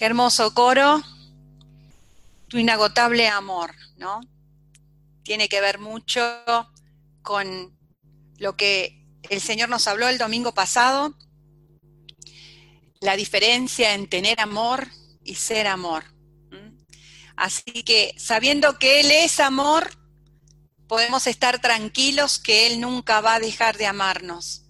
Qué 0.00 0.06
hermoso 0.06 0.54
coro, 0.54 1.02
tu 2.48 2.56
inagotable 2.56 3.28
amor, 3.28 3.74
¿no? 3.98 4.22
Tiene 5.22 5.46
que 5.50 5.60
ver 5.60 5.78
mucho 5.78 6.22
con 7.20 7.78
lo 8.38 8.56
que 8.56 9.04
el 9.28 9.42
Señor 9.42 9.68
nos 9.68 9.86
habló 9.86 10.08
el 10.08 10.16
domingo 10.16 10.54
pasado, 10.54 11.14
la 13.02 13.14
diferencia 13.14 13.92
en 13.92 14.08
tener 14.08 14.40
amor 14.40 14.88
y 15.22 15.34
ser 15.34 15.66
amor. 15.66 16.04
Así 17.36 17.82
que 17.84 18.14
sabiendo 18.16 18.78
que 18.78 19.00
Él 19.00 19.10
es 19.10 19.38
amor, 19.38 19.90
podemos 20.88 21.26
estar 21.26 21.60
tranquilos 21.60 22.38
que 22.38 22.68
Él 22.68 22.80
nunca 22.80 23.20
va 23.20 23.34
a 23.34 23.40
dejar 23.40 23.76
de 23.76 23.84
amarnos, 23.84 24.64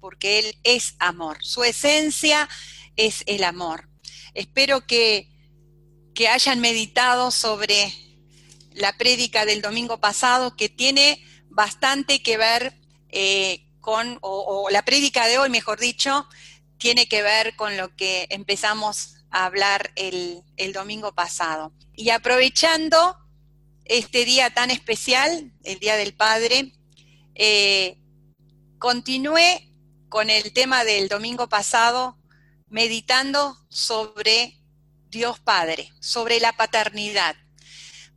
porque 0.00 0.38
Él 0.38 0.58
es 0.64 0.94
amor. 0.98 1.44
Su 1.44 1.62
esencia 1.62 2.48
es 2.96 3.22
el 3.26 3.44
amor. 3.44 3.90
Espero 4.36 4.86
que, 4.86 5.28
hayan 6.30 6.60
meditado 6.60 7.30
sobre 7.30 7.92
la 8.72 8.92
prédica 8.98 9.46
del 9.46 9.62
domingo 9.62 9.98
pasado, 9.98 10.56
que 10.56 10.68
tiene 10.68 11.22
bastante 11.48 12.22
que 12.22 12.36
ver 12.36 12.78
eh, 13.08 13.66
con, 13.80 14.18
o, 14.20 14.68
la 14.70 14.84
prédica 14.84 15.26
de 15.26 15.38
hoy, 15.38 15.48
mejor 15.48 15.80
dicho, 15.80 16.28
tiene 16.76 17.08
que 17.08 17.22
ver 17.22 17.56
con 17.56 17.78
lo 17.78 17.96
que 17.96 18.26
empezamos 18.28 19.24
a 19.30 19.46
hablar 19.46 19.90
el, 19.96 20.42
domingo 20.74 21.14
pasado. 21.14 21.72
Y 21.94 22.10
aprovechando 22.10 23.16
este 23.86 24.26
día 24.26 24.50
tan 24.50 24.70
especial, 24.70 25.50
el 25.64 25.78
Día 25.78 25.96
del 25.96 26.14
Padre, 26.14 26.72
eh, 27.34 27.98
continué 28.78 29.72
con 30.10 30.28
el 30.28 30.52
tema 30.52 30.84
del 30.84 31.08
domingo 31.08 31.48
pasado 31.48 32.18
meditando 32.68 33.56
sobre 33.68 34.60
Dios 35.08 35.38
Padre, 35.40 35.92
sobre 36.00 36.40
la 36.40 36.56
paternidad. 36.56 37.36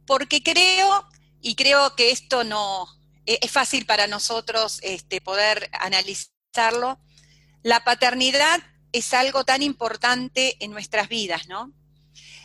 Porque 0.05 0.41
creo, 0.41 1.07
y 1.41 1.55
creo 1.55 1.96
que 1.96 2.12
esto 2.12 2.43
no 2.43 2.87
e, 3.26 3.40
es 3.41 3.51
fácil 3.51 3.85
para 3.85 4.07
nosotros 4.07 4.79
este, 4.82 5.21
poder 5.21 5.70
analizarlo, 5.79 6.99
la 7.63 7.84
paternidad 7.84 8.59
es 8.91 9.13
algo 9.13 9.43
tan 9.43 9.62
importante 9.62 10.57
en 10.63 10.71
nuestras 10.71 11.09
vidas, 11.09 11.48
¿no? 11.48 11.71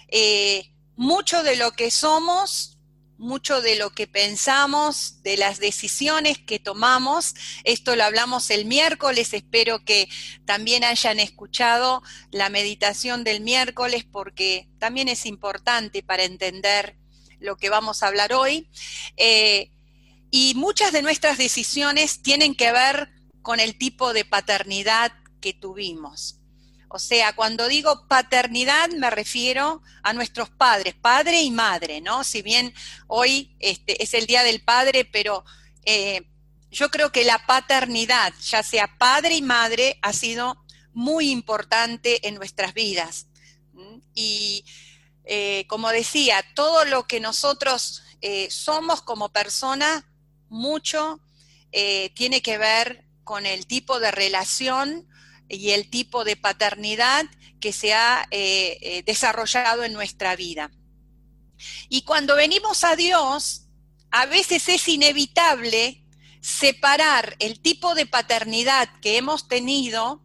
Eh, 0.09 0.71
mucho 0.97 1.43
de 1.43 1.57
lo 1.57 1.73
que 1.73 1.91
somos 1.91 2.74
mucho 3.25 3.61
de 3.61 3.77
lo 3.77 3.91
que 3.91 4.07
pensamos, 4.07 5.23
de 5.23 5.37
las 5.37 5.59
decisiones 5.59 6.39
que 6.39 6.59
tomamos. 6.59 7.35
Esto 7.65 7.97
lo 7.97 8.05
hablamos 8.05 8.51
el 8.51 8.67
miércoles, 8.67 9.33
espero 9.33 9.85
que 9.85 10.09
también 10.45 10.85
hayan 10.85 11.19
escuchado 11.19 12.03
la 12.31 12.51
meditación 12.51 13.25
del 13.25 13.41
miércoles 13.41 14.05
porque 14.05 14.69
también 14.79 15.09
es 15.09 15.27
importante 15.27 16.03
para 16.03 16.25
entender 16.25 16.97
lo 17.41 17.57
que 17.57 17.71
vamos 17.71 18.03
a 18.03 18.09
hablar 18.09 18.33
hoy. 18.33 18.69
Eh, 19.17 19.71
y 20.31 20.55
muchas 20.57 20.93
de 20.93 21.03
nuestras 21.03 21.39
decisiones 21.39 22.23
tienen 22.23 22.55
que 22.55 22.73
ver 22.73 23.11
con 23.43 23.61
el 23.61 23.79
tipo 23.79 24.13
de 24.13 24.25
paternidad 24.25 25.13
que 25.41 25.53
tuvimos. 25.53 26.41
O 26.95 27.01
sea, 27.01 27.35
cuando 27.35 27.67
digo 27.67 28.07
paternidad 28.07 28.89
me 28.91 29.11
refiero 29.11 29.83
a 30.05 30.13
nuestros 30.13 30.49
padres, 30.49 30.95
padre 30.95 31.43
y 31.43 31.51
madre, 31.51 32.01
¿no? 32.01 32.23
Si 32.23 32.41
bien 32.41 32.73
hoy 33.09 33.57
este, 33.59 34.01
es 34.01 34.15
el 34.15 34.27
Día 34.27 34.45
del 34.45 34.63
Padre, 34.63 35.05
pero 35.05 35.45
eh, 35.85 36.23
yo 36.71 36.93
creo 36.93 37.11
que 37.11 37.25
la 37.25 37.45
paternidad, 37.47 38.33
ya 38.41 38.63
sea 38.63 38.97
padre 38.97 39.35
y 39.35 39.43
madre, 39.43 39.99
ha 40.03 40.13
sido 40.13 40.65
muy 40.93 41.33
importante 41.33 42.29
en 42.29 42.37
nuestras 42.37 42.75
vidas. 42.75 43.27
Y 44.15 44.65
eh, 45.25 45.67
como 45.67 45.91
decía, 45.91 46.45
todo 46.55 46.85
lo 46.85 47.09
que 47.09 47.19
nosotros 47.19 48.05
eh, 48.21 48.47
somos 48.53 49.03
como 49.03 49.31
persona, 49.31 50.09
mucho 50.49 51.19
tiene 52.15 52.41
que 52.41 52.57
ver 52.57 53.05
con 53.25 53.47
el 53.47 53.67
tipo 53.67 53.99
de 53.99 54.13
relación 54.13 55.09
y 55.49 55.71
el 55.71 55.91
tipo 55.91 56.25
de 56.25 56.37
paternidad 56.37 57.27
que 57.61 57.73
se 57.73 57.95
ha 57.95 58.27
eh, 58.31 58.79
eh, 58.81 59.03
desarrollado 59.05 59.85
en 59.85 59.93
nuestra 59.93 60.37
vida. 60.37 60.71
Y 61.89 62.03
cuando 62.03 62.37
venimos 62.37 62.85
a 62.85 62.97
Dios, 62.97 63.67
a 64.11 64.27
veces 64.27 64.69
es 64.69 64.89
inevitable 64.89 66.05
separar 66.41 67.37
el 67.39 67.61
tipo 67.61 67.95
de 67.95 68.07
paternidad 68.07 68.89
que 69.01 69.17
hemos 69.17 69.49
tenido 69.49 70.23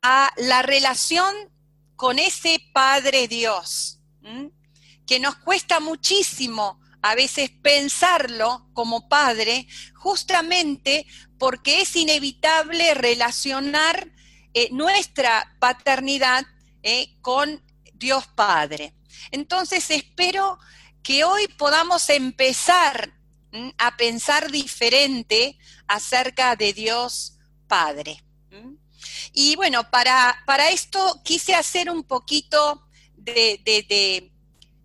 a 0.00 0.32
la 0.36 0.62
relación 0.62 1.34
con 1.96 2.18
ese 2.18 2.60
Padre 2.72 3.28
Dios, 3.28 4.00
que 5.06 5.20
nos 5.20 5.36
cuesta 5.36 5.80
muchísimo 5.80 6.80
a 7.02 7.14
veces 7.14 7.50
pensarlo 7.50 8.70
como 8.72 9.10
padre, 9.10 9.68
justamente 9.94 11.06
porque 11.38 11.82
es 11.82 11.94
inevitable 11.96 12.94
relacionar 12.94 14.13
eh, 14.54 14.68
nuestra 14.72 15.56
paternidad 15.58 16.46
eh, 16.82 17.16
con 17.20 17.62
Dios 17.92 18.26
Padre. 18.28 18.94
Entonces 19.30 19.90
espero 19.90 20.58
que 21.02 21.24
hoy 21.24 21.48
podamos 21.48 22.08
empezar 22.08 23.12
a 23.78 23.96
pensar 23.96 24.50
diferente 24.50 25.58
acerca 25.86 26.56
de 26.56 26.72
Dios 26.72 27.38
Padre. 27.68 28.22
Y 29.32 29.56
bueno, 29.56 29.90
para, 29.90 30.42
para, 30.46 30.70
esto 30.70 31.20
quise 31.24 31.54
hacer 31.54 31.90
un 31.90 32.04
poquito 32.04 32.86
de, 33.16 33.60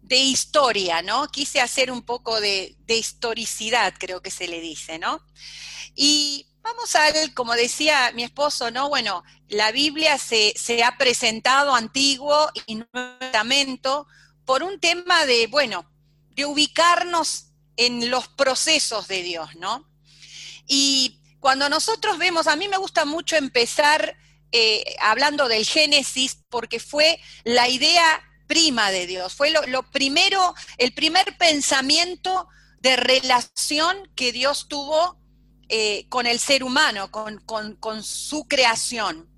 de, 0.02 0.18
historia, 0.18 1.02
¿no? 1.04 1.28
Quise 1.28 1.62
hacer 1.62 1.92
un 1.92 2.02
poco 2.02 2.42
de, 2.42 2.76
historicidad, 2.88 3.94
creo 4.00 4.22
que 4.22 4.32
se 4.32 4.48
le 4.48 4.60
dice, 4.60 4.98
¿no? 4.98 5.22
Y 5.96 6.48
Vamos 6.62 6.94
a 6.96 7.12
ver, 7.12 7.34
como 7.34 7.54
decía 7.54 8.12
mi 8.14 8.24
esposo, 8.24 8.70
¿no? 8.70 8.90
Bueno, 8.90 9.24
la 9.48 9.72
Biblia 9.72 10.18
se, 10.18 10.54
ha 10.84 10.98
presentado 10.98 11.74
antiguo 11.74 12.50
y 12.66 12.76
nuevo 12.76 13.18
testamento 13.20 14.08
por 14.46 14.64
un 14.64 14.80
tema 14.80 15.26
de, 15.26 15.48
bueno, 15.48 15.90
de 16.32 16.46
ubicarnos 16.46 17.52
en 17.78 18.10
los 18.10 18.28
procesos 18.28 19.08
de 19.08 19.24
Dios, 19.24 19.56
¿no? 19.56 19.90
Y 20.68 21.22
cuando 21.40 21.70
nosotros 21.70 22.18
vemos, 22.18 22.48
a 22.48 22.56
mí 22.56 22.68
me 22.68 22.78
gusta 22.78 23.06
mucho 23.06 23.36
empezar 23.36 24.18
eh, 24.52 24.96
hablando 25.00 25.48
del 25.48 25.66
Génesis 25.66 26.44
porque 26.50 26.80
fue 26.80 27.20
la 27.44 27.70
idea 27.70 28.22
prima 28.48 28.92
de 28.92 29.08
Dios, 29.08 29.34
fue 29.34 29.52
lo, 29.52 29.66
lo 29.68 29.84
primero, 29.92 30.56
el 30.78 30.94
primer 30.94 31.38
pensamiento 31.38 32.48
de 32.82 32.96
relación 32.96 34.12
que 34.16 34.32
Dios 34.32 34.68
tuvo 34.68 35.19
eh, 35.72 36.08
con 36.10 36.26
el 36.26 36.40
ser 36.40 36.64
humano, 36.64 37.12
con, 37.12 38.04
su 38.04 38.48
creación. 38.48 39.30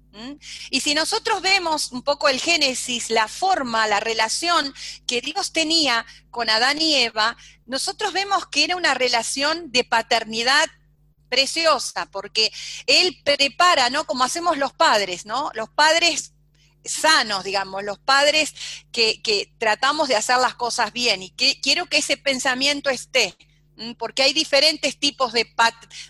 Y 0.70 0.80
si 0.80 0.94
nosotros 0.94 1.42
vemos 1.42 1.92
un 1.92 2.04
poco 2.04 2.30
el 2.30 2.40
Génesis, 2.40 3.10
la 3.10 3.28
forma, 3.28 3.86
la 3.88 4.00
relación 4.00 4.74
que 5.06 5.20
Dios 5.20 5.52
tenía 5.52 6.06
con 6.30 6.50
Adán 6.50 6.82
y 6.82 6.96
Eva, 6.96 7.36
nosotros 7.66 8.14
vemos 8.14 8.46
que 8.48 8.64
era 8.64 8.78
una 8.78 8.94
relación 8.94 9.74
de 9.74 9.84
paternidad 9.84 10.70
preciosa, 11.28 12.08
porque 12.12 12.52
Él 12.88 13.22
prepara, 13.26 13.90
¿no? 13.90 14.06
Como 14.06 14.24
hacemos 14.24 14.58
los 14.58 14.72
padres, 14.72 15.26
¿no? 15.26 15.52
Los 15.54 15.70
padres 15.70 16.32
sanos, 16.86 17.44
digamos, 17.44 17.84
los 17.84 18.00
padres 18.00 18.54
que, 18.94 19.22
que 19.22 19.54
tratamos 19.58 20.08
de 20.08 20.16
hacer 20.16 20.38
las 20.38 20.56
cosas 20.56 20.94
bien 20.94 21.24
y 21.24 21.32
quiero 21.32 21.88
que 21.88 21.98
ese 21.98 22.16
pensamiento 22.16 22.90
esté 22.90 23.36
porque 23.98 24.24
hay 24.24 24.34
diferentes 24.34 25.00
tipos 25.00 25.34
de, 25.34 25.48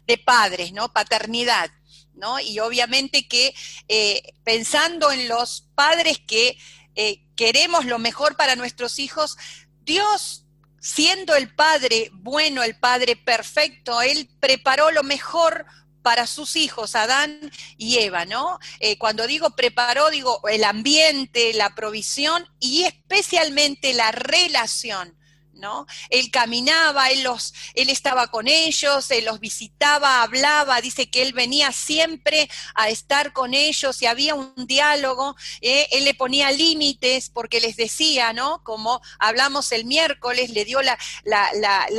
de 0.07 0.17
padres, 0.17 0.73
¿no? 0.73 0.91
Paternidad, 0.91 1.71
¿no? 2.13 2.39
Y 2.39 2.59
obviamente 2.59 3.27
que 3.27 3.53
eh, 3.87 4.33
pensando 4.43 5.11
en 5.11 5.27
los 5.27 5.69
padres 5.75 6.19
que 6.19 6.57
eh, 6.95 7.23
queremos 7.35 7.85
lo 7.85 7.99
mejor 7.99 8.35
para 8.35 8.55
nuestros 8.55 8.99
hijos, 8.99 9.37
Dios, 9.83 10.45
siendo 10.79 11.35
el 11.35 11.53
Padre 11.53 12.09
bueno, 12.13 12.63
el 12.63 12.77
Padre 12.77 13.15
perfecto, 13.15 14.01
Él 14.01 14.29
preparó 14.39 14.91
lo 14.91 15.03
mejor 15.03 15.65
para 16.01 16.27
sus 16.27 16.55
hijos, 16.55 16.95
Adán 16.95 17.51
y 17.77 17.99
Eva, 17.99 18.25
¿no? 18.25 18.59
Eh, 18.79 18.97
cuando 18.97 19.27
digo 19.27 19.51
preparó, 19.55 20.09
digo 20.09 20.41
el 20.49 20.63
ambiente, 20.63 21.53
la 21.53 21.75
provisión 21.75 22.47
y 22.59 22.83
especialmente 22.83 23.93
la 23.93 24.11
relación 24.11 25.15
¿no? 25.53 25.85
Él 26.09 26.31
caminaba, 26.31 27.09
él, 27.09 27.23
los, 27.23 27.53
él 27.73 27.89
estaba 27.89 28.27
con 28.27 28.47
ellos, 28.47 29.11
él 29.11 29.25
los 29.25 29.39
visitaba, 29.39 30.21
hablaba, 30.21 30.81
dice 30.81 31.09
que 31.09 31.21
él 31.21 31.33
venía 31.33 31.71
siempre 31.71 32.49
a 32.75 32.89
estar 32.89 33.33
con 33.33 33.53
ellos 33.53 34.01
y 34.01 34.05
había 34.05 34.35
un 34.35 34.53
diálogo, 34.67 35.35
¿eh? 35.61 35.87
él 35.91 36.05
le 36.05 36.13
ponía 36.13 36.51
límites 36.51 37.29
porque 37.29 37.59
les 37.59 37.75
decía, 37.75 38.33
¿no? 38.33 38.63
Como 38.63 39.01
hablamos 39.19 39.71
el 39.71 39.85
miércoles, 39.85 40.49
le 40.51 40.65
dio 40.65 40.81
la, 40.81 40.97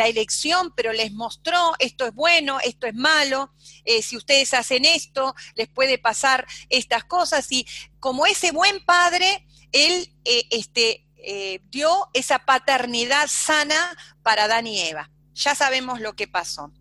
elección, 0.07 0.73
pero 0.75 0.93
les 0.93 1.13
mostró 1.13 1.73
esto 1.79 2.07
es 2.07 2.15
bueno, 2.15 2.59
esto 2.61 2.87
es 2.87 2.95
malo, 2.95 3.53
eh, 3.85 4.03
si 4.03 4.17
ustedes 4.17 4.53
hacen 4.55 4.85
esto, 4.85 5.35
les 5.55 5.69
puede 5.69 5.99
pasar 5.99 6.47
estas 6.69 7.05
cosas 7.05 7.51
y 7.51 7.67
como 8.01 8.27
ese 8.27 8.51
buen 8.51 8.85
padre, 8.85 9.47
Él 9.71 10.13
eh, 10.25 10.47
este, 10.51 11.07
eh, 11.23 11.61
dio 11.71 12.09
esa 12.13 12.41
paternidad 12.41 13.29
sana 13.29 13.97
para 14.23 14.45
Adán 14.45 14.67
y 14.67 14.81
Eva. 14.81 15.11
Ya 15.35 15.55
sabemos 15.55 16.01
lo 16.01 16.15
que 16.15 16.29
pasó. 16.29 16.73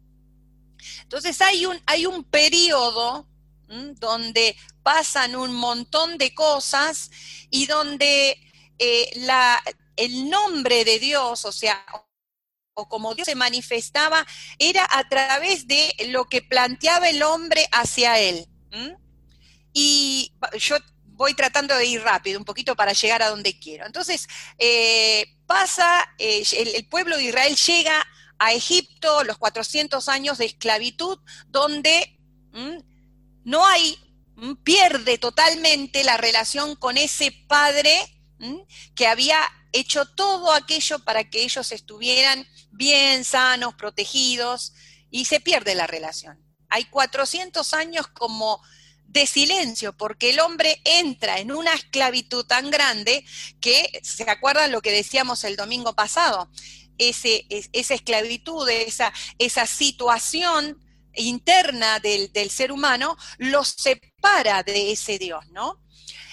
Entonces 1.03 1.39
hay 1.41 1.65
un, 1.65 1.79
hay 1.85 2.05
un 2.05 2.23
periodo 2.23 3.27
donde 3.67 4.57
pasan 4.83 5.35
un 5.35 5.53
montón 5.53 6.17
de 6.17 6.33
cosas 6.33 7.09
y 7.49 7.67
donde 7.67 8.37
eh, 8.77 9.11
la, 9.15 9.61
el 9.95 10.29
nombre 10.29 10.83
de 10.83 10.99
Dios, 10.99 11.45
o 11.45 11.51
sea, 11.51 11.85
o 12.73 12.89
como 12.89 13.13
Dios 13.15 13.27
se 13.27 13.35
manifestaba, 13.35 14.25
era 14.59 14.87
a 14.89 15.07
través 15.07 15.67
de 15.67 15.93
lo 16.09 16.25
que 16.25 16.41
planteaba 16.41 17.09
el 17.09 17.23
hombre 17.23 17.67
hacia 17.71 18.19
él. 18.19 18.47
Y 19.73 20.33
yo 20.57 20.77
voy 21.11 21.33
tratando 21.33 21.75
de 21.75 21.85
ir 21.85 22.01
rápido, 22.01 22.39
un 22.39 22.45
poquito 22.45 22.75
para 22.75 22.93
llegar 22.93 23.21
a 23.21 23.29
donde 23.29 23.59
quiero. 23.59 23.85
Entonces, 23.85 24.27
eh, 24.57 25.25
pasa, 25.45 26.13
eh, 26.17 26.43
el, 26.75 26.85
pueblo 26.87 27.17
de 27.17 27.25
Israel 27.25 27.55
llega 27.55 28.07
a 28.39 28.53
Egipto, 28.53 29.23
los 29.23 29.37
400 29.37 30.09
años 30.09 30.37
de 30.37 30.45
esclavitud, 30.45 31.19
donde 31.47 32.17
no 33.43 33.65
hay, 33.65 33.97
pierde 34.63 35.17
totalmente 35.17 36.03
la 36.03 36.17
relación 36.17 36.75
con 36.75 36.97
ese 36.97 37.31
padre 37.47 37.93
que 38.95 39.07
había 39.07 39.39
hecho 39.71 40.05
todo 40.05 40.51
aquello 40.53 40.99
para 40.99 41.29
que 41.29 41.43
ellos 41.43 41.71
estuvieran 41.71 42.47
bien, 42.71 43.23
sanos, 43.23 43.75
protegidos, 43.75 44.73
y 45.09 45.25
se 45.25 45.39
pierde 45.39 45.75
la 45.75 45.87
relación. 45.87 46.39
Hay 46.69 46.85
400 46.85 47.73
años 47.73 48.07
como 48.07 48.61
de 49.11 49.27
silencio, 49.27 49.95
porque 49.95 50.29
el 50.29 50.39
hombre 50.39 50.81
entra 50.85 51.39
en 51.39 51.51
una 51.51 51.73
esclavitud 51.73 52.45
tan 52.45 52.71
grande 52.71 53.25
que, 53.59 53.99
¿se 54.03 54.29
acuerdan 54.29 54.71
lo 54.71 54.81
que 54.81 54.91
decíamos 54.91 55.43
el 55.43 55.57
domingo 55.57 55.93
pasado? 55.93 56.49
Esa 56.97 57.93
esclavitud, 57.93 58.69
esa, 58.69 59.11
situación 59.67 60.79
interna 61.13 61.99
del, 61.99 62.31
del 62.31 62.49
ser 62.49 62.71
humano, 62.71 63.17
los 63.37 63.67
separa 63.69 64.63
de 64.63 64.93
ese 64.93 65.19
Dios, 65.19 65.45
¿no? 65.51 65.83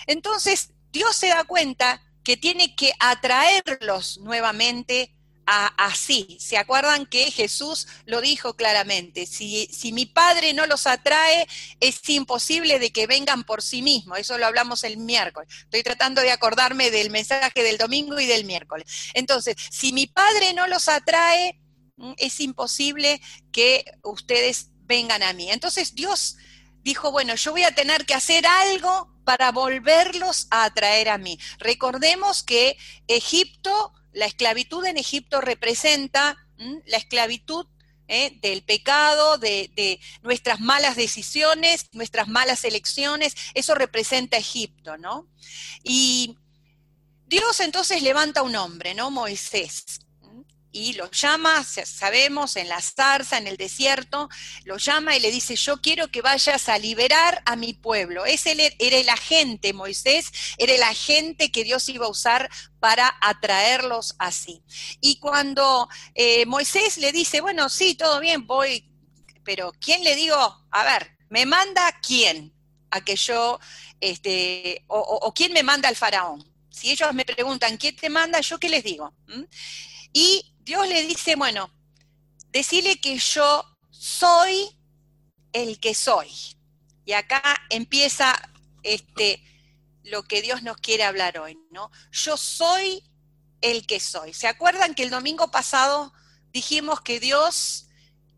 Entonces, 0.06 0.70
Dios 0.92 1.16
se 1.16 1.28
da 1.28 1.44
cuenta 1.44 2.00
que 2.22 2.36
tiene 2.36 2.76
que 2.76 2.92
atraerlos 3.00 4.18
nuevamente 4.18 5.17
así. 5.48 6.36
¿Se 6.40 6.58
acuerdan 6.58 7.06
que 7.06 7.30
Jesús 7.30 7.88
lo 8.04 8.20
dijo 8.20 8.54
claramente? 8.54 9.24
Si, 9.24 9.66
si, 9.72 9.92
mi 9.92 10.04
Padre 10.04 10.52
no 10.52 10.66
los 10.66 10.86
atrae, 10.86 11.46
es 11.80 12.06
imposible 12.10 12.78
de 12.78 12.90
que 12.90 13.06
vengan 13.06 13.44
por 13.44 13.62
sí 13.62 13.80
mismos. 13.80 14.18
Eso 14.18 14.36
lo 14.36 14.46
hablamos 14.46 14.84
el 14.84 14.98
miércoles. 14.98 15.48
Estoy 15.62 15.82
tratando 15.82 16.20
de 16.20 16.32
acordarme 16.32 16.90
del 16.90 17.10
mensaje 17.10 17.62
del 17.62 17.78
domingo 17.78 18.20
y 18.20 18.26
del 18.26 18.44
miércoles. 18.44 19.10
Entonces, 19.14 19.56
si 19.70 19.92
mi 19.92 20.06
Padre 20.06 20.52
no 20.52 20.66
los 20.66 20.88
atrae, 20.88 21.58
mm, 21.96 22.12
es 22.18 22.40
imposible 22.40 23.20
que 23.50 23.84
ustedes 24.02 24.68
vengan 24.82 25.22
a 25.22 25.32
mí. 25.32 25.50
Entonces 25.50 25.94
Dios 25.94 26.36
dijo, 26.82 27.10
bueno, 27.10 27.34
yo 27.36 27.52
voy 27.52 27.64
a 27.64 27.74
tener 27.74 28.04
que 28.04 28.14
hacer 28.14 28.46
algo 28.46 29.14
para 29.24 29.52
volverlos 29.52 30.46
a 30.50 30.64
atraer 30.64 31.08
a 31.08 31.18
mí. 31.18 31.38
Recordemos 31.58 32.42
que 32.42 32.76
Egipto 33.06 33.92
la 34.12 34.26
esclavitud 34.26 34.84
en 34.86 34.98
Egipto 34.98 35.40
representa 35.40 36.36
la 36.86 36.96
esclavitud 36.96 37.66
¿eh? 38.08 38.38
del 38.42 38.62
pecado, 38.62 39.38
de, 39.38 40.00
nuestras 40.22 40.60
malas 40.60 40.96
decisiones, 40.96 41.86
nuestras 41.92 42.28
malas 42.28 42.64
elecciones, 42.64 43.34
eso 43.54 43.74
representa 43.74 44.36
Egipto, 44.36 44.96
¿no? 44.96 45.26
Y 45.84 46.36
Dios 47.26 47.60
entonces 47.60 48.02
levanta 48.02 48.42
un 48.42 48.56
hombre, 48.56 48.94
¿no? 48.94 49.10
Moisés 49.10 50.00
y 50.78 50.92
lo 50.92 51.10
llama, 51.10 51.64
sabemos, 51.64 52.54
en 52.54 52.68
la 52.68 52.80
zarza, 52.80 53.36
en 53.36 53.48
el 53.48 53.56
desierto, 53.56 54.28
lo 54.64 54.76
llama 54.76 55.16
y 55.16 55.20
le 55.20 55.32
dice, 55.32 55.56
yo 55.56 55.80
quiero 55.80 56.06
que 56.08 56.22
vayas 56.22 56.68
a 56.68 56.78
liberar 56.78 57.42
a 57.46 57.56
mi 57.56 57.72
pueblo. 57.72 58.24
Ese 58.24 58.52
era 58.78 58.96
el 58.96 59.08
agente, 59.08 59.72
Moisés, 59.72 60.30
era 60.56 60.72
el 60.72 60.82
agente 60.84 61.50
que 61.50 61.64
Dios 61.64 61.88
iba 61.88 62.06
a 62.06 62.10
usar 62.10 62.48
para 62.78 63.12
atraerlos 63.20 64.14
así. 64.20 64.62
Y 65.00 65.18
cuando 65.18 65.88
eh, 66.14 66.46
Moisés 66.46 66.96
le 66.98 67.10
dice, 67.10 67.40
bueno, 67.40 67.68
sí, 67.68 67.96
todo 67.96 68.20
bien, 68.20 68.46
voy, 68.46 68.88
pero 69.44 69.72
¿quién 69.80 70.04
le 70.04 70.14
digo? 70.14 70.64
A 70.70 70.84
ver, 70.84 71.10
¿me 71.28 71.44
manda 71.44 71.92
quién? 72.06 72.54
A 72.90 73.00
que 73.00 73.16
yo, 73.16 73.58
este, 74.00 74.84
o, 74.86 75.32
quién 75.34 75.52
me 75.52 75.64
manda 75.64 75.88
al 75.88 75.96
faraón. 75.96 76.48
Si 76.70 76.92
ellos 76.92 77.12
me 77.14 77.24
preguntan, 77.24 77.76
¿quién 77.78 77.96
te 77.96 78.08
manda? 78.08 78.40
¿Yo 78.40 78.60
qué 78.60 78.68
les 78.68 78.84
digo? 78.84 79.12
¿Mm? 79.26 79.42
Y 80.12 80.54
Dios 80.68 80.86
le 80.86 81.06
dice, 81.06 81.34
bueno, 81.34 81.70
decirle 82.52 83.00
que 83.00 83.16
yo 83.16 83.64
soy 83.88 84.68
el 85.54 85.80
que 85.80 85.94
soy. 85.94 86.30
Y 87.06 87.14
acá 87.14 87.42
empieza 87.70 88.38
este, 88.82 89.42
lo 90.02 90.24
que 90.24 90.42
Dios 90.42 90.62
nos 90.62 90.76
quiere 90.76 91.04
hablar 91.04 91.38
hoy, 91.38 91.58
¿no? 91.70 91.90
Yo 92.12 92.36
soy 92.36 93.02
el 93.62 93.86
que 93.86 93.98
soy. 93.98 94.34
¿Se 94.34 94.46
acuerdan 94.46 94.94
que 94.94 95.04
el 95.04 95.08
domingo 95.08 95.50
pasado 95.50 96.12
dijimos 96.52 97.00
que 97.00 97.18
Dios 97.18 97.86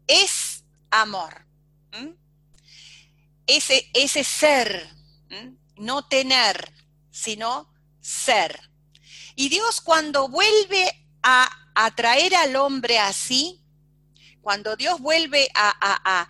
es 0.07 0.63
amor? 0.93 1.49
Ese, 3.49 3.91
ese 3.93 4.23
ser, 4.23 4.89
no 5.75 6.07
tener, 6.07 6.73
sino 7.11 7.75
ser. 8.01 8.71
Y 9.35 9.49
Dios 9.49 9.81
cuando 9.81 10.29
vuelve 10.29 11.09
a 11.25 11.60
atraer 11.75 12.35
al 12.35 12.57
hombre 12.57 12.99
así, 12.99 13.61
cuando 14.41 14.77
Dios 14.77 15.01
vuelve 15.01 15.51
a, 15.55 16.29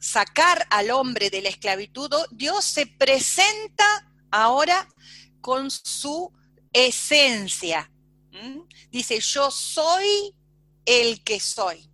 sacar 0.00 0.66
al 0.70 0.90
hombre 0.90 1.30
de 1.30 1.42
la 1.42 1.48
esclavitud, 1.48 2.10
Dios 2.30 2.64
se 2.64 2.86
presenta 2.86 4.10
ahora 4.30 4.88
con 5.40 5.70
su 5.70 6.32
esencia. 6.72 7.90
Dice, 8.90 9.20
yo 9.20 9.50
soy 9.50 10.34
el 10.84 11.22
que 11.22 11.40
soy. 11.40 11.90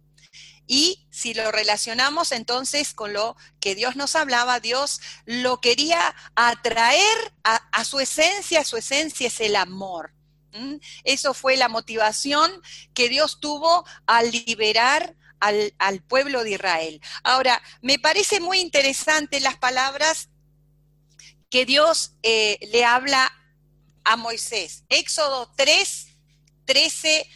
Y 0.66 1.06
si 1.10 1.34
lo 1.34 1.50
relacionamos 1.52 2.32
entonces 2.32 2.94
con 2.94 3.12
lo 3.12 3.36
que 3.60 3.74
Dios 3.74 3.96
nos 3.96 4.16
hablaba, 4.16 4.60
Dios 4.60 5.00
lo 5.26 5.60
quería 5.60 6.14
atraer 6.36 7.32
a 7.42 7.84
su 7.84 8.00
esencia, 8.00 8.64
su 8.64 8.76
esencia 8.76 9.26
es 9.26 9.40
el 9.40 9.56
amor. 9.56 10.14
Eso 11.04 11.34
fue 11.34 11.56
la 11.56 11.68
motivación 11.68 12.50
que 12.94 13.08
Dios 13.08 13.40
tuvo 13.40 13.84
al 14.06 14.30
liberar 14.30 15.16
al, 15.40 16.02
pueblo 16.02 16.42
de 16.42 16.52
Israel. 16.52 17.00
Ahora, 17.22 17.62
me 17.82 17.98
parece 17.98 18.40
muy 18.40 18.60
interesante 18.60 19.40
las 19.40 19.56
palabras 19.56 20.28
que 21.50 21.66
Dios 21.66 22.14
eh, 22.22 22.58
le 22.72 22.84
habla 22.84 23.30
a 24.04 24.16
Moisés. 24.16 24.84
Éxodo 24.88 25.52
3, 25.56 26.06
13 26.64 27.28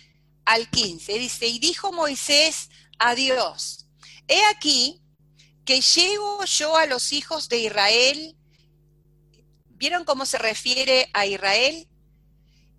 al 0.45 0.71
15. 0.71 1.19
Dice, 1.19 1.47
y 1.47 1.59
dijo 1.59 1.93
Moisés 1.93 2.71
a 2.99 3.15
Dios, 3.15 3.87
he 4.27 4.43
aquí 4.47 5.03
que 5.65 5.81
llego 5.81 6.45
yo 6.45 6.77
a 6.77 6.87
los 6.87 7.13
hijos 7.13 7.49
de 7.49 7.59
Israel. 7.59 8.37
¿Vieron 9.67 10.05
cómo 10.05 10.25
se 10.25 10.39
refiere 10.39 11.11
a 11.13 11.27
Israel? 11.27 11.87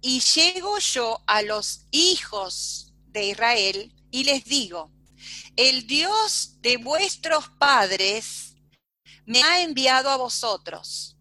Y 0.02 0.22
llego 0.22 0.80
yo 0.80 1.22
a 1.28 1.42
los 1.42 1.86
hijos 1.92 2.94
de 3.08 3.26
Israel 3.26 3.94
y 4.12 4.24
les 4.24 4.46
digo, 4.46 4.92
el 5.56 5.88
Dios 5.88 6.62
de 6.62 6.78
vuestros 6.78 7.50
padres 7.60 8.56
me 9.26 9.44
ha 9.44 9.62
enviado 9.62 10.10
a 10.10 10.18
vosotros. 10.18 11.18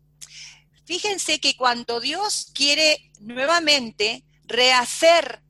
Fíjense 0.86 1.40
que 1.40 1.56
cuando 1.56 2.00
Dios 2.00 2.50
quiere 2.54 3.10
nuevamente 3.20 4.24
rehacer 4.44 5.42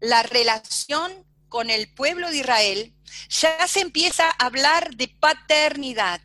la 0.00 0.22
relación 0.22 1.26
con 1.48 1.70
el 1.70 1.92
pueblo 1.92 2.30
de 2.30 2.38
Israel, 2.38 2.94
ya 3.28 3.66
se 3.66 3.80
empieza 3.80 4.28
a 4.28 4.46
hablar 4.46 4.94
de 4.94 5.08
paternidad. 5.08 6.20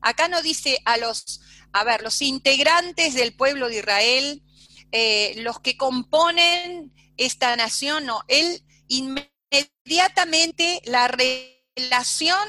Acá 0.00 0.28
no 0.28 0.42
dice 0.42 0.78
a 0.84 0.96
los, 0.96 1.40
a 1.72 1.84
ver, 1.84 2.02
los 2.02 2.20
integrantes 2.20 3.14
del 3.14 3.34
pueblo 3.34 3.68
de 3.68 3.78
Israel, 3.78 4.42
eh, 4.92 5.32
los 5.38 5.58
que 5.58 5.78
componen 5.78 6.92
esta 7.16 7.56
nación, 7.56 8.04
no, 8.04 8.22
él 8.28 8.62
inmediatamente 8.88 10.82
la 10.84 11.08
relación 11.08 12.46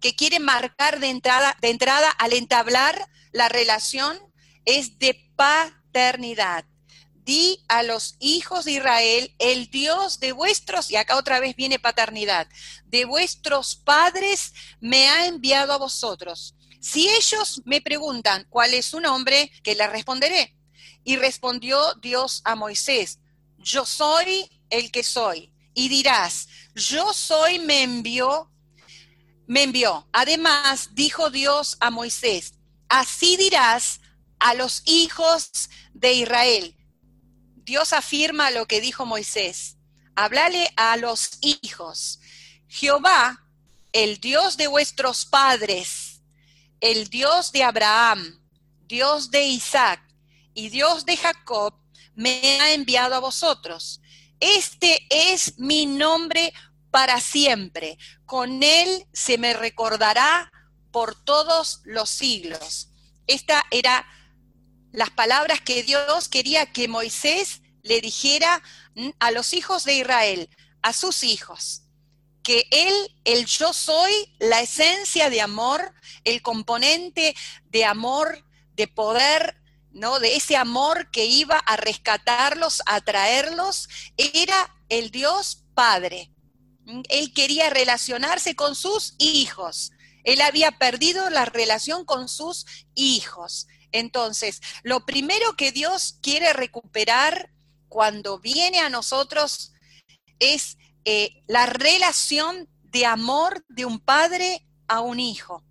que 0.00 0.14
quiere 0.14 0.38
marcar 0.40 1.00
de 1.00 1.10
entrada, 1.10 1.56
de 1.60 1.68
entrada 1.68 2.10
al 2.10 2.32
entablar 2.32 3.08
la 3.32 3.50
relación 3.50 4.18
es 4.64 4.98
de 4.98 5.30
paternidad. 5.36 6.64
Di 7.12 7.62
a 7.68 7.82
los 7.82 8.16
hijos 8.20 8.64
de 8.64 8.72
Israel, 8.72 9.34
el 9.38 9.68
Dios 9.68 10.18
de 10.20 10.32
vuestros, 10.32 10.90
y 10.90 10.96
acá 10.96 11.16
otra 11.16 11.40
vez 11.40 11.56
viene 11.56 11.78
paternidad, 11.78 12.48
de 12.86 13.04
vuestros 13.04 13.74
padres 13.74 14.54
me 14.80 15.08
ha 15.08 15.26
enviado 15.26 15.74
a 15.74 15.78
vosotros. 15.78 16.54
Si 16.80 17.08
ellos 17.08 17.60
me 17.64 17.82
preguntan 17.82 18.46
cuál 18.48 18.72
es 18.74 18.86
su 18.86 19.00
nombre, 19.00 19.50
que 19.62 19.74
les 19.74 19.90
responderé 19.90 20.55
Y 21.06 21.14
respondió 21.14 21.94
Dios 22.02 22.42
a 22.44 22.56
Moisés, 22.56 23.20
yo 23.58 23.86
soy 23.86 24.50
el 24.70 24.90
que 24.90 25.04
soy. 25.04 25.52
Y 25.72 25.88
dirás, 25.88 26.48
yo 26.74 27.12
soy, 27.12 27.60
me 27.60 27.84
envió, 27.84 28.50
me 29.46 29.62
envió. 29.62 30.08
Además, 30.12 30.90
dijo 30.94 31.30
Dios 31.30 31.76
a 31.78 31.92
Moisés, 31.92 32.54
así 32.88 33.36
dirás 33.36 34.00
a 34.40 34.54
los 34.54 34.82
hijos 34.84 35.70
de 35.94 36.14
Israel. 36.14 36.76
Dios 37.54 37.92
afirma 37.92 38.50
lo 38.50 38.66
que 38.66 38.80
dijo 38.80 39.06
Moisés. 39.06 39.76
Háblale 40.16 40.72
a 40.76 40.96
los 40.96 41.38
hijos. 41.40 42.18
Jehová, 42.66 43.46
el 43.92 44.18
Dios 44.18 44.56
de 44.56 44.66
vuestros 44.66 45.24
padres, 45.24 46.20
el 46.80 47.06
Dios 47.10 47.52
de 47.52 47.62
Abraham, 47.62 48.40
Dios 48.88 49.30
de 49.30 49.44
Isaac 49.44 50.02
y 50.56 50.70
Dios 50.70 51.04
de 51.04 51.18
Jacob, 51.18 51.74
me 52.14 52.58
ha 52.60 52.72
enviado 52.72 53.14
a 53.14 53.20
vosotros. 53.20 54.00
Este 54.40 55.06
es 55.10 55.58
mi 55.58 55.84
nombre 55.84 56.52
para 56.90 57.20
siempre. 57.20 57.98
Con 58.24 58.62
él 58.62 59.06
se 59.12 59.36
me 59.36 59.52
recordará 59.52 60.50
por 60.90 61.14
todos 61.14 61.82
los 61.84 62.08
siglos. 62.08 62.88
Esta 63.26 63.64
era 63.70 64.06
las 64.92 65.10
palabras 65.10 65.60
que 65.60 65.82
Dios 65.82 66.28
quería 66.30 66.72
que 66.72 66.88
Moisés 66.88 67.60
le 67.82 68.00
dijera 68.00 68.62
a 69.18 69.30
los 69.32 69.52
hijos 69.52 69.84
de 69.84 69.96
Israel, 69.98 70.48
a 70.80 70.94
sus 70.94 71.22
hijos, 71.22 71.82
que 72.42 72.66
él, 72.70 72.94
el 73.24 73.44
yo 73.44 73.74
soy, 73.74 74.34
la 74.38 74.62
esencia 74.62 75.28
de 75.28 75.42
amor, 75.42 75.92
el 76.24 76.40
componente 76.40 77.36
de 77.66 77.84
amor, 77.84 78.42
de 78.74 78.88
poder, 78.88 79.60
De 79.96 80.36
ese 80.36 80.56
amor 80.56 81.10
que 81.10 81.24
iba 81.24 81.56
a 81.56 81.78
rescatarlos, 81.78 82.82
a 82.84 83.00
traerlos, 83.00 83.88
era 84.18 84.76
el 84.90 85.10
Dios 85.10 85.64
Padre. 85.74 86.30
Él 87.08 87.32
quería 87.32 87.70
relacionarse 87.70 88.54
con 88.54 88.74
sus 88.74 89.14
hijos. 89.18 89.92
Él 90.22 90.42
había 90.42 90.72
perdido 90.72 91.30
la 91.30 91.46
relación 91.46 92.04
con 92.04 92.28
sus 92.28 92.66
hijos. 92.94 93.68
Entonces, 93.90 94.60
lo 94.82 95.06
primero 95.06 95.56
que 95.56 95.72
Dios 95.72 96.18
quiere 96.20 96.52
recuperar 96.52 97.50
cuando 97.88 98.38
viene 98.38 98.80
a 98.80 98.90
nosotros 98.90 99.72
es 100.38 100.76
eh, 101.06 101.42
la 101.46 101.64
relación 101.64 102.68
de 102.82 103.06
amor 103.06 103.64
de 103.70 103.86
un 103.86 103.98
padre 103.98 104.68
a 104.88 105.00
un 105.00 105.20
hijo. 105.20 105.64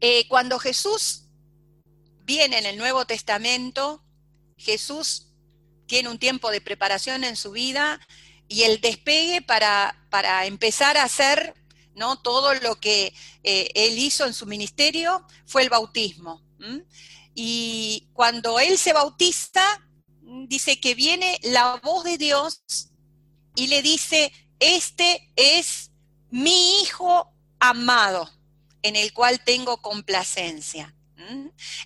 Eh, 0.00 0.26
cuando 0.28 0.58
Jesús 0.58 1.29
viene 2.24 2.58
en 2.58 2.66
el 2.66 2.78
Nuevo 2.78 3.06
Testamento, 3.06 4.04
Jesús 4.56 5.28
tiene 5.86 6.08
un 6.08 6.18
tiempo 6.18 6.50
de 6.50 6.60
preparación 6.60 7.24
en 7.24 7.36
su 7.36 7.50
vida 7.50 8.00
y 8.48 8.62
el 8.62 8.80
despegue 8.80 9.42
para, 9.42 10.06
para 10.10 10.46
empezar 10.46 10.96
a 10.96 11.04
hacer 11.04 11.54
¿no? 11.94 12.20
todo 12.20 12.54
lo 12.54 12.80
que 12.80 13.14
eh, 13.42 13.70
él 13.74 13.98
hizo 13.98 14.26
en 14.26 14.34
su 14.34 14.46
ministerio 14.46 15.24
fue 15.46 15.62
el 15.62 15.70
bautismo. 15.70 16.42
Y 17.34 18.08
cuando 18.12 18.60
él 18.60 18.76
se 18.76 18.92
bautiza, 18.92 19.62
dice 20.46 20.78
que 20.80 20.94
viene 20.94 21.38
la 21.42 21.80
voz 21.82 22.04
de 22.04 22.18
Dios 22.18 22.62
y 23.54 23.68
le 23.68 23.82
dice, 23.82 24.32
este 24.58 25.32
es 25.36 25.90
mi 26.30 26.82
hijo 26.82 27.32
amado, 27.58 28.30
en 28.82 28.96
el 28.96 29.12
cual 29.12 29.42
tengo 29.44 29.80
complacencia. 29.82 30.94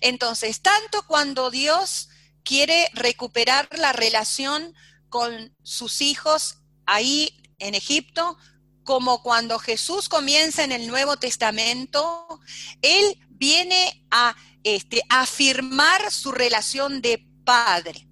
Entonces, 0.01 0.61
tanto 0.61 1.05
cuando 1.07 1.51
Dios 1.51 2.09
quiere 2.43 2.89
recuperar 2.93 3.67
la 3.77 3.91
relación 3.91 4.73
con 5.09 5.55
sus 5.63 6.01
hijos 6.01 6.59
ahí 6.85 7.35
en 7.59 7.75
Egipto, 7.75 8.37
como 8.83 9.23
cuando 9.23 9.57
Jesús 9.57 10.07
comienza 10.07 10.63
en 10.63 10.71
el 10.71 10.87
Nuevo 10.87 11.17
Testamento, 11.17 12.39
Él 12.81 13.17
viene 13.29 14.05
a 14.11 14.35
este, 14.63 15.01
afirmar 15.09 16.11
su 16.11 16.31
relación 16.31 17.01
de 17.01 17.25
padre. 17.43 18.07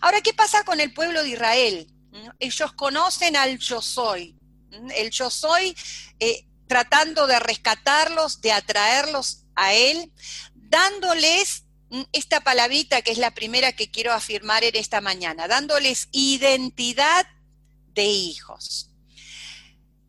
Ahora, 0.00 0.20
¿qué 0.20 0.32
pasa 0.32 0.64
con 0.64 0.80
el 0.80 0.92
pueblo 0.94 1.22
de 1.22 1.30
Israel? 1.30 1.92
Ellos 2.38 2.72
conocen 2.72 3.36
al 3.36 3.58
yo 3.58 3.82
soy. 3.82 4.36
El 4.94 5.10
yo 5.10 5.28
soy 5.28 5.76
eh, 6.20 6.46
tratando 6.68 7.26
de 7.26 7.40
rescatarlos, 7.40 8.40
de 8.40 8.52
atraerlos 8.52 9.44
a 9.60 9.74
Él, 9.74 10.10
dándoles 10.54 11.64
esta 12.12 12.40
palabrita 12.40 13.02
que 13.02 13.10
es 13.10 13.18
la 13.18 13.34
primera 13.34 13.72
que 13.72 13.90
quiero 13.90 14.12
afirmar 14.12 14.64
en 14.64 14.76
esta 14.76 15.00
mañana, 15.00 15.48
dándoles 15.48 16.08
identidad 16.12 17.26
de 17.94 18.04
hijos. 18.04 18.90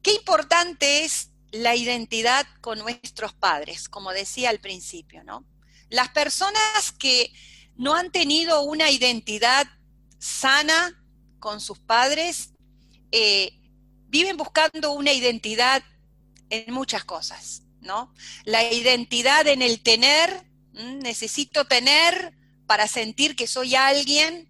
Qué 0.01 0.13
importante 0.13 1.03
es 1.03 1.29
la 1.51 1.75
identidad 1.75 2.47
con 2.61 2.79
nuestros 2.79 3.33
padres, 3.33 3.89
como 3.89 4.11
decía 4.11 4.49
al 4.49 4.59
principio, 4.59 5.23
¿no? 5.23 5.45
Las 5.89 6.09
personas 6.09 6.93
que 6.97 7.33
no 7.75 7.95
han 7.95 8.11
tenido 8.11 8.61
una 8.61 8.89
identidad 8.89 9.67
sana 10.17 10.97
con 11.39 11.59
sus 11.59 11.79
padres, 11.79 12.51
eh, 13.11 13.59
viven 14.07 14.37
buscando 14.37 14.93
una 14.93 15.11
identidad 15.11 15.83
en 16.49 16.73
muchas 16.73 17.03
cosas, 17.03 17.63
¿no? 17.81 18.13
La 18.45 18.63
identidad 18.71 19.47
en 19.47 19.61
el 19.61 19.81
tener, 19.81 20.45
necesito 20.73 21.65
tener 21.65 22.33
para 22.65 22.87
sentir 22.87 23.35
que 23.35 23.47
soy 23.47 23.75
alguien, 23.75 24.49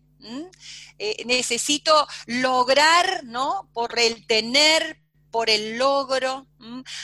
eh, 0.99 1.23
necesito 1.25 2.07
lograr, 2.27 3.23
¿no? 3.23 3.69
Por 3.73 3.97
el 3.97 4.27
tener, 4.27 5.01
por 5.31 5.49
el 5.49 5.77
logro. 5.77 6.45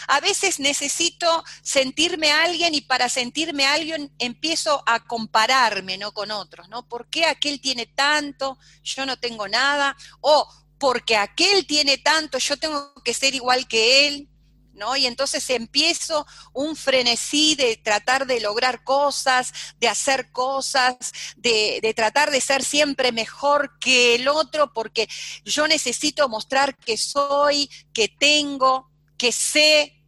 A 0.07 0.19
veces 0.19 0.60
necesito 0.60 1.43
sentirme 1.63 2.31
alguien 2.31 2.75
y 2.75 2.81
para 2.81 3.10
sentirme 3.10 3.65
alguien 3.65 4.13
empiezo 4.19 4.84
a 4.86 5.03
compararme, 5.03 5.98
¿no? 5.98 6.12
Con 6.12 6.29
otros, 6.29 6.69
¿no? 6.69 6.88
¿Por 6.88 7.10
qué 7.10 7.25
aquel 7.25 7.60
tiene 7.60 7.88
tanto, 7.88 8.60
yo 8.84 9.05
no 9.05 9.17
tengo 9.17 9.48
nada? 9.48 9.96
O 10.22 10.48
porque 10.77 11.15
aquel 11.15 11.65
tiene 11.65 11.98
tanto, 11.98 12.38
yo 12.38 12.57
tengo 12.57 12.93
que 13.03 13.13
ser 13.13 13.34
igual 13.34 13.67
que 13.67 14.07
él. 14.07 14.29
¿No? 14.77 14.96
Y 14.96 15.07
entonces 15.07 15.50
empiezo 15.50 16.25
un 16.53 16.75
frenesí 16.75 17.55
de 17.55 17.75
tratar 17.77 18.25
de 18.27 18.39
lograr 18.39 18.84
cosas, 18.84 19.51
de 19.79 19.88
hacer 19.88 20.31
cosas, 20.31 20.96
de, 21.36 21.93
tratar 21.96 22.31
de 22.31 22.39
ser 22.39 22.63
siempre 22.63 23.12
mejor 23.12 23.77
que 23.79 24.15
el 24.15 24.27
otro, 24.27 24.72
porque 24.72 25.10
yo 25.43 25.67
necesito 25.67 26.29
mostrar 26.29 26.77
que 26.77 26.98
soy, 26.98 27.69
que 27.91 28.07
tengo, 28.07 28.89
que 29.17 29.31
sé, 29.31 30.03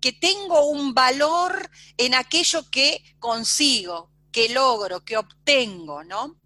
que 0.00 0.12
tengo 0.12 0.66
un 0.66 0.94
valor 0.94 1.70
en 1.98 2.14
aquello 2.14 2.68
que 2.70 3.16
consigo, 3.18 4.10
que 4.32 4.48
logro, 4.48 5.04
que 5.04 5.18
obtengo, 5.18 6.02
¿no? 6.04 6.40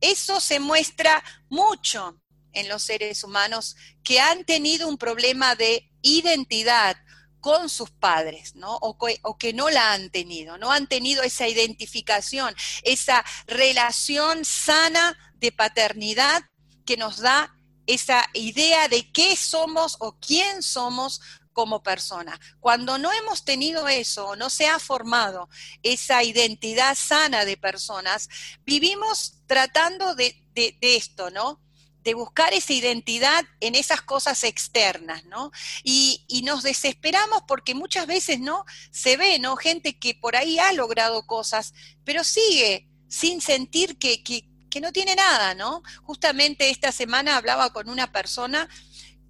Eso 0.00 0.40
se 0.40 0.60
muestra 0.60 1.22
mucho 1.48 2.20
en 2.52 2.68
los 2.68 2.82
seres 2.82 3.24
humanos 3.24 3.76
que 4.02 4.20
han 4.20 4.44
tenido 4.44 4.88
un 4.88 4.98
problema 4.98 5.54
de 5.54 5.89
identidad 6.02 6.96
con 7.40 7.68
sus 7.68 7.90
padres, 7.90 8.54
¿no? 8.54 8.76
O 8.76 8.96
que, 9.38 9.52
no 9.52 9.70
la 9.70 9.92
han 9.92 10.10
tenido, 10.10 10.58
no 10.58 10.70
han 10.70 10.86
tenido 10.86 11.22
esa 11.22 11.48
identificación, 11.48 12.54
esa 12.82 13.24
relación 13.46 14.44
sana 14.44 15.16
de 15.36 15.50
paternidad 15.50 16.42
que 16.84 16.96
nos 16.96 17.18
da 17.18 17.54
esa 17.86 18.28
idea 18.34 18.88
de 18.88 19.10
qué 19.10 19.36
somos 19.36 19.96
o 20.00 20.18
quién 20.20 20.62
somos 20.62 21.20
como 21.52 21.82
persona. 21.82 22.38
Cuando 22.60 22.98
no 22.98 23.10
hemos 23.12 23.44
tenido 23.44 23.88
eso, 23.88 24.36
no 24.36 24.50
se 24.50 24.66
ha 24.68 24.78
formado 24.78 25.48
esa 25.82 26.22
identidad 26.22 26.94
sana 26.94 27.44
de 27.44 27.56
personas, 27.56 28.28
vivimos 28.64 29.42
tratando 29.46 30.14
de, 30.14 30.36
de 30.54 30.78
esto, 30.96 31.30
¿no? 31.30 31.60
De 32.02 32.14
buscar 32.14 32.52
esa 32.54 32.72
identidad 32.72 33.44
en 33.60 33.74
esas 33.74 34.00
cosas 34.02 34.44
externas, 34.44 35.24
¿no? 35.24 35.50
Y, 35.82 36.24
nos 36.44 36.62
desesperamos 36.62 37.42
porque 37.46 37.74
muchas 37.74 38.06
veces, 38.06 38.40
¿no? 38.40 38.64
Se 38.90 39.16
ve, 39.16 39.38
¿no? 39.38 39.56
Gente 39.56 39.98
que 39.98 40.14
por 40.14 40.36
ahí 40.36 40.58
ha 40.58 40.72
logrado 40.72 41.26
cosas, 41.26 41.74
pero 42.04 42.24
sigue 42.24 42.88
sin 43.08 43.40
sentir 43.40 43.98
que, 43.98 44.22
que 44.22 44.80
no 44.80 44.90
tiene 44.92 45.14
nada, 45.14 45.54
¿no? 45.54 45.82
Justamente 46.02 46.70
esta 46.70 46.92
semana 46.92 47.36
hablaba 47.36 47.72
con 47.72 47.88
una 47.90 48.10
persona 48.10 48.68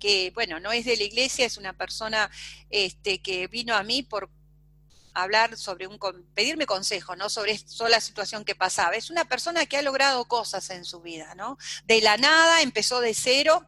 que, 0.00 0.32
bueno, 0.34 0.58
no 0.58 0.72
es 0.72 0.84
de 0.84 0.96
la 0.96 1.04
iglesia, 1.04 1.46
es 1.46 1.58
una 1.58 1.76
persona 1.76 2.30
este, 2.70 3.20
que 3.20 3.46
vino 3.46 3.76
a 3.76 3.84
mí 3.84 4.02
por 4.02 4.30
hablar 5.14 5.56
sobre 5.56 5.86
un, 5.86 5.98
pedirme 6.34 6.66
consejo, 6.66 7.16
¿no? 7.16 7.28
Sobre, 7.28 7.58
sobre 7.58 7.90
la 7.90 8.00
situación 8.00 8.44
que 8.44 8.54
pasaba. 8.54 8.94
Es 8.94 9.10
una 9.10 9.24
persona 9.24 9.66
que 9.66 9.76
ha 9.76 9.82
logrado 9.82 10.24
cosas 10.26 10.70
en 10.70 10.84
su 10.84 11.00
vida, 11.00 11.34
¿no? 11.34 11.58
De 11.84 12.00
la 12.00 12.16
nada, 12.16 12.62
empezó 12.62 13.00
de 13.00 13.14
cero, 13.14 13.66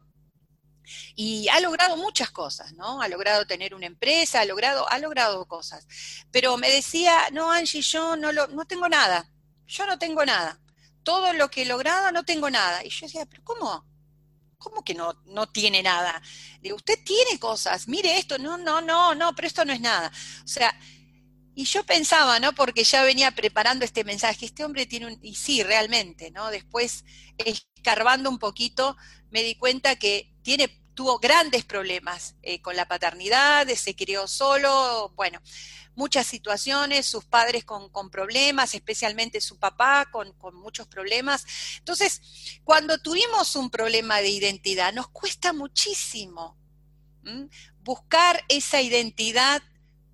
y 1.14 1.48
ha 1.48 1.60
logrado 1.60 1.96
muchas 1.96 2.30
cosas, 2.30 2.72
¿no? 2.74 3.00
Ha 3.00 3.08
logrado 3.08 3.46
tener 3.46 3.74
una 3.74 3.86
empresa, 3.86 4.40
ha 4.40 4.44
logrado, 4.44 4.88
ha 4.90 4.98
logrado 4.98 5.46
cosas. 5.46 5.86
Pero 6.30 6.56
me 6.56 6.70
decía, 6.70 7.28
no, 7.32 7.50
Angie, 7.50 7.82
yo 7.82 8.16
no, 8.16 8.32
lo, 8.32 8.46
no 8.48 8.64
tengo 8.64 8.88
nada, 8.88 9.30
yo 9.66 9.86
no 9.86 9.98
tengo 9.98 10.24
nada. 10.24 10.60
Todo 11.02 11.32
lo 11.32 11.50
que 11.50 11.62
he 11.62 11.66
logrado 11.66 12.12
no 12.12 12.24
tengo 12.24 12.50
nada. 12.50 12.84
Y 12.84 12.90
yo 12.90 13.06
decía, 13.06 13.26
pero 13.26 13.42
¿cómo? 13.44 13.84
¿Cómo 14.58 14.84
que 14.84 14.94
no, 14.94 15.14
no 15.26 15.48
tiene 15.48 15.82
nada? 15.82 16.22
Digo, 16.60 16.76
usted 16.76 17.02
tiene 17.04 17.38
cosas, 17.38 17.88
mire 17.88 18.18
esto, 18.18 18.38
no, 18.38 18.56
no, 18.56 18.80
no, 18.80 19.14
no, 19.14 19.34
pero 19.34 19.48
esto 19.48 19.64
no 19.64 19.72
es 19.72 19.80
nada. 19.80 20.12
O 20.44 20.48
sea, 20.48 20.78
y 21.54 21.64
yo 21.64 21.84
pensaba, 21.84 22.40
¿no? 22.40 22.54
Porque 22.54 22.84
ya 22.84 23.02
venía 23.02 23.30
preparando 23.32 23.84
este 23.84 24.04
mensaje, 24.04 24.46
este 24.46 24.64
hombre 24.64 24.86
tiene 24.86 25.06
un, 25.06 25.18
y 25.22 25.34
sí, 25.34 25.62
realmente, 25.62 26.30
¿no? 26.30 26.50
Después, 26.50 27.04
escarbando 27.38 28.30
un 28.30 28.38
poquito, 28.38 28.96
me 29.30 29.42
di 29.42 29.56
cuenta 29.56 29.96
que 29.96 30.32
tiene, 30.42 30.68
tuvo 30.94 31.18
grandes 31.18 31.64
problemas 31.64 32.36
eh, 32.42 32.62
con 32.62 32.76
la 32.76 32.88
paternidad, 32.88 33.68
se 33.68 33.94
crió 33.94 34.26
solo, 34.26 35.12
bueno, 35.14 35.40
muchas 35.94 36.26
situaciones, 36.26 37.06
sus 37.06 37.24
padres 37.24 37.64
con, 37.64 37.90
problemas, 38.10 38.74
especialmente 38.74 39.40
su 39.40 39.58
papá 39.58 40.08
con, 40.10 40.34
muchos 40.54 40.86
problemas. 40.86 41.44
Entonces, 41.78 42.22
cuando 42.64 42.98
tuvimos 42.98 43.56
un 43.56 43.70
problema 43.70 44.20
de 44.20 44.30
identidad, 44.30 44.92
nos 44.92 45.08
cuesta 45.08 45.52
muchísimo 45.52 46.56
buscar 47.82 48.42
esa 48.48 48.80
identidad 48.80 49.62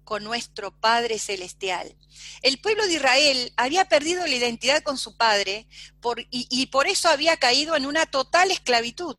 con 0.08 0.24
nuestro 0.24 0.70
Padre 0.70 1.18
Celestial. 1.18 1.94
El 2.40 2.58
pueblo 2.62 2.86
de 2.86 2.94
Israel 2.94 3.52
había 3.58 3.90
perdido 3.90 4.26
la 4.26 4.34
identidad 4.34 4.82
con 4.82 4.96
su 4.96 5.18
Padre 5.18 5.68
y, 6.30 6.66
por 6.68 6.86
eso 6.86 7.10
había 7.10 7.36
caído 7.36 7.76
en 7.76 7.84
una 7.84 8.06
total 8.06 8.50
esclavitud. 8.50 9.16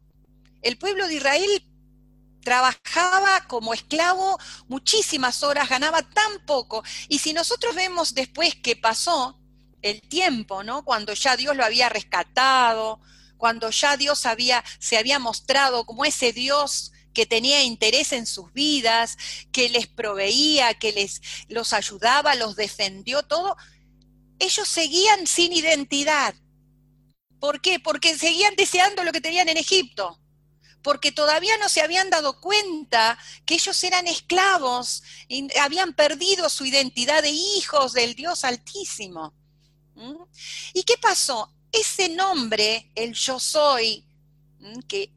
El 0.64 0.80
pueblo 0.80 1.08
de 1.08 1.14
Israel 1.14 1.64
trabajaba 2.44 3.46
como 3.48 3.76
esclavo 3.76 4.40
muchísimas 4.68 5.44
horas, 5.44 5.70
ganaba 5.70 6.02
tan 6.02 6.44
poco. 6.48 6.84
Y 7.08 7.20
si 7.20 7.34
nosotros 7.34 7.76
vemos 7.76 8.16
después 8.16 8.56
que 8.56 8.76
pasó 8.76 9.40
el 9.84 10.02
tiempo, 10.02 10.64
¿no? 10.64 10.84
Cuando 10.86 11.14
ya 11.14 11.38
Dios 11.38 11.56
lo 11.56 11.64
había 11.64 11.90
rescatado, 11.90 13.00
cuando 13.38 13.70
ya 13.70 13.96
Dios 13.96 14.26
había, 14.26 14.64
se 14.80 14.98
había 14.98 15.20
mostrado 15.20 15.86
como 15.86 16.04
ese 16.04 16.34
Dios 16.34 16.94
que 17.20 17.26
tenía 17.26 17.64
interés 17.64 18.14
en 18.14 18.26
sus 18.26 18.54
vidas, 18.54 19.18
que 19.52 19.68
les 19.68 19.88
proveía, 19.88 20.74
que 20.76 20.94
les 20.94 21.22
los 21.50 21.74
ayudaba, 21.74 22.34
los 22.36 22.56
defendió, 22.56 23.24
todo, 23.24 23.58
ellos 24.40 24.70
seguían 24.70 25.28
sin 25.28 25.52
identidad. 25.52 26.34
¿Por 27.42 27.60
qué? 27.60 27.78
Porque 27.78 28.18
seguían 28.18 28.56
deseando 28.56 29.04
lo 29.04 29.12
que 29.12 29.20
tenían 29.20 29.50
en 29.50 29.58
Egipto 29.58 30.18
porque 30.82 31.12
todavía 31.12 31.58
no 31.58 31.68
se 31.68 31.82
habían 31.82 32.10
dado 32.10 32.40
cuenta 32.40 33.20
que 33.46 33.56
ellos 33.56 33.84
eran 33.84 34.08
esclavos, 34.08 35.04
y 35.28 35.46
habían 35.60 35.92
perdido 35.92 36.48
su 36.48 36.64
identidad 36.64 37.22
de 37.22 37.32
hijos 37.32 37.92
del 37.92 38.16
Dios 38.16 38.46
Altísimo. 38.46 39.34
¿Y 40.74 40.84
qué 40.84 40.98
pasó? 40.98 41.54
Ese 41.70 42.08
nombre, 42.08 42.90
el 42.96 43.14
yo 43.14 43.42
soy, 43.42 44.06
que, 44.88 45.12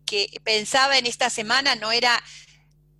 pensaba 0.44 0.99
en 0.99 1.06
esta 1.06 1.30
semana, 1.30 1.75
no 1.75 1.92
era 1.92 2.22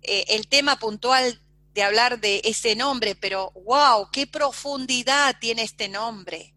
eh, 0.01 0.25
el 0.29 0.47
tema 0.47 0.77
puntual 0.77 1.41
de 1.73 1.83
hablar 1.83 2.19
de 2.19 2.41
ese 2.43 2.75
nombre, 2.75 3.15
pero 3.15 3.51
wow, 3.65 4.09
qué 4.11 4.27
profundidad 4.27 5.35
tiene 5.39 5.63
este 5.63 5.89
nombre 5.89 6.53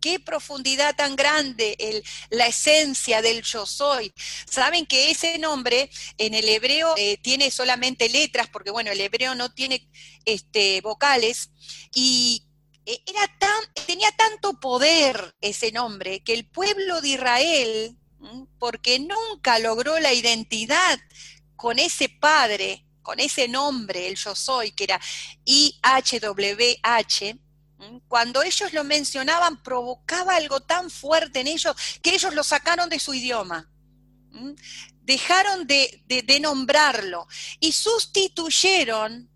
qué 0.00 0.18
profundidad 0.18 0.96
tan 0.96 1.14
grande 1.14 1.76
el, 1.78 2.02
la 2.30 2.46
esencia 2.46 3.22
del 3.22 3.42
yo 3.42 3.66
soy. 3.66 4.12
Saben 4.48 4.86
que 4.86 5.10
ese 5.10 5.38
nombre 5.38 5.90
en 6.18 6.34
el 6.34 6.48
hebreo 6.48 6.94
eh, 6.96 7.18
tiene 7.18 7.50
solamente 7.50 8.08
letras, 8.08 8.48
porque 8.48 8.70
bueno, 8.70 8.90
el 8.90 9.00
hebreo 9.00 9.34
no 9.34 9.52
tiene 9.52 9.88
este, 10.24 10.80
vocales, 10.80 11.50
y 11.94 12.46
eh, 12.86 13.02
era 13.06 13.26
tan, 13.38 13.86
tenía 13.86 14.10
tanto 14.12 14.58
poder 14.58 15.34
ese 15.40 15.70
nombre 15.70 16.20
que 16.20 16.34
el 16.34 16.48
pueblo 16.48 17.00
de 17.00 17.08
Israel, 17.08 17.96
porque 18.58 18.98
nunca 18.98 19.58
logró 19.58 19.98
la 19.98 20.12
identidad 20.12 20.98
con 21.56 21.78
ese 21.78 22.08
padre, 22.08 22.84
con 23.02 23.20
ese 23.20 23.48
nombre, 23.48 24.08
el 24.08 24.16
yo 24.16 24.34
soy, 24.34 24.72
que 24.72 24.84
era 24.84 25.00
IHWH, 25.44 27.38
cuando 28.08 28.42
ellos 28.42 28.72
lo 28.72 28.84
mencionaban, 28.84 29.62
provocaba 29.62 30.36
algo 30.36 30.60
tan 30.60 30.90
fuerte 30.90 31.40
en 31.40 31.46
ellos 31.48 31.74
que 32.02 32.14
ellos 32.14 32.34
lo 32.34 32.44
sacaron 32.44 32.88
de 32.88 32.98
su 32.98 33.14
idioma. 33.14 33.70
Dejaron 35.02 35.66
de, 35.66 36.38
nombrarlo 36.40 37.26
y 37.58 37.72
sustituyeron 37.72 39.30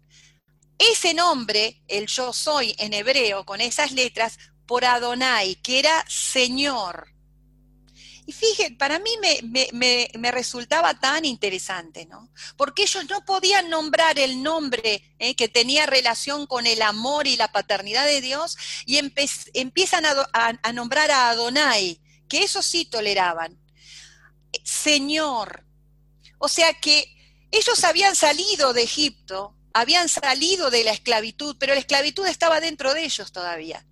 ese 0.79 1.15
nombre, 1.15 1.83
el 1.89 2.07
yo 2.07 2.33
soy 2.33 2.75
en 2.79 2.93
hebreo, 2.93 3.45
con 3.47 3.61
esas 3.61 3.93
letras, 3.93 4.39
por 4.67 4.85
Adonai, 4.85 5.57
que 5.57 5.79
era 5.79 6.05
Señor. 6.09 7.14
Y 8.27 8.33
fíjense, 8.33 8.75
para 8.77 8.99
mí 8.99 9.11
me, 9.21 10.31
resultaba 10.31 10.99
tan 10.99 11.25
interesante, 11.27 12.07
¿no? 12.07 12.31
Porque 12.57 12.85
ellos 12.85 13.05
no 13.11 13.25
podían 13.25 13.69
nombrar 13.69 14.19
el 14.19 14.43
nombre 14.43 15.15
¿eh? 15.19 15.37
que 15.37 15.49
tenía 15.49 15.85
relación 15.85 16.47
con 16.47 16.67
el 16.67 16.81
amor 16.81 17.27
y 17.27 17.37
la 17.37 17.53
paternidad 17.53 18.07
de 18.07 18.23
Dios 18.23 18.57
y 18.87 18.99
empiezan 19.53 20.05
a, 20.07 20.73
nombrar 20.73 21.11
a 21.11 21.31
Adonai, 21.31 22.01
que 22.29 22.43
eso 22.43 22.63
sí 22.63 22.87
toleraban. 22.87 23.59
Señor. 24.63 25.67
O 26.39 26.49
sea 26.49 26.73
que 26.75 27.15
ellos 27.51 27.85
habían 27.85 28.17
salido 28.17 28.73
de 28.73 28.83
Egipto, 28.83 29.55
habían 29.75 30.09
salido 30.09 30.71
de 30.71 30.85
la 30.85 30.93
esclavitud, 30.93 31.57
pero 31.59 31.75
la 31.75 31.81
esclavitud 31.81 32.27
estaba 32.27 32.61
dentro 32.61 32.95
de 32.95 33.05
ellos 33.05 33.33
todavía. 33.33 33.85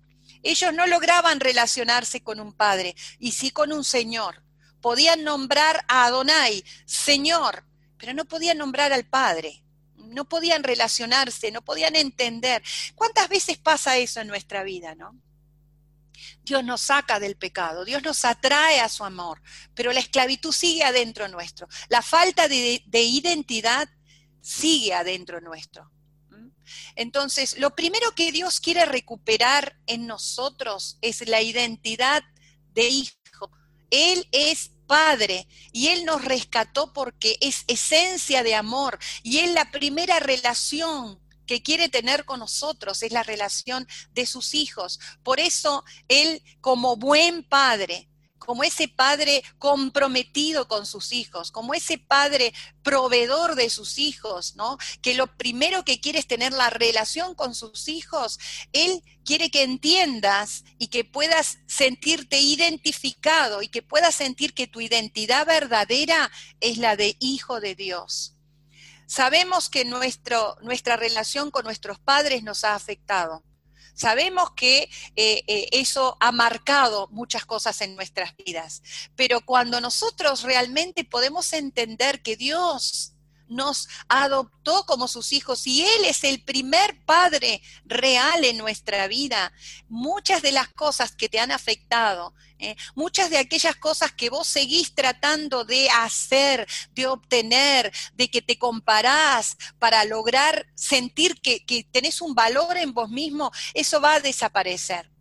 Ellos 0.43 0.73
no 0.73 0.85
lograban 0.85 1.39
relacionarse 1.39 2.21
con 2.21 2.39
un 2.39 2.53
padre, 2.53 2.95
y 3.17 3.31
sí 3.31 3.51
con 3.51 3.71
un 3.71 3.83
señor. 3.83 4.43
Podían 4.81 5.23
nombrar 5.23 5.85
a 5.87 6.05
Adonai, 6.05 6.63
señor, 6.85 7.63
pero 7.97 8.13
no 8.13 8.25
podían 8.25 8.57
nombrar 8.57 8.91
al 8.91 9.05
padre. 9.05 9.63
No 9.95 10.25
podían 10.25 10.63
relacionarse, 10.63 11.51
no 11.51 11.63
podían 11.63 11.95
entender. 11.95 12.61
¿Cuántas 12.93 13.29
veces 13.29 13.57
pasa 13.57 13.97
eso 13.97 14.19
en 14.19 14.27
nuestra 14.27 14.63
vida, 14.63 14.93
no? 14.93 15.17
Dios 16.43 16.63
nos 16.63 16.81
saca 16.81 17.19
del 17.19 17.37
pecado, 17.37 17.85
Dios 17.85 18.03
nos 18.03 18.25
atrae 18.25 18.81
a 18.81 18.89
su 18.89 19.05
amor, 19.05 19.41
pero 19.73 19.93
la 19.93 20.01
esclavitud 20.01 20.51
sigue 20.51 20.83
adentro 20.83 21.29
nuestro. 21.29 21.67
La 21.87 22.01
falta 22.01 22.49
de, 22.49 22.83
de 22.85 23.01
identidad 23.01 23.87
sigue 24.41 24.93
adentro 24.93 25.39
nuestro. 25.39 25.89
Entonces, 26.95 27.57
lo 27.57 27.75
primero 27.75 28.13
que 28.15 28.31
Dios 28.31 28.59
quiere 28.59 28.85
recuperar 28.85 29.77
en 29.87 30.07
nosotros 30.07 30.97
es 31.01 31.27
la 31.27 31.41
identidad 31.41 32.23
de 32.73 32.89
hijo. 32.89 33.51
Él 33.89 34.27
es 34.31 34.71
Padre 34.87 35.47
y 35.71 35.87
Él 35.87 36.05
nos 36.05 36.25
rescató 36.25 36.93
porque 36.93 37.37
es 37.41 37.63
esencia 37.67 38.43
de 38.43 38.55
amor 38.55 38.99
y 39.23 39.39
es 39.39 39.51
la 39.51 39.71
primera 39.71 40.19
relación 40.19 41.19
que 41.45 41.61
quiere 41.61 41.89
tener 41.89 42.25
con 42.25 42.39
nosotros, 42.39 43.03
es 43.03 43.11
la 43.11 43.23
relación 43.23 43.87
de 44.13 44.25
sus 44.25 44.53
hijos. 44.53 44.99
Por 45.23 45.39
eso 45.39 45.83
Él, 46.07 46.41
como 46.61 46.95
buen 46.95 47.43
Padre, 47.43 48.09
como 48.45 48.63
ese 48.63 48.87
padre 48.87 49.43
comprometido 49.57 50.67
con 50.67 50.85
sus 50.85 51.11
hijos, 51.11 51.51
como 51.51 51.73
ese 51.73 51.97
padre 51.97 52.53
proveedor 52.83 53.55
de 53.55 53.69
sus 53.69 53.97
hijos, 53.97 54.55
¿no? 54.55 54.77
Que 55.01 55.13
lo 55.13 55.27
primero 55.27 55.83
que 55.83 55.99
quiere 55.99 56.19
es 56.19 56.27
tener 56.27 56.53
la 56.53 56.69
relación 56.69 57.35
con 57.35 57.55
sus 57.55 57.87
hijos. 57.87 58.39
Él 58.73 59.03
quiere 59.25 59.49
que 59.49 59.63
entiendas 59.63 60.63
y 60.77 60.87
que 60.87 61.03
puedas 61.03 61.59
sentirte 61.67 62.39
identificado 62.39 63.61
y 63.61 63.67
que 63.67 63.81
puedas 63.81 64.15
sentir 64.15 64.53
que 64.53 64.67
tu 64.67 64.81
identidad 64.81 65.45
verdadera 65.45 66.31
es 66.59 66.77
la 66.77 66.95
de 66.95 67.15
hijo 67.19 67.59
de 67.59 67.75
Dios. 67.75 68.35
Sabemos 69.05 69.69
que 69.69 69.85
nuestro, 69.85 70.57
nuestra 70.61 70.95
relación 70.95 71.51
con 71.51 71.65
nuestros 71.65 71.99
padres 71.99 72.43
nos 72.43 72.63
ha 72.63 72.75
afectado 72.75 73.43
Sabemos 73.93 74.51
que 74.51 74.89
eh, 75.15 75.43
eh, 75.47 75.69
eso 75.71 76.17
ha 76.19 76.31
marcado 76.31 77.07
muchas 77.11 77.45
cosas 77.45 77.79
en 77.81 77.95
nuestras 77.95 78.35
vidas, 78.37 78.81
pero 79.15 79.41
cuando 79.41 79.79
nosotros 79.79 80.43
realmente 80.43 81.03
podemos 81.03 81.53
entender 81.53 82.21
que 82.21 82.35
Dios 82.35 83.12
nos 83.53 83.87
adoptó 84.07 84.85
como 84.85 85.07
sus 85.07 85.31
hijos 85.33 85.65
y 85.67 85.83
Él 85.83 86.05
es 86.05 86.23
el 86.23 86.43
primer 86.43 87.03
padre 87.05 87.61
real 87.85 88.43
en 88.43 88.57
nuestra 88.57 89.07
vida. 89.07 89.53
Muchas 89.87 90.41
de 90.41 90.51
las 90.51 90.69
cosas 90.69 91.15
que 91.15 91.29
te 91.29 91.39
han 91.39 91.51
afectado, 91.51 92.33
¿eh? 92.59 92.75
muchas 92.95 93.29
de 93.29 93.37
aquellas 93.37 93.75
cosas 93.75 94.11
que 94.11 94.29
vos 94.29 94.47
seguís 94.47 94.95
tratando 94.95 95.65
de 95.65 95.89
hacer, 95.89 96.67
de 96.91 97.07
obtener, 97.07 97.91
de 98.13 98.29
que 98.29 98.41
te 98.41 98.57
comparás 98.57 99.55
para 99.79 100.03
lograr 100.05 100.67
sentir 100.75 101.39
que, 101.41 101.65
que 101.65 101.83
tenés 101.83 102.21
un 102.21 102.35
valor 102.35 102.77
en 102.77 102.93
vos 102.93 103.09
mismo, 103.09 103.51
eso 103.73 104.01
va 104.01 104.15
a 104.15 104.19
desaparecer, 104.19 105.11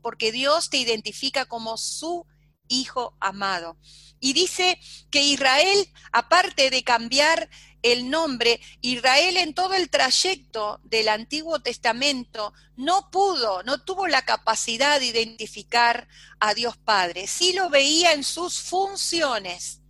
porque 0.00 0.32
Dios 0.32 0.70
te 0.70 0.78
identifica 0.78 1.44
como 1.46 1.76
su 1.76 2.26
Hijo 2.68 3.14
amado. 3.20 3.76
Y 4.24 4.34
dice 4.34 4.78
que 5.10 5.20
Israel, 5.20 5.90
aparte 6.12 6.70
de 6.70 6.84
cambiar 6.84 7.50
el 7.82 8.08
nombre, 8.08 8.60
Israel 8.80 9.36
en 9.36 9.52
todo 9.52 9.74
el 9.74 9.90
trayecto 9.90 10.80
del 10.84 11.08
Antiguo 11.08 11.58
Testamento 11.58 12.54
no 12.76 13.10
pudo, 13.10 13.64
no 13.64 13.82
tuvo 13.82 14.06
la 14.06 14.24
capacidad 14.24 15.00
de 15.00 15.06
identificar 15.06 16.06
a 16.38 16.54
Dios 16.54 16.76
Padre. 16.76 17.26
Sí 17.26 17.52
lo 17.52 17.68
veía 17.68 18.12
en 18.12 18.22
sus 18.22 18.60
funciones. 18.60 19.80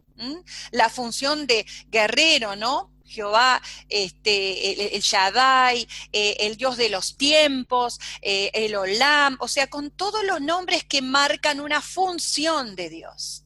La 0.71 0.89
función 0.89 1.47
de 1.47 1.67
guerrero, 1.89 2.57
¿no? 2.57 2.91
Jehová, 3.05 3.61
este, 3.91 4.97
el, 4.97 5.03
Shaddai, 5.03 5.87
eh, 6.13 6.37
el 6.41 6.57
Dios 6.57 6.79
de 6.79 6.89
los 6.89 7.19
tiempos, 7.19 8.01
eh, 8.23 8.51
el 8.55 8.75
Olam, 8.77 9.37
o 9.41 9.49
sea, 9.49 9.69
con 9.69 9.91
todos 9.91 10.25
los 10.25 10.41
nombres 10.41 10.85
que 10.85 11.03
marcan 11.03 11.61
una 11.61 11.83
función 11.83 12.75
de 12.77 12.89
Dios. 12.89 13.42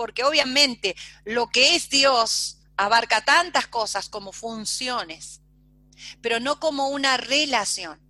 Porque 0.00 0.24
obviamente 0.24 0.96
lo 1.26 1.50
que 1.50 1.76
es 1.76 1.90
Dios 1.90 2.56
abarca 2.78 3.22
tantas 3.22 3.66
cosas 3.66 4.08
como 4.08 4.32
funciones, 4.32 5.42
pero 6.22 6.40
no 6.40 6.58
como 6.58 6.88
una 6.88 7.18
relación. 7.18 8.00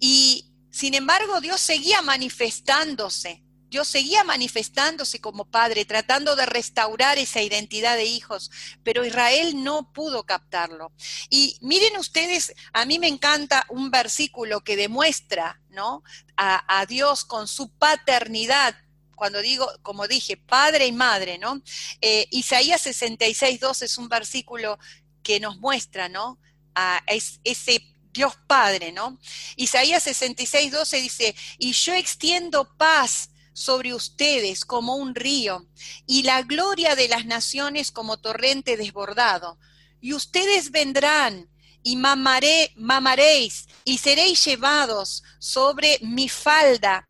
Y 0.00 0.52
sin 0.72 0.94
embargo, 0.94 1.40
Dios 1.40 1.60
seguía 1.60 2.02
manifestándose 2.02 3.44
Dios 3.70 3.86
seguía 3.86 4.24
manifestándose 4.24 5.20
como 5.20 5.44
padre, 5.44 5.84
tratando 5.84 6.36
de 6.36 6.46
restaurar 6.46 7.18
esa 7.18 7.42
identidad 7.42 7.96
de 7.96 8.06
hijos, 8.06 8.50
pero 8.82 9.04
Israel 9.04 9.62
no 9.62 9.92
pudo 9.92 10.24
captarlo. 10.24 10.92
Y 11.28 11.58
miren 11.60 11.96
ustedes, 11.98 12.54
a 12.72 12.86
mí 12.86 12.98
me 12.98 13.08
encanta 13.08 13.66
un 13.68 13.90
versículo 13.90 14.62
que 14.62 14.76
demuestra, 14.76 15.60
¿no? 15.68 16.02
A, 16.36 16.86
Dios 16.88 17.24
con 17.24 17.48
su 17.48 17.70
paternidad 17.70 18.74
cuando 19.18 19.42
digo, 19.42 19.68
como 19.82 20.08
dije, 20.08 20.36
padre 20.36 20.86
y 20.86 20.92
madre, 20.92 21.36
¿no? 21.36 21.60
Eh, 22.00 22.26
Isaías 22.30 22.80
66, 22.82 23.60
2 23.60 23.82
es 23.82 23.98
un 23.98 24.08
versículo 24.08 24.78
que 25.22 25.40
nos 25.40 25.58
muestra, 25.58 26.08
¿no? 26.08 26.38
A 26.74 27.02
ese 27.06 27.82
Dios 28.12 28.34
Padre, 28.46 28.92
¿no? 28.92 29.18
Isaías 29.56 30.02
66, 30.04 30.72
12 30.72 30.96
dice, 31.00 31.36
y 31.58 31.72
yo 31.72 31.94
extiendo 31.94 32.76
paz 32.76 33.30
sobre 33.52 33.92
ustedes 33.92 34.64
como 34.64 34.96
un 34.96 35.14
río, 35.14 35.66
y 36.06 36.22
la 36.22 36.42
gloria 36.42 36.94
de 36.94 37.08
las 37.08 37.26
naciones 37.26 37.90
como 37.90 38.18
torrente 38.18 38.76
desbordado. 38.76 39.58
Y 40.00 40.14
ustedes 40.14 40.70
vendrán 40.70 41.48
y 41.82 41.96
mamaré, 41.96 42.72
mamaréis 42.76 43.66
y 43.84 43.98
seréis 43.98 44.44
llevados 44.44 45.22
sobre 45.38 45.98
mi 46.02 46.28
falda 46.28 47.08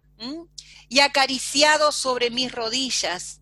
y 0.88 1.00
acariciados 1.00 1.94
sobre 1.94 2.30
mis 2.30 2.52
rodillas 2.52 3.40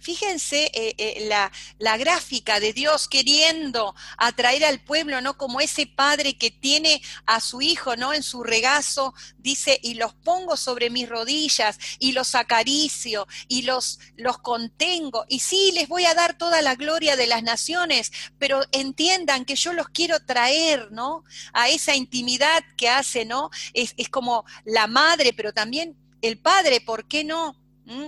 Fíjense 0.00 0.70
eh, 0.74 0.94
eh, 0.96 1.26
la, 1.28 1.50
la, 1.78 1.96
gráfica 1.96 2.60
de 2.60 2.72
Dios 2.72 3.08
queriendo 3.08 3.94
atraer 4.16 4.64
al 4.64 4.80
pueblo, 4.80 5.20
¿no? 5.20 5.36
Como 5.36 5.60
ese 5.60 5.86
padre 5.86 6.38
que 6.38 6.52
tiene 6.52 7.02
a 7.26 7.40
su 7.40 7.60
hijo, 7.60 7.96
¿no? 7.96 8.14
En 8.14 8.22
su 8.22 8.44
regazo, 8.44 9.12
dice, 9.38 9.78
y 9.82 9.94
los 9.94 10.14
pongo 10.14 10.56
sobre 10.56 10.88
mis 10.88 11.08
rodillas, 11.08 11.78
y 11.98 12.12
los 12.12 12.36
acaricio, 12.36 13.26
y 13.48 13.62
los, 13.62 13.98
los 14.16 14.38
contengo. 14.38 15.24
Y 15.28 15.40
sí, 15.40 15.72
les 15.74 15.88
voy 15.88 16.04
a 16.04 16.14
dar 16.14 16.38
toda 16.38 16.62
la 16.62 16.76
gloria 16.76 17.16
de 17.16 17.26
las 17.26 17.42
naciones, 17.42 18.12
pero 18.38 18.62
entiendan 18.70 19.44
que 19.44 19.56
yo 19.56 19.72
los 19.72 19.88
quiero 19.88 20.24
traer, 20.24 20.92
¿no? 20.92 21.24
A 21.52 21.68
esa 21.68 21.96
intimidad 21.96 22.62
que 22.76 22.88
hace, 22.88 23.24
¿no? 23.24 23.50
Es, 23.74 23.94
es 23.96 24.08
como 24.08 24.44
la 24.64 24.86
madre, 24.86 25.32
pero 25.32 25.52
también 25.52 25.96
el 26.22 26.38
padre, 26.38 26.80
¿por 26.80 27.06
qué 27.06 27.24
no? 27.24 27.56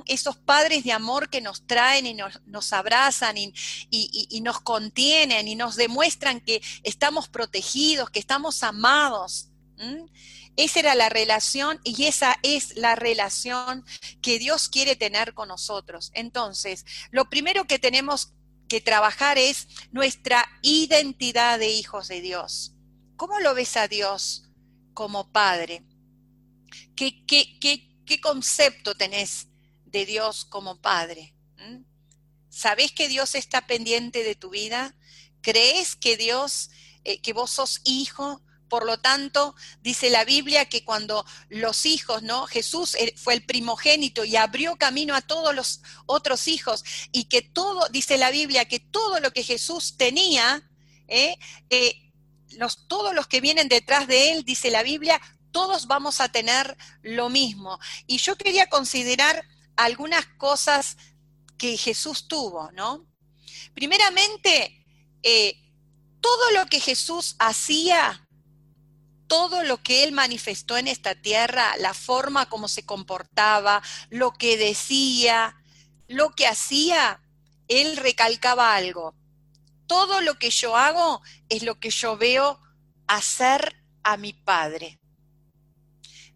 esos 0.06 0.36
padres 0.36 0.84
de 0.84 0.92
amor 0.92 1.30
que 1.30 1.40
nos 1.40 1.66
traen 1.66 2.06
y 2.06 2.14
nos, 2.14 2.72
abrazan 2.72 3.36
y, 3.38 4.40
nos 4.42 4.60
contienen 4.60 5.48
y 5.48 5.54
nos 5.54 5.76
demuestran 5.76 6.40
que 6.40 6.62
estamos 6.82 7.28
protegidos, 7.28 8.10
que 8.10 8.18
estamos 8.18 8.62
amados. 8.62 9.48
Esa 10.56 10.80
era 10.80 10.94
la 10.94 11.08
relación 11.08 11.80
y 11.84 12.04
esa 12.04 12.38
es 12.42 12.76
la 12.76 12.94
relación 12.94 13.84
que 14.20 14.38
Dios 14.38 14.68
quiere 14.68 14.96
tener 14.96 15.32
con 15.32 15.48
nosotros. 15.48 16.10
Entonces, 16.14 16.84
lo 17.10 17.30
primero 17.30 17.66
que 17.66 17.78
tenemos 17.78 18.32
que 18.68 18.80
trabajar 18.80 19.38
es 19.38 19.66
nuestra 19.90 20.46
identidad 20.62 21.58
de 21.58 21.70
hijos 21.70 22.08
de 22.08 22.20
Dios. 22.20 22.74
¿Cómo 23.16 23.40
lo 23.40 23.54
ves 23.54 23.76
a 23.76 23.88
Dios 23.88 24.50
como 24.92 25.32
Padre? 25.32 25.82
¿Qué, 26.94 27.24
qué, 27.26 27.58
qué 27.58 27.89
concepto 28.18 28.96
tenés 28.96 29.48
de 29.84 30.06
Dios 30.06 30.44
como 30.46 30.80
Padre? 30.80 31.34
¿Sabés 32.48 32.92
que 32.92 33.08
Dios 33.08 33.34
está 33.34 33.66
pendiente 33.66 34.24
de 34.24 34.34
tu 34.34 34.50
vida? 34.50 34.96
¿Crees 35.40 35.96
que 35.96 36.16
Dios, 36.16 36.70
eh, 37.04 37.20
que 37.20 37.32
vos 37.32 37.50
sos 37.50 37.80
hijo? 37.84 38.42
Por 38.68 38.86
lo 38.86 39.00
tanto, 39.00 39.54
dice 39.82 40.10
la 40.10 40.24
Biblia 40.24 40.68
que 40.68 40.84
cuando 40.84 41.24
los 41.48 41.86
hijos, 41.86 42.22
¿no? 42.22 42.46
Jesús 42.46 42.94
eh, 42.94 43.14
fue 43.16 43.34
el 43.34 43.44
primogénito 43.44 44.24
y 44.24 44.36
abrió 44.36 44.76
camino 44.76 45.14
a 45.14 45.22
todos 45.22 45.54
los 45.54 45.80
otros 46.06 46.48
hijos 46.48 46.84
y 47.12 47.24
que 47.24 47.42
todo, 47.42 47.88
dice 47.90 48.16
la 48.16 48.30
Biblia, 48.30 48.66
que 48.66 48.80
todo 48.80 49.20
lo 49.20 49.32
que 49.32 49.42
Jesús 49.42 49.96
tenía, 49.96 50.68
¿eh? 51.08 51.36
todos 52.88 53.14
los 53.14 53.26
que 53.26 53.40
vienen 53.40 53.68
detrás 53.68 54.06
de 54.06 54.32
él, 54.32 54.44
dice 54.44 54.70
la 54.70 54.82
Biblia, 54.82 55.20
todos 55.52 55.86
vamos 55.86 56.20
a 56.20 56.30
tener 56.30 56.76
lo 57.02 57.28
mismo. 57.28 57.78
Y 58.06 58.18
yo 58.18 58.36
quería 58.36 58.68
considerar 58.68 59.44
algunas 59.76 60.26
cosas 60.38 60.96
que 61.58 61.76
Jesús 61.76 62.28
tuvo, 62.28 62.70
¿no? 62.72 63.06
Primeramente, 63.74 64.84
eh, 65.22 65.54
todo 66.20 66.50
lo 66.52 66.66
que 66.66 66.80
Jesús 66.80 67.36
hacía, 67.38 68.26
todo 69.26 69.62
lo 69.62 69.82
que 69.82 70.02
él 70.04 70.12
manifestó 70.12 70.76
en 70.76 70.88
esta 70.88 71.14
tierra, 71.14 71.76
la 71.78 71.94
forma 71.94 72.48
como 72.48 72.68
se 72.68 72.84
comportaba, 72.84 73.82
lo 74.10 74.32
que 74.32 74.56
decía, 74.56 75.56
lo 76.08 76.30
que 76.30 76.46
hacía, 76.46 77.22
él 77.68 77.96
recalcaba 77.96 78.74
algo. 78.74 79.14
Todo 79.86 80.20
lo 80.20 80.38
que 80.38 80.50
yo 80.50 80.76
hago 80.76 81.22
es 81.48 81.62
lo 81.62 81.78
que 81.78 81.90
yo 81.90 82.16
veo 82.16 82.60
hacer 83.06 83.76
a 84.02 84.16
mi 84.16 84.32
Padre. 84.32 84.99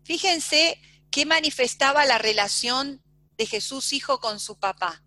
Fíjense 0.04 0.80
que 1.10 1.26
manifestaba 1.26 2.04
la 2.04 2.18
relación 2.18 3.02
de 3.36 3.46
Jesús 3.46 3.92
Hijo 3.92 4.20
con 4.20 4.38
su 4.38 4.58
papá. 4.58 5.02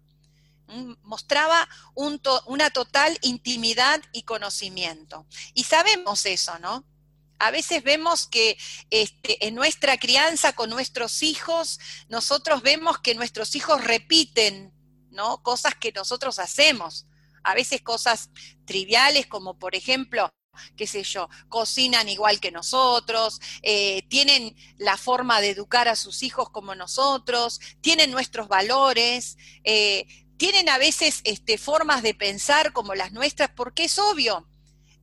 Mm, 0.67 0.93
mostraba 1.03 1.67
una 1.95 2.69
total 2.71 3.17
intimidad 3.21 4.01
y 4.11 4.23
conocimiento. 4.23 5.25
Y 5.53 5.63
sabemos 5.63 6.25
eso, 6.25 6.57
¿no? 6.59 6.85
A 7.39 7.51
veces 7.51 7.83
vemos 7.83 8.27
que 8.27 8.57
este, 8.89 9.47
en 9.47 9.55
nuestra 9.55 9.97
crianza 9.97 10.53
con 10.53 10.69
nuestros 10.69 11.21
hijos, 11.23 11.79
nosotros 12.09 12.63
vemos 12.63 12.97
que 12.99 13.15
nuestros 13.15 13.55
hijos 13.55 13.83
repiten, 13.83 14.73
¿no? 15.11 15.41
Cosas 15.43 15.75
que 15.75 15.91
nosotros 15.91 16.39
hacemos. 16.39 17.05
A 17.43 17.53
veces 17.53 17.81
cosas 17.81 18.29
triviales 18.65 19.27
como, 19.27 19.57
por 19.57 19.75
ejemplo, 19.75 20.29
qué 20.75 20.87
sé 20.87 21.03
yo, 21.03 21.29
cocinan 21.49 22.09
igual 22.09 22.39
que 22.39 22.51
nosotros, 22.51 23.39
eh, 23.61 24.03
tienen 24.09 24.55
la 24.77 24.97
forma 24.97 25.41
de 25.41 25.51
educar 25.51 25.87
a 25.87 25.95
sus 25.95 26.23
hijos 26.23 26.49
como 26.49 26.75
nosotros, 26.75 27.59
tienen 27.81 28.11
nuestros 28.11 28.47
valores, 28.47 29.37
eh, 29.63 30.05
tienen 30.37 30.69
a 30.69 30.77
veces 30.77 31.21
este, 31.23 31.57
formas 31.57 32.03
de 32.03 32.13
pensar 32.13 32.73
como 32.73 32.95
las 32.95 33.11
nuestras, 33.11 33.49
porque 33.49 33.85
es 33.85 33.97
obvio, 33.99 34.47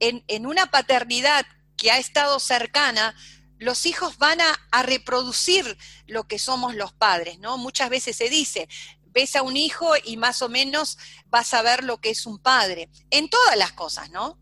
en, 0.01 0.47
una 0.47 0.67
paternidad 0.67 1.47
que 1.77 1.91
ha 1.91 1.99
estado 1.99 2.39
cercana, 2.41 3.15
los 3.59 3.87
hijos 3.87 4.19
van 4.19 4.41
a, 4.41 4.53
a, 4.71 4.83
reproducir 4.83 5.79
lo 6.07 6.25
que 6.25 6.39
somos 6.39 6.75
los 6.75 6.93
padres, 6.93 7.39
¿no? 7.39 7.57
Muchas 7.57 7.89
veces 7.89 8.17
se 8.17 8.29
dice, 8.29 8.69
ves 9.07 9.37
a 9.37 9.43
un 9.43 9.57
hijo 9.57 9.93
y 10.05 10.17
más 10.17 10.43
o 10.43 10.49
menos 10.49 10.99
vas 11.27 11.55
a 11.55 11.63
ver 11.63 11.85
lo 11.85 12.01
que 12.01 12.11
es 12.11 12.27
un 12.27 12.39
padre, 12.39 12.91
en 13.11 13.31
todas 13.31 13.57
las 13.57 13.73
cosas, 13.73 14.11
¿no? 14.11 14.39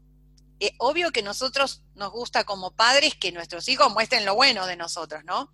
Eh, 0.64 0.77
obvio 0.79 1.11
que 1.11 1.25
nosotros 1.25 1.83
nos 1.96 2.12
gusta 2.12 2.44
como 2.44 2.77
padres 2.77 3.16
que 3.16 3.33
nuestros 3.33 3.66
hijos 3.66 3.92
muestren 3.92 4.25
lo 4.25 4.37
bueno 4.37 4.64
de 4.68 4.77
nosotros, 4.77 5.25
¿no? 5.25 5.53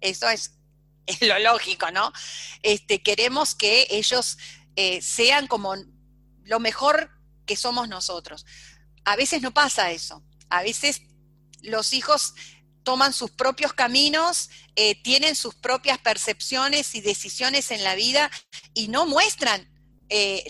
Eso 0.00 0.28
es, 0.30 0.50
lo 1.20 1.38
lógico, 1.38 1.92
¿no? 1.92 2.12
Este, 2.64 3.00
queremos 3.00 3.54
que 3.54 3.86
ellos 3.88 4.36
eh, 4.74 5.00
sean 5.00 5.46
como 5.46 5.76
lo 6.42 6.58
mejor 6.58 7.08
que 7.46 7.54
somos 7.54 7.88
nosotros. 7.88 8.44
A 9.04 9.14
veces 9.14 9.42
no 9.42 9.54
pasa 9.54 9.92
eso. 9.92 10.24
A 10.50 10.64
veces 10.64 11.02
los 11.62 11.92
hijos 11.92 12.34
toman 12.82 13.12
sus 13.12 13.30
propios 13.30 13.74
caminos, 13.74 14.50
eh, 14.74 15.00
tienen 15.02 15.36
sus 15.36 15.54
propias 15.54 15.98
percepciones 15.98 16.96
y 16.96 17.00
decisiones 17.00 17.70
en 17.70 17.84
la 17.84 17.94
vida 17.94 18.28
y 18.74 18.88
no 18.88 19.06
muestran 19.06 19.72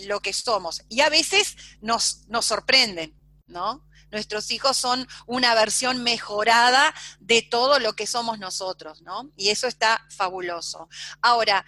lo 0.07 0.19
que 0.21 0.33
somos. 0.33 0.81
Y 0.89 1.01
a 1.01 1.09
veces 1.09 1.57
nos, 1.81 2.27
nos 2.27 2.45
sorprenden, 2.45 3.13
¿no? 3.45 3.85
Nuestros 4.11 4.51
hijos 4.51 4.77
son 4.77 5.07
una 5.27 5.53
versión 5.53 6.03
mejorada 6.03 6.93
de 7.19 7.41
todo 7.41 7.79
lo 7.79 7.93
que 7.93 8.07
somos 8.07 8.39
nosotros, 8.39 9.01
¿no? 9.01 9.31
Y 9.35 9.49
eso 9.49 9.67
está 9.67 10.05
fabuloso. 10.09 10.89
Ahora, 11.21 11.65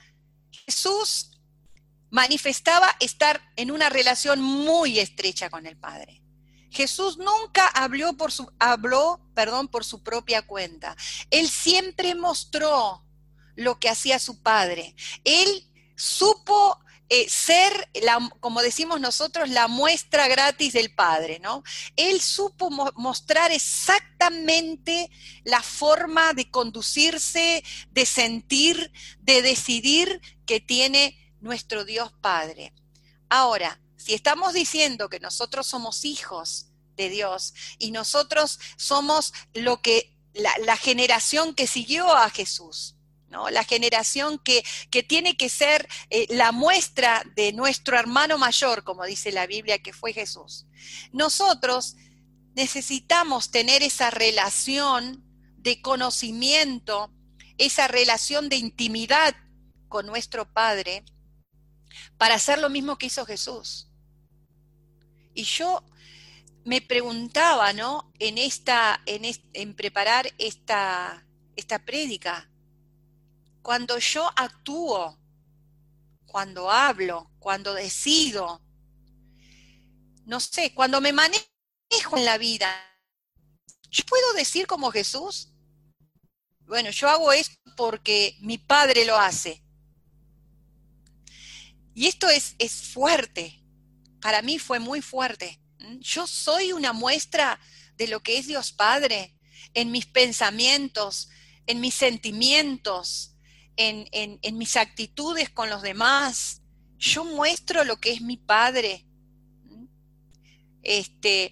Jesús 0.65 1.31
manifestaba 2.09 2.95
estar 2.99 3.41
en 3.55 3.71
una 3.71 3.89
relación 3.89 4.41
muy 4.41 4.99
estrecha 4.99 5.49
con 5.49 5.65
el 5.65 5.77
Padre. 5.77 6.21
Jesús 6.69 7.17
nunca 7.17 7.67
habló 7.67 8.13
por 8.15 8.31
su, 8.31 8.49
habló, 8.59 9.19
perdón, 9.33 9.67
por 9.67 9.83
su 9.83 10.03
propia 10.03 10.41
cuenta. 10.41 10.95
Él 11.29 11.49
siempre 11.49 12.15
mostró 12.15 13.03
lo 13.55 13.79
que 13.79 13.89
hacía 13.89 14.19
su 14.19 14.41
Padre. 14.41 14.95
Él 15.23 15.69
supo 15.95 16.79
eh, 17.13 17.27
ser, 17.27 17.89
la, 18.03 18.31
como 18.39 18.61
decimos 18.61 19.01
nosotros, 19.01 19.49
la 19.49 19.67
muestra 19.67 20.29
gratis 20.29 20.71
del 20.71 20.95
Padre, 20.95 21.39
¿no? 21.39 21.61
Él 21.97 22.21
supo 22.21 22.69
mostrar 22.95 23.51
exactamente 23.51 25.11
la 25.43 25.61
forma 25.61 26.31
de 26.31 26.49
conducirse, 26.49 27.65
de 27.89 28.05
sentir, 28.05 28.93
de 29.19 29.41
decidir 29.41 30.21
que 30.45 30.61
tiene 30.61 31.17
nuestro 31.41 31.83
Dios 31.83 32.13
Padre. 32.21 32.73
Ahora, 33.27 33.81
si 33.97 34.13
estamos 34.13 34.53
diciendo 34.53 35.09
que 35.09 35.19
nosotros 35.19 35.67
somos 35.67 36.05
hijos 36.05 36.67
de 36.95 37.09
Dios 37.09 37.53
y 37.77 37.91
nosotros 37.91 38.57
somos 38.77 39.33
lo 39.53 39.81
que 39.81 40.17
la 40.33 40.77
generación 40.77 41.55
que 41.55 41.67
siguió 41.67 42.15
a 42.15 42.29
Jesús, 42.29 42.95
la 43.51 43.63
generación 43.63 44.39
que, 44.39 44.63
tiene 45.07 45.35
que 45.37 45.49
ser 45.49 45.87
eh, 46.09 46.27
la 46.29 46.51
muestra 46.51 47.23
de 47.35 47.53
nuestro 47.53 47.97
hermano 47.97 48.37
mayor, 48.37 48.83
como 48.83 49.05
dice 49.05 49.31
la 49.31 49.47
Biblia, 49.47 49.79
que 49.79 49.93
fue 49.93 50.13
Jesús. 50.13 50.67
Nosotros 51.11 51.95
necesitamos 52.55 53.51
tener 53.51 53.83
esa 53.83 54.11
relación 54.11 55.23
de 55.57 55.81
conocimiento, 55.81 57.11
esa 57.57 57.87
relación 57.87 58.49
de 58.49 58.57
intimidad 58.57 59.35
con 59.87 60.05
nuestro 60.05 60.51
Padre, 60.51 61.03
para 62.17 62.35
hacer 62.35 62.59
lo 62.59 62.69
mismo 62.69 62.97
que 62.97 63.07
hizo 63.07 63.25
Jesús. 63.25 63.89
Y 65.33 65.43
yo 65.43 65.83
me 66.65 66.81
preguntaba, 66.81 67.73
¿no? 67.73 68.11
En 68.19 68.37
esta, 68.37 69.01
en, 69.05 69.23
en 69.53 69.75
preparar 69.75 70.31
esta, 70.37 71.25
esta 71.55 71.79
prédica, 71.79 72.50
cuando 73.61 73.97
yo 73.97 74.29
actúo, 74.35 75.17
cuando 76.25 76.71
hablo, 76.71 77.31
cuando 77.39 77.73
decido, 77.73 78.61
no 80.25 80.39
sé, 80.39 80.73
cuando 80.73 81.01
me 81.01 81.13
manejo 81.13 82.17
en 82.17 82.25
la 82.25 82.37
vida, 82.37 82.69
¿yo 83.89 84.03
puedo 84.05 84.33
decir 84.33 84.67
como 84.67 84.91
Jesús? 84.91 85.49
Bueno, 86.61 86.89
yo 86.91 87.09
hago 87.09 87.33
esto 87.33 87.57
porque 87.75 88.37
mi 88.39 88.57
padre 88.57 89.05
lo 89.05 89.17
hace. 89.17 89.63
Y 91.93 92.07
esto 92.07 92.29
es, 92.29 92.55
es 92.59 92.71
fuerte. 92.71 93.61
Para 94.21 94.41
mí 94.41 94.57
fue 94.57 94.79
muy 94.79 95.01
fuerte. 95.01 95.59
Yo 95.99 96.27
soy 96.27 96.71
una 96.71 96.93
muestra 96.93 97.59
de 97.97 98.07
lo 98.07 98.21
que 98.23 98.37
es 98.37 98.47
Dios 98.47 98.71
Padre 98.71 99.35
en 99.73 99.91
mis 99.91 100.05
pensamientos, 100.05 101.29
en 101.67 101.81
mis 101.81 101.93
sentimientos, 101.93 103.30
en, 103.77 104.57
mis 104.57 104.75
actitudes 104.77 105.49
con 105.49 105.69
los 105.69 105.81
demás. 105.81 106.61
Yo 106.97 107.25
muestro 107.25 107.83
lo 107.83 107.97
que 107.97 108.11
es 108.11 108.21
mi 108.21 108.37
Padre. 108.37 109.05
Este, 110.83 111.51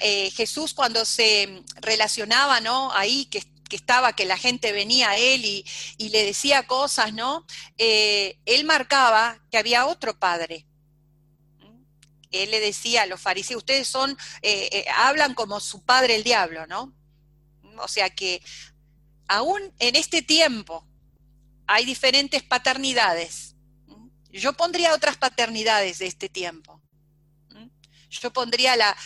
eh, 0.00 0.30
Jesús 0.30 0.74
cuando 0.74 1.04
se 1.04 1.62
relacionaba, 1.76 2.60
¿no? 2.60 2.92
Ahí 2.92 3.26
que, 3.26 3.42
estaba, 3.70 4.14
que 4.14 4.24
la 4.24 4.36
gente 4.36 4.70
venía 4.70 5.10
a 5.10 5.16
él 5.16 5.44
y, 5.44 5.64
le 5.98 6.24
decía 6.24 6.66
cosas, 6.66 7.12
¿no? 7.12 7.44
Eh, 7.76 8.38
él 8.46 8.64
marcaba 8.64 9.40
que 9.50 9.58
había 9.58 9.86
otro 9.86 10.18
Padre. 10.18 10.66
Él 12.30 12.50
le 12.50 12.60
decía 12.60 13.02
a 13.02 13.06
los 13.06 13.20
fariseos, 13.20 13.58
ustedes 13.58 13.86
son, 13.86 14.16
eh, 14.42 14.84
hablan 14.96 15.34
como 15.34 15.60
su 15.60 15.84
padre 15.84 16.16
el 16.16 16.24
diablo, 16.24 16.66
¿no? 16.66 16.92
O 17.78 17.86
sea 17.86 18.10
que 18.10 18.42
aún 19.28 19.60
en 19.78 19.96
este 19.96 20.22
tiempo, 20.22 20.86
hay 21.66 21.84
diferentes 21.84 22.42
paternidades. 22.42 23.56
Yo 24.30 24.52
pondría 24.54 24.94
otras 24.94 25.16
paternidades 25.16 25.98
de 25.98 26.06
este 26.06 26.28
tiempo. 26.28 26.82
Yo 28.10 28.32
pondría 28.32 28.76
la, 28.76 28.96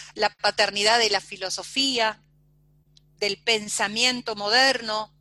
paternidad 0.41 0.99
de 0.99 1.11
la 1.11 1.21
filosofía, 1.21 2.23
del 3.19 3.43
pensamiento 3.43 4.37
moderno. 4.37 5.15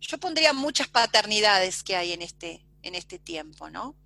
Yo 0.00 0.18
pondría 0.18 0.52
muchas 0.52 0.88
paternidades 0.88 1.82
que 1.82 1.96
hay 1.96 2.12
en 2.12 2.22
este, 2.22 2.66
en 2.82 2.94
este 2.94 3.18
tiempo, 3.18 3.70
¿no? 3.70 3.96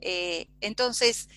Eh, 0.00 0.48
entonces, 0.60 1.28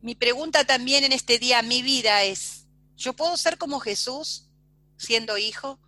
mi 0.00 0.14
pregunta 0.14 0.64
también 0.64 1.04
en 1.04 1.12
este 1.12 1.38
día, 1.38 1.62
mi 1.62 1.82
vida 1.82 2.22
es, 2.24 2.66
¿yo 2.96 3.14
puedo 3.14 3.36
ser 3.36 3.58
como 3.58 3.80
Jesús 3.80 4.48
siendo 4.96 5.36
hijo? 5.38 5.80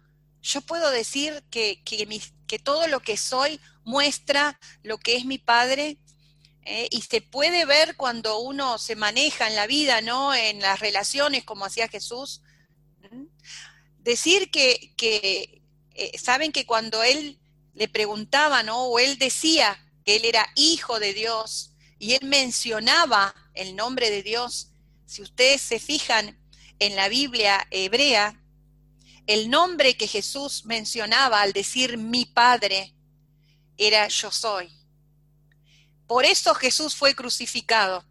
¿Yo 0.42 0.60
puedo 0.60 0.90
decir 0.90 1.44
que, 1.50 1.82
que, 1.84 2.06
mis, 2.06 2.32
que 2.46 2.59
todo 2.59 2.87
lo 2.87 3.00
que 3.00 3.16
soy 3.16 3.61
muestra 3.85 4.59
lo 4.82 4.98
que 4.98 5.16
es 5.16 5.24
mi 5.24 5.38
Padre. 5.38 5.98
Eh, 6.62 6.88
y 6.90 7.02
se 7.02 7.20
puede 7.20 7.64
ver 7.64 7.96
cuando 7.96 8.40
uno 8.40 8.78
se 8.78 8.96
maneja 8.96 9.46
en 9.46 9.54
la 9.54 9.66
vida, 9.66 10.00
¿no? 10.00 10.35
En 10.35 10.61
las 10.61 10.80
relaciones, 10.80 11.44
como 11.44 11.64
hacía 11.64 11.88
Jesús. 11.88 12.42
Decir 13.98 14.50
que, 14.50 14.92
que 14.96 15.62
eh, 15.94 16.18
saben 16.18 16.52
que 16.52 16.66
cuando 16.66 17.02
él 17.02 17.38
le 17.74 17.88
preguntaba, 17.88 18.62
¿no? 18.62 18.87
O 18.87 18.98
él 18.98 19.18
decía 19.18 19.78
que 20.04 20.16
él 20.16 20.24
era 20.24 20.48
hijo 20.56 20.98
de 20.98 21.14
Dios 21.14 21.72
y 21.98 22.14
él 22.14 22.26
mencionaba 22.26 23.35
el 23.54 23.76
nombre 23.76 24.11
de 24.11 24.22
Dios, 24.22 24.72
si 25.06 25.22
ustedes 25.22 25.62
se 25.62 25.78
fijan 25.78 26.38
en 26.78 26.96
la 26.96 27.09
Biblia 27.09 27.66
hebrea, 27.70 28.40
el 29.26 29.50
nombre 29.50 29.96
que 29.96 30.06
Jesús 30.06 30.64
mencionaba 30.64 31.40
al 31.42 31.52
decir 31.52 31.98
mi 31.98 32.24
Padre 32.26 32.94
era 33.76 34.08
yo 34.08 34.30
soy. 34.30 34.72
Por 36.06 36.24
eso 36.24 36.54
Jesús 36.54 36.94
fue 36.94 37.14
crucificado, 37.14 38.04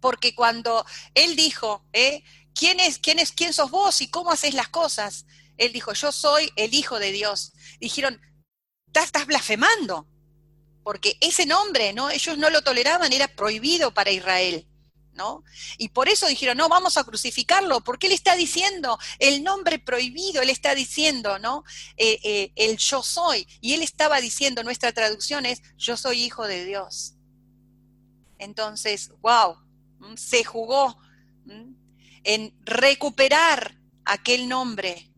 porque 0.00 0.34
cuando 0.34 0.84
él 1.14 1.36
dijo, 1.36 1.84
¿eh? 1.92 2.24
¿quién, 2.54 2.80
es, 2.80 2.98
quién, 2.98 3.18
es, 3.18 3.30
¿quién 3.30 3.52
sos 3.52 3.70
vos 3.70 4.00
y 4.00 4.08
cómo 4.08 4.32
haces 4.32 4.54
las 4.54 4.68
cosas? 4.68 5.26
Él 5.56 5.72
dijo, 5.72 5.92
yo 5.92 6.10
soy 6.10 6.52
el 6.56 6.74
Hijo 6.74 6.98
de 6.98 7.12
Dios. 7.12 7.52
Dijeron, 7.78 8.20
estás 8.92 9.26
blasfemando, 9.26 10.06
porque 10.82 11.16
ese 11.20 11.46
nombre, 11.46 11.92
¿no? 11.92 12.10
Ellos 12.10 12.38
no 12.38 12.50
lo 12.50 12.62
toleraban, 12.62 13.12
era 13.12 13.28
prohibido 13.28 13.94
para 13.94 14.10
Israel. 14.10 14.66
Y 15.78 15.88
por 15.88 16.08
eso 16.08 16.26
dijeron, 16.26 16.56
no, 16.56 16.68
vamos 16.68 16.96
a 16.96 17.04
crucificarlo, 17.04 17.80
porque 17.80 18.06
él 18.06 18.12
está 18.12 18.36
diciendo 18.36 18.98
el 19.18 19.42
nombre 19.42 19.78
prohibido, 19.78 20.42
él 20.42 20.50
está 20.50 20.74
diciendo, 20.74 21.38
¿no? 21.38 21.64
Eh, 21.96 22.18
eh, 22.22 22.52
el 22.56 22.76
yo 22.76 23.02
soy, 23.02 23.46
y 23.60 23.74
él 23.74 23.82
estaba 23.82 24.20
diciendo, 24.20 24.62
nuestra 24.62 24.92
traducción 24.92 25.46
es, 25.46 25.62
yo 25.76 25.96
soy 25.96 26.22
hijo 26.22 26.46
de 26.46 26.64
Dios. 26.64 27.14
Entonces, 28.38 29.10
wow, 29.20 29.56
se 30.16 30.44
jugó 30.44 30.98
en 32.24 32.54
recuperar 32.64 33.78
aquel 34.04 34.48
nombre 34.48 35.10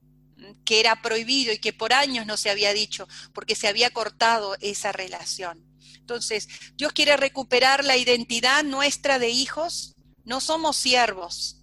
que 0.64 0.80
era 0.80 1.02
prohibido 1.02 1.52
y 1.52 1.58
que 1.58 1.72
por 1.72 1.92
años 1.92 2.26
no 2.26 2.36
se 2.36 2.50
había 2.50 2.72
dicho, 2.72 3.08
porque 3.32 3.54
se 3.54 3.68
había 3.68 3.90
cortado 3.90 4.56
esa 4.60 4.92
relación. 4.92 5.67
Entonces, 6.08 6.48
Dios 6.74 6.94
quiere 6.94 7.18
recuperar 7.18 7.84
la 7.84 7.98
identidad 7.98 8.64
nuestra 8.64 9.18
de 9.18 9.28
hijos. 9.28 9.94
No 10.24 10.40
somos 10.40 10.78
siervos. 10.78 11.60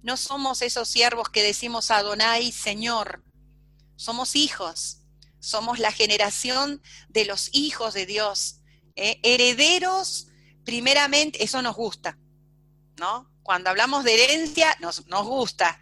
No 0.00 0.16
somos 0.16 0.62
esos 0.62 0.88
siervos 0.88 1.28
que 1.28 1.42
decimos 1.42 1.90
Adonai, 1.90 2.52
Señor. 2.52 3.24
Somos 3.96 4.36
hijos. 4.36 4.98
Somos 5.40 5.80
la 5.80 5.90
generación 5.90 6.80
de 7.08 7.24
los 7.24 7.50
hijos 7.52 7.94
de 7.94 8.06
Dios. 8.06 8.60
¿eh? 8.94 9.18
Herederos, 9.24 10.28
primeramente, 10.64 11.42
eso 11.42 11.62
nos 11.62 11.74
gusta. 11.74 12.16
¿no? 12.96 13.28
Cuando 13.42 13.70
hablamos 13.70 14.04
de 14.04 14.22
herencia, 14.22 14.76
nos, 14.78 15.04
nos 15.08 15.26
gusta. 15.26 15.80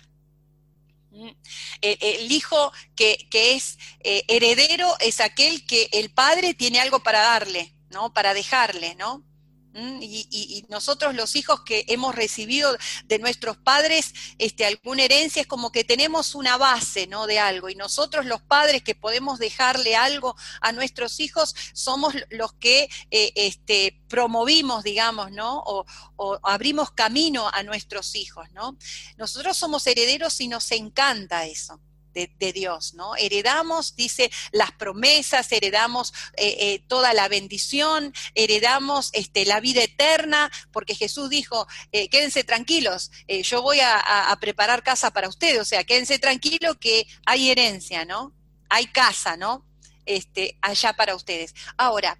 El, 1.81 2.33
hijo 2.33 2.73
que, 2.97 3.29
es 3.33 3.79
eh, 4.01 4.25
heredero 4.29 4.95
es 5.01 5.21
aquel 5.21 5.67
que 5.67 5.89
el 5.93 6.11
padre 6.11 6.55
tiene 6.55 6.81
algo 6.81 7.03
para 7.03 7.21
darle, 7.21 7.75
¿no? 7.91 8.13
Para 8.13 8.35
dejarle, 8.35 8.95
¿no? 8.95 9.25
Y, 9.75 10.65
nosotros 10.69 11.15
los 11.15 11.35
hijos 11.37 11.63
que 11.63 11.85
hemos 11.89 12.15
recibido 12.15 12.77
de 13.07 13.19
nuestros 13.19 13.57
padres 13.57 14.13
este, 14.39 14.65
alguna 14.67 15.05
herencia 15.05 15.43
es 15.43 15.47
como 15.47 15.73
que 15.73 15.85
tenemos 15.85 16.35
una 16.35 16.57
base 16.57 17.07
¿no? 17.07 17.27
de 17.27 17.39
algo 17.39 17.69
y 17.69 17.75
nosotros 17.75 18.27
los 18.27 18.43
padres 18.43 18.83
que 18.83 18.95
podemos 18.95 19.39
dejarle 19.39 19.97
algo 19.97 20.37
a 20.61 20.73
nuestros 20.73 21.21
hijos 21.21 21.55
somos 21.73 22.15
los 22.31 22.53
que 22.55 22.89
eh, 23.11 23.33
este, 23.35 24.01
promovimos, 24.09 24.85
digamos, 24.85 25.31
¿no? 25.31 25.61
O, 25.61 25.87
o, 26.17 26.39
abrimos 26.43 26.91
camino 26.91 27.49
a 27.53 27.63
nuestros 27.63 28.15
hijos, 28.15 28.51
¿no? 28.53 28.77
Nosotros 29.17 29.57
somos 29.57 29.87
herederos 29.87 30.41
y 30.41 30.49
nos 30.49 30.71
encanta 30.73 31.47
eso 31.47 31.81
de, 32.13 32.53
Dios, 32.53 32.95
¿no? 32.95 33.17
Heredamos, 33.17 33.97
dice, 33.97 34.31
las 34.53 34.73
promesas, 34.73 35.51
heredamos 35.53 36.13
eh, 36.37 36.57
eh, 36.59 36.85
toda 36.87 37.15
la 37.15 37.29
bendición, 37.29 38.13
heredamos 38.35 39.11
este, 39.13 39.47
la 39.47 39.61
vida 39.61 39.83
eterna, 39.83 40.51
porque 40.73 40.95
Jesús 40.95 41.31
dijo, 41.31 41.67
eh, 41.93 42.09
quédense 42.09 42.45
tranquilos, 42.45 43.11
yo 43.43 43.63
voy 43.63 43.81
a, 43.81 44.37
preparar 44.41 44.83
casa 44.83 45.13
para 45.13 45.29
ustedes, 45.29 45.61
o 45.61 45.65
sea, 45.65 45.85
quédense 45.85 46.19
tranquilos 46.19 46.77
que 46.79 47.07
hay 47.27 47.51
herencia, 47.51 48.05
¿no? 48.05 48.35
Hay 48.69 48.87
casa, 48.87 49.37
¿no? 49.37 49.65
Este, 50.05 50.59
allá 50.61 50.95
para 50.95 51.15
ustedes. 51.15 51.55
Ahora, 51.77 52.19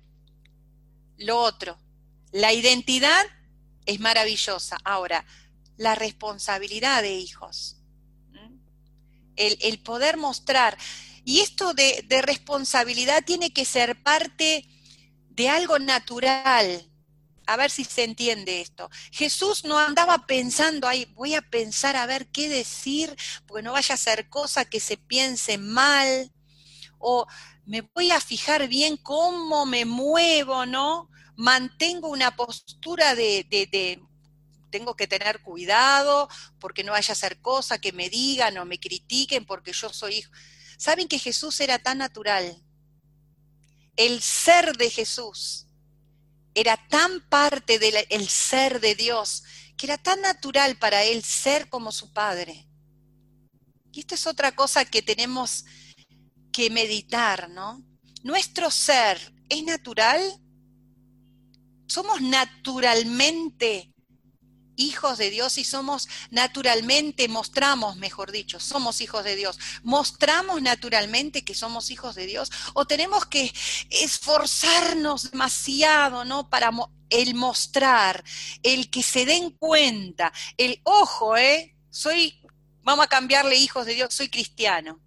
lo 1.17 1.39
otro, 1.39 1.79
la 2.31 2.53
identidad 2.53 3.25
es 3.87 3.99
maravillosa. 4.01 4.79
Ahora, 4.85 5.25
la 5.77 5.95
responsabilidad 5.95 7.03
de 7.03 7.15
hijos 7.15 7.82
el, 9.47 9.79
poder 9.81 10.17
mostrar. 10.17 10.77
Y 11.25 11.41
esto 11.41 11.75
de, 11.75 12.05
responsabilidad 12.23 13.25
tiene 13.25 13.53
que 13.53 13.65
ser 13.65 14.03
parte 14.03 14.67
de 15.31 15.49
algo 15.49 15.79
natural. 15.79 16.89
A 17.47 17.57
ver 17.57 17.71
si 17.71 17.85
se 17.85 18.05
entiende 18.05 18.61
esto. 18.61 18.89
Jesús 19.11 19.65
no 19.65 19.79
andaba 19.79 20.27
pensando 20.27 20.87
ahí, 20.87 21.07
voy 21.15 21.35
a 21.35 21.43
pensar 21.43 21.97
a 21.97 22.07
ver 22.07 22.29
qué 22.29 22.49
decir, 22.49 23.15
porque 23.47 23.63
no 23.63 23.73
vaya 23.73 23.95
a 23.95 23.99
ser 23.99 24.29
cosa 24.29 24.65
que 24.65 24.79
se 24.79 24.97
piense 24.97 25.59
mal, 25.59 26.33
o 26.99 27.27
me 27.65 27.81
voy 27.81 28.13
a 28.13 28.21
fijar 28.21 28.69
bien 28.69 28.97
cómo 28.97 29.67
me 29.67 29.85
muevo, 29.85 30.67
¿no? 30.67 31.09
Mantengo 31.37 32.09
una 32.09 32.37
postura 32.37 33.17
de, 33.17 33.45
de, 33.51 33.67
de 33.67 34.03
tengo 34.73 34.97
que 34.97 35.07
tener 35.07 35.41
cuidado 35.43 36.29
porque 36.59 36.83
no 36.83 36.91
vaya 36.91 37.13
a 37.13 37.15
ser 37.15 37.41
cosa 37.41 37.81
que 37.81 37.93
me 37.93 38.11
digan 38.11 38.59
o 38.59 38.65
me 38.65 38.81
critiquen 38.81 39.47
porque 39.47 39.73
yo 39.73 39.91
soy 39.91 40.17
hijo. 40.17 40.33
¿Saben 40.77 41.07
que 41.07 41.21
Jesús 41.21 41.61
era 41.61 41.79
tan 41.79 41.99
natural? 41.99 42.61
El 43.95 44.21
ser 44.21 44.77
de 44.77 44.91
Jesús 44.91 45.69
era 46.55 46.77
tan 46.89 47.21
parte 47.29 47.79
del 47.79 48.29
ser 48.29 48.81
de 48.81 48.97
Dios 48.97 49.45
que 49.77 49.87
era 49.87 49.99
tan 49.99 50.21
natural 50.21 50.77
para 50.77 51.05
él 51.05 51.23
ser 51.23 51.69
como 51.69 51.93
su 51.93 52.13
Padre. 52.13 52.69
Y 53.93 54.01
esto 54.01 54.15
es 54.15 54.27
otra 54.27 54.55
cosa 54.57 54.85
que 54.85 55.03
tenemos 55.03 55.65
que 56.51 56.71
meditar, 56.71 57.51
¿no? 57.51 57.85
Nuestro 58.23 58.71
ser 58.71 59.35
es 59.49 59.63
natural. 59.65 60.21
Somos 61.87 62.23
naturalmente 62.23 63.92
hijos 64.77 65.19
de 65.19 65.31
Dios 65.31 65.59
y 65.59 65.65
somos 65.65 66.09
naturalmente, 66.31 67.29
mostramos, 67.29 67.97
mejor 67.97 68.33
dicho, 68.33 68.61
somos 68.61 69.01
hijos 69.01 69.25
de 69.25 69.37
Dios, 69.37 69.59
mostramos 69.83 70.63
naturalmente 70.63 71.45
que 71.45 71.55
somos 71.55 71.91
hijos 71.91 72.15
de 72.15 72.27
Dios 72.27 72.51
o 72.75 72.87
tenemos 72.87 73.27
que 73.27 73.53
esforzarnos 73.91 75.31
demasiado, 75.31 76.25
¿no? 76.25 76.49
Para 76.49 76.71
el 77.11 77.35
mostrar, 77.35 78.25
el 78.63 78.91
que 78.91 79.03
se 79.03 79.27
den 79.27 79.51
cuenta, 79.51 80.33
el 80.57 80.81
ojo, 80.85 81.37
¿eh? 81.37 81.77
Soy, 81.91 82.41
vamos 82.83 83.05
a 83.05 83.09
cambiarle 83.09 83.57
hijos 83.57 83.87
de 83.87 83.95
Dios, 83.95 84.15
soy 84.15 84.29
cristiano. 84.29 84.99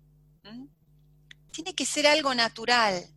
Tiene 1.51 1.73
que 1.73 1.85
ser 1.85 2.05
algo 2.05 2.35
natural, 2.35 3.07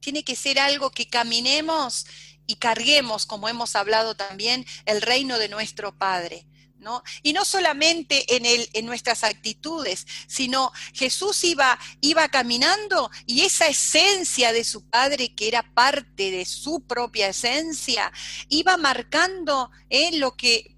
tiene 0.00 0.22
que 0.22 0.36
ser 0.36 0.60
algo 0.60 0.90
que 0.90 1.08
caminemos 1.08 2.06
y 2.46 2.56
carguemos, 2.56 3.26
como 3.26 3.48
hemos 3.48 3.76
hablado 3.76 4.14
también, 4.14 4.64
el 4.84 5.02
reino 5.02 5.38
de 5.38 5.48
nuestro 5.48 5.96
Padre. 5.96 6.46
¿No? 6.78 7.02
Y 7.22 7.32
no 7.32 7.44
solamente 7.44 8.36
en, 8.36 8.44
el, 8.44 8.68
en 8.74 8.84
nuestras 8.84 9.24
actitudes, 9.24 10.06
sino 10.28 10.70
Jesús 10.92 11.42
iba, 11.42 11.76
iba 12.00 12.28
caminando 12.28 13.10
y 13.24 13.40
esa 13.40 13.66
esencia 13.66 14.52
de 14.52 14.62
su 14.62 14.88
Padre, 14.88 15.34
que 15.34 15.48
era 15.48 15.74
parte 15.74 16.30
de 16.30 16.44
su 16.44 16.86
propia 16.86 17.28
esencia, 17.28 18.12
iba 18.50 18.76
marcando 18.76 19.70
¿eh? 19.88 20.18
lo, 20.18 20.36
que, 20.36 20.76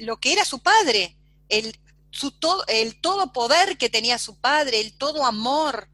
lo 0.00 0.18
que 0.18 0.32
era 0.32 0.44
su 0.44 0.58
Padre, 0.58 1.16
el, 1.48 1.78
su, 2.10 2.32
todo, 2.32 2.64
el 2.66 3.00
todo 3.00 3.32
poder 3.32 3.78
que 3.78 3.88
tenía 3.88 4.18
su 4.18 4.38
Padre, 4.40 4.80
el 4.80 4.98
todo 4.98 5.24
amor, 5.24 5.88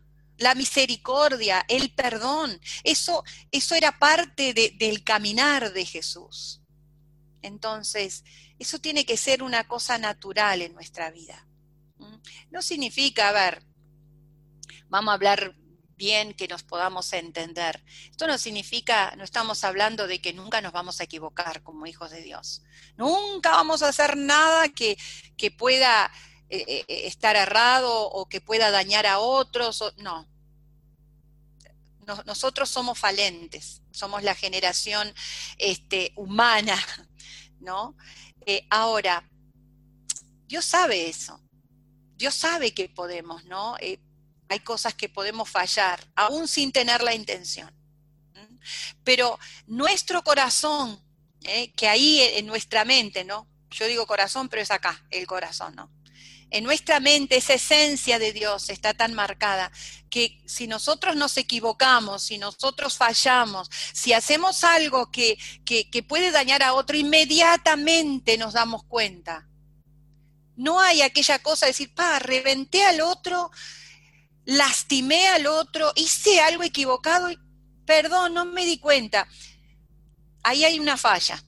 la 0.44 0.54
misericordia, 0.54 1.64
el 1.68 1.94
perdón, 1.94 2.60
eso, 2.84 3.24
eso 3.50 3.74
era 3.74 3.98
parte 3.98 4.52
del 4.52 5.02
caminar 5.02 5.72
de 5.72 5.86
Jesús. 5.86 6.60
Entonces, 7.40 8.24
eso 8.58 8.78
tiene 8.78 9.06
que 9.06 9.16
ser 9.16 9.42
una 9.42 9.66
cosa 9.66 9.96
natural 9.96 10.60
en 10.60 10.74
nuestra 10.74 11.10
vida. 11.10 11.48
¿Mm? 11.96 12.16
No 12.50 12.60
significa, 12.60 13.30
a 13.30 13.32
ver, 13.32 13.62
vamos 14.88 15.12
a 15.12 15.14
hablar 15.14 15.54
bien, 15.96 16.34
que 16.34 16.46
nos 16.46 16.62
podamos 16.62 17.10
entender. 17.14 17.82
Esto 18.10 18.26
no 18.26 18.36
significa, 18.36 19.16
no 19.16 19.24
estamos 19.24 19.64
hablando 19.64 20.06
de 20.06 20.20
que 20.20 20.34
nunca 20.34 20.60
nos 20.60 20.72
vamos 20.72 21.00
a 21.00 21.04
equivocar 21.04 21.62
como 21.62 21.86
hijos 21.86 22.10
de 22.10 22.20
Dios. 22.20 22.62
Nunca 22.98 23.52
vamos 23.52 23.82
a 23.82 23.88
hacer 23.88 24.18
nada 24.18 24.68
que, 24.68 24.98
que 25.38 25.50
pueda 25.50 26.12
eh, 26.50 26.84
eh, 26.86 27.06
estar 27.06 27.34
errado 27.34 28.10
o 28.10 28.28
que 28.28 28.42
pueda 28.42 28.70
dañar 28.70 29.06
a 29.06 29.20
otros. 29.20 29.82
no. 29.96 30.33
Nosotros 32.26 32.68
somos 32.68 32.98
falentes, 32.98 33.82
somos 33.90 34.22
la 34.22 34.34
generación 34.34 35.12
este, 35.58 36.12
humana, 36.16 36.78
¿no? 37.60 37.96
ahora, 38.70 39.28
Dios 40.46 40.64
sabe 40.64 41.08
eso. 41.08 41.40
Dios 42.16 42.34
sabe 42.34 42.74
que 42.74 42.88
podemos, 42.88 43.44
¿no? 43.44 43.76
hay 44.48 44.60
cosas 44.60 44.94
que 44.94 45.08
podemos 45.08 45.48
fallar, 45.48 46.06
aún 46.14 46.46
sin 46.46 46.70
tener 46.72 47.02
la 47.02 47.14
intención. 47.14 47.72
Pero 49.02 49.38
nuestro 49.66 50.22
corazón, 50.22 51.02
que 51.76 51.88
ahí 51.88 52.20
en 52.20 52.46
nuestra 52.46 52.84
mente, 52.84 53.24
¿no? 53.24 53.48
Yo 53.70 53.86
digo 53.86 54.06
corazón, 54.06 54.48
pero 54.48 54.62
es 54.62 54.70
acá, 54.70 55.04
el 55.10 55.26
corazón, 55.26 55.74
¿no? 55.74 55.90
En 56.50 56.64
nuestra 56.64 57.00
mente 57.00 57.36
esa 57.36 57.54
esencia 57.54 58.18
de 58.18 58.32
Dios 58.32 58.70
está 58.70 58.94
tan 58.94 59.14
marcada 59.14 59.70
que 60.10 60.40
si 60.46 60.66
nosotros 60.68 61.16
nos 61.16 61.36
equivocamos, 61.36 62.22
si 62.22 62.38
nosotros 62.38 62.96
fallamos, 62.96 63.68
si 63.92 64.12
hacemos 64.12 64.62
algo 64.62 65.10
que, 65.10 65.36
puede 66.08 66.30
dañar 66.30 66.62
a 66.62 66.74
otro, 66.74 66.96
inmediatamente 66.96 68.38
nos 68.38 68.54
damos 68.54 68.84
cuenta. 68.84 69.48
No 70.56 70.80
hay 70.80 71.02
aquella 71.02 71.40
cosa 71.40 71.66
de 71.66 71.70
decir, 71.70 71.92
pa, 71.94 72.20
reventé 72.20 72.84
al 72.84 73.00
otro, 73.00 73.50
lastimé 74.44 75.26
al 75.28 75.48
otro, 75.48 75.92
hice 75.96 76.40
algo 76.40 76.62
equivocado, 76.62 77.30
y, 77.32 77.38
perdón, 77.84 78.34
no 78.34 78.44
me 78.44 78.64
di 78.64 78.78
cuenta. 78.78 79.26
Ahí 80.44 80.64
hay 80.64 80.78
una 80.78 80.96
falla, 80.96 81.42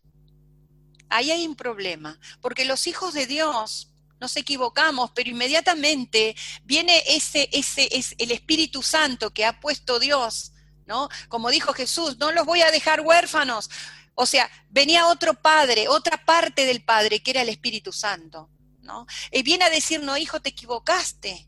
ahí 1.09 1.31
hay 1.31 1.47
un 1.47 1.55
problema, 1.55 2.19
porque 2.41 2.65
los 2.65 2.89
hijos 2.89 3.15
de 3.15 3.27
Dios 3.27 3.93
nos 4.21 4.37
equivocamos, 4.37 5.11
pero 5.15 5.31
inmediatamente 5.31 6.35
viene 6.65 7.03
ese, 7.07 7.49
ese, 7.53 7.89
es 7.91 8.15
el 8.19 8.31
Espíritu 8.31 8.83
Santo 8.83 9.33
que 9.33 9.45
ha 9.45 9.61
puesto 9.61 9.99
Dios, 9.99 10.53
¿no? 10.87 11.09
Como 11.29 11.51
dijo 11.51 11.73
Jesús, 11.73 12.19
no 12.19 12.33
los 12.33 12.47
voy 12.47 12.63
a 12.63 12.71
dejar 12.71 13.01
huérfanos. 13.01 13.71
O 14.15 14.25
sea, 14.25 14.51
venía 14.71 15.09
otro 15.09 15.35
padre, 15.35 15.89
otra 15.89 16.25
parte 16.25 16.65
del 16.65 16.83
padre, 16.83 17.23
que 17.23 17.33
era 17.33 17.43
el 17.43 17.51
Espíritu 17.51 17.93
Santo, 17.93 18.49
¿no? 18.81 19.07
Y 19.31 19.43
viene 19.43 19.67
a 19.67 19.71
decir, 19.71 20.03
no, 20.03 20.17
hijo, 20.17 20.41
te 20.41 20.51
equivocaste. 20.51 21.47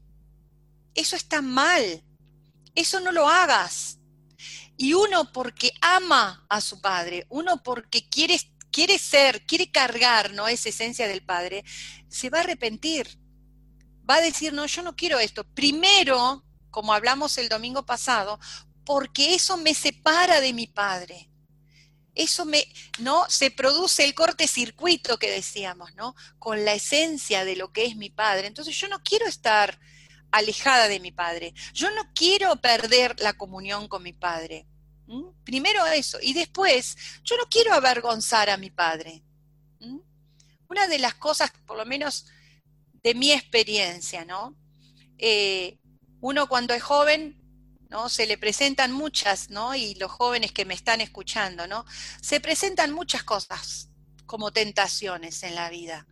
Eso 0.94 1.16
está 1.16 1.40
mal. 1.40 2.02
Eso 2.74 3.00
no 3.00 3.10
lo 3.10 3.28
hagas. 3.28 3.98
Y 4.76 4.92
uno 4.92 5.32
porque 5.32 5.72
ama 5.80 6.44
a 6.48 6.60
su 6.60 6.80
padre, 6.80 7.26
uno 7.30 7.62
porque 7.62 8.08
quiere 8.08 8.38
quiere 8.70 8.98
ser, 8.98 9.44
quiere 9.46 9.70
cargar, 9.70 10.32
¿no? 10.32 10.48
Esa 10.48 10.68
esencia 10.68 11.08
del 11.08 11.22
Padre, 11.22 11.64
se 12.08 12.30
va 12.30 12.38
a 12.38 12.42
arrepentir. 12.42 13.18
Va 14.08 14.16
a 14.16 14.20
decir, 14.20 14.52
no, 14.52 14.66
yo 14.66 14.82
no 14.82 14.96
quiero 14.96 15.18
esto. 15.18 15.44
Primero, 15.44 16.44
como 16.70 16.92
hablamos 16.92 17.38
el 17.38 17.48
domingo 17.48 17.84
pasado, 17.84 18.38
porque 18.84 19.34
eso 19.34 19.56
me 19.56 19.74
separa 19.74 20.40
de 20.40 20.52
mi 20.52 20.66
Padre. 20.66 21.30
Eso 22.14 22.44
me, 22.44 22.66
¿no? 22.98 23.28
Se 23.28 23.50
produce 23.50 24.04
el 24.04 24.14
cortecircuito 24.14 25.18
que 25.18 25.30
decíamos, 25.30 25.94
¿no? 25.94 26.14
Con 26.38 26.64
la 26.64 26.72
esencia 26.72 27.44
de 27.44 27.54
lo 27.54 27.72
que 27.72 27.84
es 27.84 27.96
mi 27.96 28.10
Padre. 28.10 28.48
Entonces 28.48 28.74
yo 28.76 28.88
no 28.88 29.02
quiero 29.02 29.26
estar 29.26 29.78
alejada 30.30 30.88
de 30.88 31.00
mi 31.00 31.12
Padre. 31.12 31.54
Yo 31.74 31.90
no 31.90 32.10
quiero 32.14 32.56
perder 32.56 33.20
la 33.20 33.34
comunión 33.34 33.88
con 33.88 34.02
mi 34.02 34.12
Padre. 34.12 34.66
Primero 35.44 35.86
eso. 35.86 36.18
Y 36.20 36.34
después, 36.34 36.96
yo 37.24 37.36
no 37.36 37.44
quiero 37.50 37.72
avergonzar 37.72 38.50
a 38.50 38.56
mi 38.56 38.70
padre. 38.70 39.22
Una 40.68 40.86
de 40.86 40.98
las 40.98 41.14
cosas, 41.14 41.50
por 41.66 41.78
lo 41.78 41.86
menos 41.86 42.26
de 43.02 43.14
mi 43.14 43.32
experiencia, 43.32 44.24
¿no? 44.24 44.54
Eh, 45.16 45.78
uno 46.20 46.46
cuando 46.46 46.74
es 46.74 46.82
joven, 46.82 47.40
¿no? 47.88 48.10
Se 48.10 48.26
le 48.26 48.36
presentan 48.36 48.92
muchas, 48.92 49.48
¿no? 49.48 49.74
Y 49.74 49.94
los 49.94 50.10
jóvenes 50.10 50.52
que 50.52 50.66
me 50.66 50.74
están 50.74 51.00
escuchando, 51.00 51.66
¿no? 51.66 51.86
Se 52.20 52.40
presentan 52.40 52.92
muchas 52.92 53.22
cosas 53.22 53.88
como 54.26 54.52
tentaciones 54.52 55.42
en 55.42 55.54
la 55.54 55.70
vida. 55.70 56.06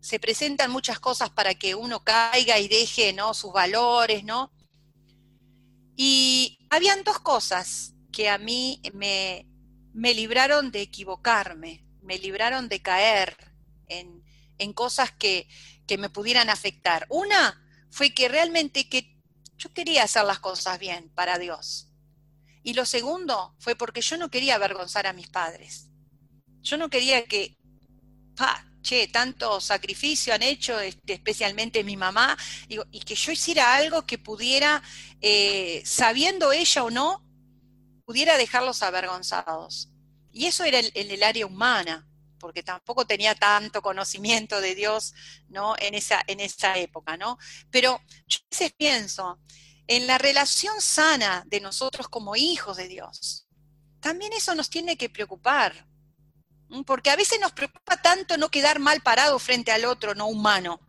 Se 0.00 0.20
presentan 0.20 0.70
muchas 0.70 1.00
cosas 1.00 1.30
para 1.30 1.54
que 1.54 1.74
uno 1.74 2.04
caiga 2.04 2.60
y 2.60 2.68
deje, 2.68 3.12
¿no? 3.12 3.34
Sus 3.34 3.52
valores, 3.52 4.22
¿no? 4.22 4.52
Y 5.96 6.64
habían 6.70 7.02
dos 7.02 7.18
cosas 7.18 7.95
que 8.16 8.30
a 8.30 8.38
mí 8.38 8.80
me, 8.94 9.46
me 9.92 10.14
libraron 10.14 10.70
de 10.70 10.80
equivocarme, 10.80 11.84
me 12.00 12.16
libraron 12.16 12.66
de 12.66 12.80
caer 12.80 13.36
en, 13.88 14.24
en 14.56 14.72
cosas 14.72 15.12
que, 15.12 15.46
que 15.86 15.98
me 15.98 16.08
pudieran 16.08 16.48
afectar. 16.48 17.04
Una 17.10 17.62
fue 17.90 18.14
que 18.14 18.28
realmente 18.28 18.88
que 18.88 19.20
yo 19.58 19.70
quería 19.74 20.04
hacer 20.04 20.24
las 20.24 20.38
cosas 20.38 20.78
bien 20.78 21.10
para 21.14 21.38
Dios. 21.38 21.92
Y 22.62 22.72
lo 22.72 22.86
segundo 22.86 23.54
fue 23.58 23.76
porque 23.76 24.00
yo 24.00 24.16
no 24.16 24.30
quería 24.30 24.54
avergonzar 24.54 25.06
a 25.06 25.12
mis 25.12 25.28
padres. 25.28 25.90
Yo 26.62 26.78
no 26.78 26.88
quería 26.88 27.26
que, 27.26 27.58
pa, 28.34 28.66
che, 28.80 29.08
tanto 29.08 29.60
sacrificio 29.60 30.32
han 30.32 30.42
hecho, 30.42 30.80
este, 30.80 31.12
especialmente 31.12 31.84
mi 31.84 31.98
mamá, 31.98 32.34
y 32.66 33.00
que 33.00 33.14
yo 33.14 33.30
hiciera 33.30 33.74
algo 33.74 34.06
que 34.06 34.16
pudiera, 34.16 34.82
eh, 35.20 35.82
sabiendo 35.84 36.50
ella 36.50 36.82
o 36.82 36.90
no, 36.90 37.25
pudiera 38.06 38.38
dejarlos 38.38 38.82
avergonzados. 38.82 39.90
Y 40.32 40.46
eso 40.46 40.64
era 40.64 40.78
en 40.78 41.10
el 41.10 41.22
área 41.22 41.46
humana 41.46 42.08
porque 42.38 42.62
tampoco 42.62 43.06
tenía 43.06 43.34
tanto 43.34 43.82
conocimiento 43.82 44.60
de 44.60 44.74
Dios, 44.74 45.14
¿no? 45.48 45.74
En 45.78 45.94
esa, 45.94 46.22
en 46.26 46.40
esa 46.40 46.78
época, 46.78 47.16
¿no? 47.16 47.38
Pero 47.70 48.00
yo 48.26 48.38
a 48.38 48.48
veces 48.50 48.72
pienso 48.72 49.40
en 49.86 50.06
la 50.06 50.18
relación 50.18 50.80
sana 50.80 51.44
de 51.46 51.60
nosotros 51.60 52.08
como 52.08 52.36
hijos 52.36 52.76
de 52.76 52.88
Dios. 52.88 53.46
También 54.00 54.32
eso 54.32 54.54
nos 54.54 54.70
tiene 54.70 54.96
que 54.96 55.08
preocupar, 55.08 55.86
porque 56.84 57.10
a 57.10 57.16
veces 57.16 57.40
nos 57.40 57.52
preocupa 57.52 58.00
tanto 58.00 58.36
no 58.36 58.50
quedar 58.50 58.78
mal 58.78 59.00
parado 59.00 59.38
frente 59.38 59.72
al 59.72 59.84
otro 59.84 60.14
no 60.14 60.26
humano. 60.26 60.80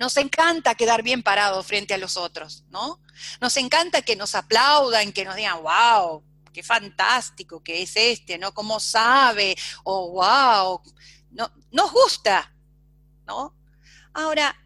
Nos 0.00 0.16
encanta 0.16 0.74
quedar 0.74 1.02
bien 1.02 1.22
parado 1.22 1.62
frente 1.62 1.92
a 1.92 1.98
los 1.98 2.16
otros, 2.16 2.64
¿no? 2.70 3.02
Nos 3.38 3.54
encanta 3.58 4.00
que 4.00 4.16
nos 4.16 4.34
aplaudan, 4.34 5.12
que 5.12 5.26
nos 5.26 5.36
digan, 5.36 5.62
wow, 5.62 6.24
qué 6.54 6.62
fantástico 6.62 7.62
que 7.62 7.82
es 7.82 7.92
este, 7.96 8.38
¿no? 8.38 8.54
¿Cómo 8.54 8.80
sabe? 8.80 9.54
O 9.84 10.12
wow, 10.12 10.80
no, 11.32 11.52
nos 11.70 11.92
gusta, 11.92 12.50
¿no? 13.26 13.54
Ahora, 14.14 14.56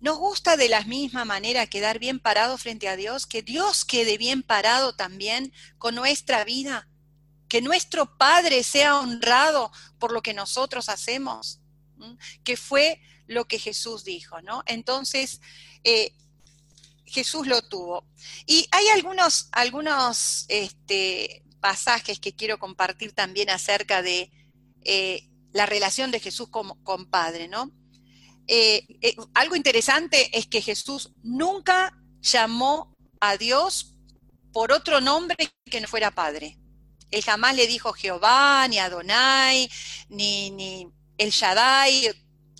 nos 0.00 0.18
gusta 0.18 0.56
de 0.56 0.68
la 0.68 0.82
misma 0.82 1.24
manera 1.24 1.68
quedar 1.68 2.00
bien 2.00 2.18
parado 2.18 2.58
frente 2.58 2.88
a 2.88 2.96
Dios, 2.96 3.26
que 3.26 3.42
Dios 3.42 3.84
quede 3.84 4.18
bien 4.18 4.42
parado 4.42 4.96
también 4.96 5.52
con 5.78 5.94
nuestra 5.94 6.42
vida, 6.42 6.88
que 7.46 7.62
nuestro 7.62 8.18
Padre 8.18 8.64
sea 8.64 8.98
honrado 8.98 9.70
por 10.00 10.10
lo 10.10 10.20
que 10.20 10.34
nosotros 10.34 10.88
hacemos, 10.88 11.60
que 12.42 12.56
fue 12.56 13.00
lo 13.26 13.46
que 13.46 13.58
Jesús 13.58 14.04
dijo, 14.04 14.40
¿no? 14.42 14.62
Entonces, 14.66 15.40
eh, 15.82 16.12
Jesús 17.06 17.46
lo 17.46 17.62
tuvo. 17.62 18.06
Y 18.46 18.66
hay 18.70 18.88
algunos, 18.88 19.48
algunos 19.52 20.46
este, 20.48 21.44
pasajes 21.60 22.18
que 22.18 22.34
quiero 22.34 22.58
compartir 22.58 23.12
también 23.12 23.50
acerca 23.50 24.02
de 24.02 24.30
eh, 24.82 25.28
la 25.52 25.66
relación 25.66 26.10
de 26.10 26.20
Jesús 26.20 26.48
con, 26.48 27.06
Padre, 27.10 27.48
¿no? 27.48 27.70
Eh, 28.46 28.86
algo 29.32 29.56
interesante 29.56 30.36
es 30.36 30.46
que 30.46 30.60
Jesús 30.60 31.12
nunca 31.22 31.96
llamó 32.20 32.94
a 33.20 33.36
Dios 33.36 33.94
por 34.52 34.72
otro 34.72 35.00
nombre 35.00 35.36
que 35.64 35.80
no 35.80 35.88
fuera 35.88 36.10
Padre. 36.10 36.58
Él 37.10 37.22
jamás 37.22 37.54
le 37.54 37.66
dijo 37.66 37.92
Jehová, 37.92 38.66
ni 38.68 38.78
Adonai, 38.78 39.70
ni, 40.08 40.50
ni 40.50 40.88
El 41.16 41.30
Shaddai, 41.30 42.10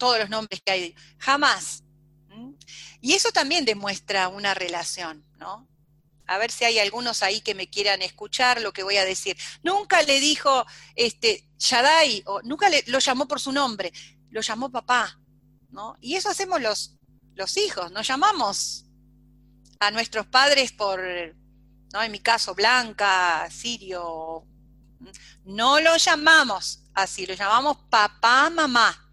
todos 0.04 0.18
los 0.18 0.28
nombres 0.28 0.60
que 0.62 0.70
hay. 0.70 0.94
Jamás. 1.18 1.82
Y 3.00 3.14
eso 3.14 3.30
también 3.32 3.64
demuestra 3.64 4.28
una 4.28 4.52
relación, 4.52 5.24
¿no? 5.38 5.66
A 6.26 6.36
ver 6.36 6.50
si 6.50 6.66
hay 6.66 6.78
algunos 6.78 7.22
ahí 7.22 7.40
que 7.40 7.54
me 7.54 7.70
quieran 7.70 8.02
escuchar 8.02 8.60
lo 8.60 8.74
que 8.74 8.82
voy 8.82 8.98
a 8.98 9.06
decir. 9.06 9.34
Nunca 9.62 10.02
le 10.02 10.20
dijo 10.20 10.66
este 10.94 11.48
Shaddai, 11.58 12.22
o 12.26 12.42
nunca 12.42 12.68
le, 12.68 12.84
lo 12.86 12.98
llamó 12.98 13.26
por 13.26 13.40
su 13.40 13.50
nombre, 13.50 13.92
lo 14.28 14.42
llamó 14.42 14.70
papá, 14.70 15.18
¿no? 15.70 15.96
Y 16.02 16.16
eso 16.16 16.28
hacemos 16.28 16.60
los, 16.60 16.96
los 17.34 17.56
hijos, 17.56 17.90
nos 17.90 18.06
llamamos 18.06 18.84
a 19.80 19.90
nuestros 19.90 20.26
padres 20.26 20.72
por, 20.72 21.00
¿no? 21.94 22.02
En 22.02 22.12
mi 22.12 22.20
caso, 22.20 22.54
Blanca, 22.54 23.48
Sirio, 23.50 24.44
no 25.44 25.80
lo 25.80 25.96
llamamos 25.96 26.84
así, 26.94 27.24
lo 27.24 27.32
llamamos 27.32 27.78
papá, 27.88 28.50
mamá. 28.50 29.03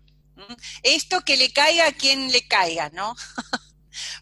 Esto 0.83 1.21
que 1.21 1.37
le 1.37 1.51
caiga 1.51 1.87
a 1.87 1.91
quien 1.91 2.31
le 2.31 2.47
caiga, 2.47 2.89
¿no? 2.89 3.15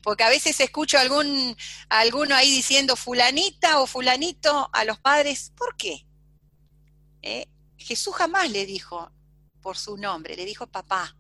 Porque 0.04 0.24
a 0.24 0.30
veces 0.30 0.60
escucho 0.60 0.98
algún, 0.98 1.56
alguno 1.90 2.36
ahí 2.36 2.50
diciendo 2.50 2.96
fulanita 2.96 3.80
o 3.80 3.88
fulanito 3.88 4.70
a 4.74 4.84
los 4.84 5.00
padres, 5.00 5.52
¿por 5.56 5.76
qué? 5.78 6.06
¿Eh? 7.22 7.48
Jesús 7.78 8.16
jamás 8.16 8.50
le 8.50 8.66
dijo 8.66 9.12
por 9.62 9.78
su 9.78 9.98
nombre, 9.98 10.36
le 10.36 10.46
dijo 10.46 10.68
papá, 10.68 11.16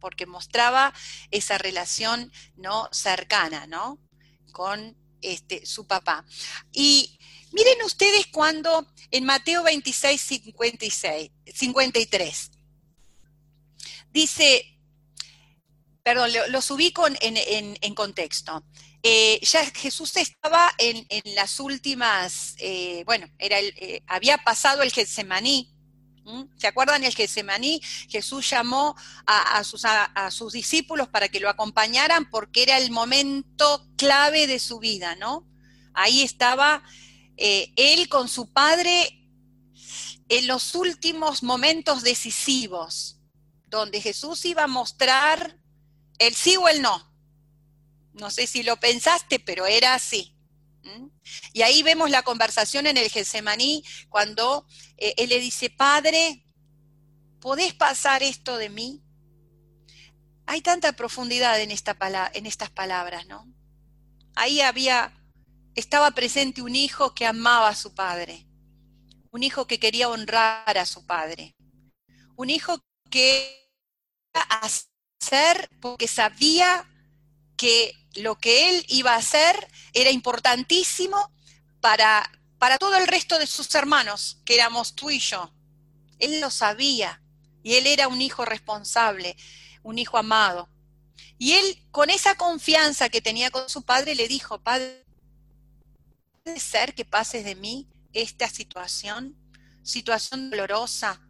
porque 0.00 0.26
mostraba 0.26 0.92
esa 1.30 1.58
relación 1.58 2.32
no 2.56 2.88
cercana, 2.92 3.66
¿no? 3.66 3.98
Con 4.52 4.96
este, 5.20 5.66
su 5.66 5.86
papá. 5.86 6.24
Y 6.72 7.18
miren 7.52 7.82
ustedes 7.84 8.26
cuando 8.26 8.86
en 9.10 9.24
Mateo 9.24 9.62
26, 9.62 10.20
56, 10.20 11.30
53 11.54 12.50
dice, 14.12 14.78
perdón, 16.02 16.30
los 16.48 16.70
ubico 16.70 17.06
en, 17.06 17.94
contexto. 17.94 18.64
Eh, 19.02 19.38
ya 19.42 19.66
Jesús 19.66 20.16
estaba 20.16 20.72
en, 20.78 21.06
las 21.34 21.60
últimas, 21.60 22.54
eh, 22.58 23.02
bueno, 23.04 23.26
era 23.38 23.58
el, 23.58 23.74
eh, 23.76 24.02
había 24.06 24.38
pasado 24.38 24.82
el 24.82 24.90
Getsemaní. 24.90 25.74
¿Se 26.56 26.66
acuerdan 26.66 27.04
el 27.04 27.14
Getsemaní? 27.14 27.80
Jesús 28.08 28.48
llamó 28.48 28.94
a, 29.26 29.62
sus, 29.64 29.84
a, 29.84 30.30
sus, 30.30 30.52
discípulos 30.52 31.08
para 31.08 31.28
que 31.28 31.40
lo 31.40 31.48
acompañaran 31.48 32.28
porque 32.30 32.62
era 32.62 32.78
el 32.78 32.90
momento 32.90 33.86
clave 33.96 34.46
de 34.46 34.58
su 34.58 34.78
vida, 34.78 35.14
¿no? 35.16 35.46
Ahí 35.94 36.22
estaba 36.22 36.82
él 37.36 38.08
con 38.08 38.28
su 38.28 38.52
padre 38.52 39.18
en 40.28 40.46
los 40.46 40.74
últimos 40.74 41.42
momentos 41.42 42.02
decisivos, 42.02 43.17
donde 43.68 44.00
Jesús 44.00 44.44
iba 44.44 44.64
a 44.64 44.68
mostrar 44.68 45.58
el 46.18 46.34
sí 46.34 46.56
o 46.56 46.68
el 46.68 46.82
no. 46.82 47.12
No 48.12 48.30
sé 48.30 48.46
si 48.46 48.62
lo 48.62 48.78
pensaste, 48.78 49.38
pero 49.38 49.66
era 49.66 49.94
así. 49.94 50.34
Y 51.52 51.62
ahí 51.62 51.82
vemos 51.82 52.10
la 52.10 52.22
conversación 52.22 52.86
en 52.86 52.96
el 52.96 53.10
Getsemaní 53.10 53.84
cuando 54.08 54.66
eh, 54.96 55.14
él 55.18 55.28
le 55.28 55.40
dice, 55.40 55.70
Padre, 55.70 56.44
¿podés 57.40 57.74
pasar 57.74 58.22
esto 58.22 58.56
de 58.56 58.70
mí? 58.70 59.02
Hay 60.46 60.62
tanta 60.62 60.92
profundidad 60.94 61.60
en, 61.60 61.70
esta 61.70 61.96
en 62.32 62.46
estas 62.46 62.70
palabras, 62.70 63.26
¿no? 63.26 63.46
Ahí 64.34 64.60
había, 64.62 65.12
estaba 65.74 66.10
presente 66.12 66.62
un 66.62 66.74
hijo 66.74 67.14
que 67.14 67.26
amaba 67.26 67.68
a 67.68 67.74
su 67.74 67.94
padre, 67.94 68.46
un 69.30 69.42
hijo 69.42 69.66
que 69.66 69.78
quería 69.78 70.08
honrar 70.08 70.78
a 70.78 70.86
su 70.86 71.04
padre, 71.04 71.54
un 72.36 72.48
hijo 72.48 72.82
que 73.10 73.58
hacer 74.32 75.68
porque 75.80 76.08
sabía 76.08 76.88
que 77.56 77.92
lo 78.14 78.38
que 78.38 78.68
él 78.70 78.84
iba 78.88 79.14
a 79.14 79.18
hacer 79.18 79.68
era 79.92 80.10
importantísimo 80.10 81.32
para, 81.80 82.30
para 82.58 82.78
todo 82.78 82.96
el 82.96 83.06
resto 83.06 83.38
de 83.38 83.46
sus 83.46 83.74
hermanos, 83.74 84.40
que 84.44 84.54
éramos 84.54 84.94
tú 84.94 85.10
y 85.10 85.18
yo. 85.18 85.52
Él 86.18 86.40
lo 86.40 86.50
sabía 86.50 87.22
y 87.62 87.74
él 87.74 87.86
era 87.86 88.08
un 88.08 88.20
hijo 88.20 88.44
responsable, 88.44 89.36
un 89.82 89.98
hijo 89.98 90.18
amado. 90.18 90.68
Y 91.38 91.52
él, 91.52 91.84
con 91.90 92.10
esa 92.10 92.36
confianza 92.36 93.08
que 93.08 93.20
tenía 93.20 93.50
con 93.50 93.68
su 93.68 93.82
padre, 93.82 94.14
le 94.14 94.26
dijo, 94.26 94.60
Padre, 94.60 95.04
¿puede 96.42 96.58
ser 96.58 96.94
que 96.94 97.04
pases 97.04 97.44
de 97.44 97.54
mí 97.54 97.88
esta 98.12 98.48
situación? 98.48 99.36
Situación 99.84 100.50
dolorosa, 100.50 101.20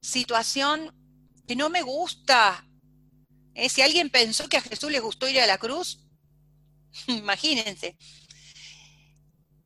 situación 0.00 0.94
no 1.56 1.70
me 1.70 1.82
gusta, 1.82 2.66
¿Eh? 3.54 3.68
Si 3.68 3.82
alguien 3.82 4.10
pensó 4.10 4.48
que 4.48 4.56
a 4.56 4.62
Jesús 4.62 4.90
le 4.92 5.00
gustó 5.00 5.28
ir 5.28 5.40
a 5.40 5.46
la 5.46 5.58
cruz, 5.58 6.06
imagínense. 7.08 7.96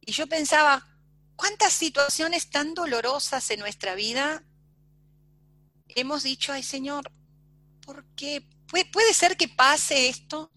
Y 0.00 0.12
yo 0.12 0.26
pensaba, 0.26 0.86
¿Cuántas 1.36 1.72
situaciones 1.72 2.50
tan 2.50 2.74
dolorosas 2.74 3.50
en 3.50 3.60
nuestra 3.60 3.94
vida 3.94 4.44
hemos 5.88 6.22
dicho, 6.22 6.52
ay 6.52 6.62
Señor, 6.62 7.10
¿por 7.84 8.04
qué? 8.14 8.46
¿Puede, 8.68 9.12
ser 9.12 9.36
que 9.36 9.48
pase 9.48 10.08
esto? 10.08 10.50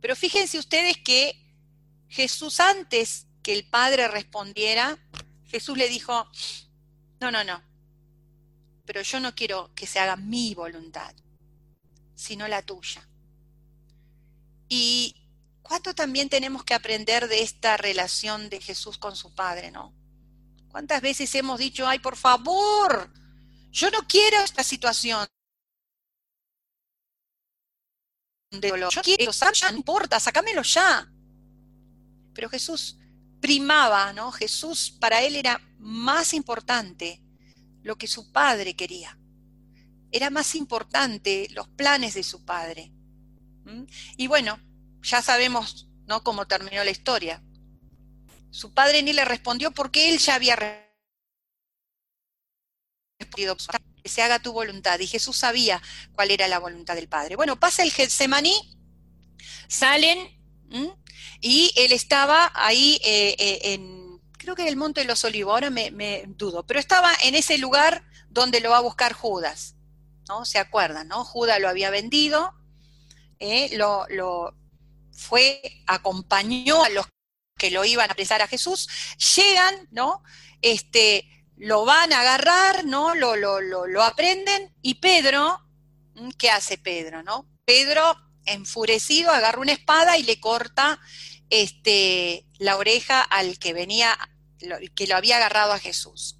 Pero 0.00 0.16
fíjense 0.16 0.58
ustedes 0.58 0.96
que 0.98 1.34
Jesús 2.08 2.60
antes 2.60 3.26
que 3.42 3.52
el 3.52 3.68
Padre 3.68 4.08
respondiera, 4.08 4.98
Jesús 5.46 5.76
le 5.76 5.88
dijo, 5.88 6.26
no, 7.20 7.30
no, 7.30 7.44
no, 7.44 7.62
pero 8.84 9.02
yo 9.02 9.20
no 9.20 9.34
quiero 9.34 9.72
que 9.74 9.86
se 9.86 9.98
haga 9.98 10.16
mi 10.16 10.54
voluntad, 10.54 11.14
sino 12.14 12.46
la 12.48 12.62
tuya. 12.62 13.08
Y 14.68 15.14
cuánto 15.62 15.94
también 15.94 16.28
tenemos 16.28 16.64
que 16.64 16.74
aprender 16.74 17.28
de 17.28 17.42
esta 17.42 17.76
relación 17.76 18.48
de 18.50 18.60
Jesús 18.60 18.98
con 18.98 19.16
su 19.16 19.34
Padre, 19.34 19.70
¿no? 19.70 19.94
¿Cuántas 20.68 21.00
veces 21.00 21.34
hemos 21.34 21.58
dicho, 21.58 21.86
ay, 21.86 22.00
por 22.00 22.16
favor, 22.16 23.12
yo 23.70 23.90
no 23.90 24.06
quiero 24.06 24.38
esta 24.40 24.62
situación 24.62 25.26
de 28.60 28.68
dolor. 28.68 28.92
Yo 28.92 29.02
quiero, 29.02 29.32
ya 29.32 29.70
no 29.70 29.76
importa, 29.76 30.20
sacámelo 30.20 30.62
ya. 30.62 31.10
Pero 32.32 32.48
Jesús 32.48 32.98
primaba, 33.40 34.12
¿no? 34.12 34.32
Jesús 34.32 34.96
para 35.00 35.22
él 35.22 35.36
era 35.36 35.60
más 35.78 36.34
importante 36.34 37.23
lo 37.84 37.96
que 37.96 38.08
su 38.08 38.32
padre 38.32 38.74
quería. 38.74 39.16
Era 40.10 40.30
más 40.30 40.56
importante 40.56 41.46
los 41.50 41.68
planes 41.68 42.14
de 42.14 42.24
su 42.24 42.44
padre. 42.44 42.92
Y 44.16 44.26
bueno, 44.26 44.58
ya 45.02 45.22
sabemos, 45.22 45.88
¿no? 46.06 46.24
Cómo 46.24 46.46
terminó 46.46 46.82
la 46.82 46.90
historia. 46.90 47.42
Su 48.50 48.72
padre 48.72 49.02
ni 49.02 49.12
le 49.12 49.24
respondió 49.24 49.72
porque 49.72 50.10
él 50.10 50.18
ya 50.18 50.34
había 50.34 50.56
que 53.34 54.08
se 54.08 54.22
haga 54.22 54.38
tu 54.38 54.52
voluntad. 54.52 54.98
Y 55.00 55.06
Jesús 55.06 55.36
sabía 55.36 55.80
cuál 56.14 56.30
era 56.30 56.48
la 56.48 56.58
voluntad 56.58 56.94
del 56.94 57.08
Padre. 57.08 57.36
Bueno, 57.36 57.58
pasa 57.58 57.82
el 57.82 57.92
Getsemaní, 57.92 58.54
salen, 59.68 60.18
y 61.40 61.72
él 61.76 61.92
estaba 61.92 62.50
ahí 62.54 63.00
eh, 63.04 63.36
eh, 63.38 63.60
en, 63.74 64.03
creo 64.44 64.56
que 64.56 64.62
en 64.62 64.68
el 64.68 64.76
Monte 64.76 65.00
de 65.00 65.06
los 65.06 65.24
Olivos, 65.24 65.52
ahora 65.52 65.70
me, 65.70 66.24
dudo, 66.28 66.64
pero 66.66 66.78
estaba 66.78 67.12
en 67.22 67.34
ese 67.34 67.58
lugar 67.58 68.04
donde 68.28 68.60
lo 68.60 68.70
va 68.70 68.78
a 68.78 68.82
buscar 68.82 69.12
Judas, 69.12 69.74
¿no? 70.28 70.44
¿Se 70.44 70.58
acuerdan, 70.58 71.08
no? 71.08 71.24
Judas 71.24 71.60
lo 71.60 71.68
había 71.68 71.90
vendido, 71.90 72.54
eh, 73.38 73.76
lo, 73.76 74.06
lo 74.08 74.54
fue, 75.12 75.60
acompañó 75.86 76.84
a 76.84 76.88
los 76.90 77.06
que 77.56 77.70
lo 77.70 77.84
iban 77.84 78.08
a 78.08 78.12
apresar 78.12 78.42
a 78.42 78.48
Jesús, 78.48 78.88
llegan, 79.36 79.88
¿no? 79.90 80.22
Este, 80.62 81.28
lo 81.56 81.84
van 81.84 82.12
a 82.12 82.20
agarrar, 82.20 82.84
¿no? 82.84 83.14
Lo, 83.14 83.36
lo, 83.36 83.60
lo, 83.60 83.86
lo 83.86 84.02
aprenden 84.02 84.74
y 84.82 84.94
Pedro, 84.94 85.60
¿qué 86.38 86.50
hace 86.50 86.78
Pedro, 86.78 87.22
no? 87.22 87.48
Pedro, 87.64 88.16
enfurecido, 88.44 89.30
agarra 89.30 89.60
una 89.60 89.72
espada 89.72 90.18
y 90.18 90.22
le 90.22 90.40
corta 90.40 91.00
este, 91.50 92.46
la 92.58 92.76
oreja 92.76 93.22
al 93.22 93.58
que 93.58 93.72
venía, 93.72 94.16
que 94.94 95.06
lo 95.06 95.16
había 95.16 95.36
agarrado 95.36 95.72
a 95.72 95.78
Jesús. 95.78 96.38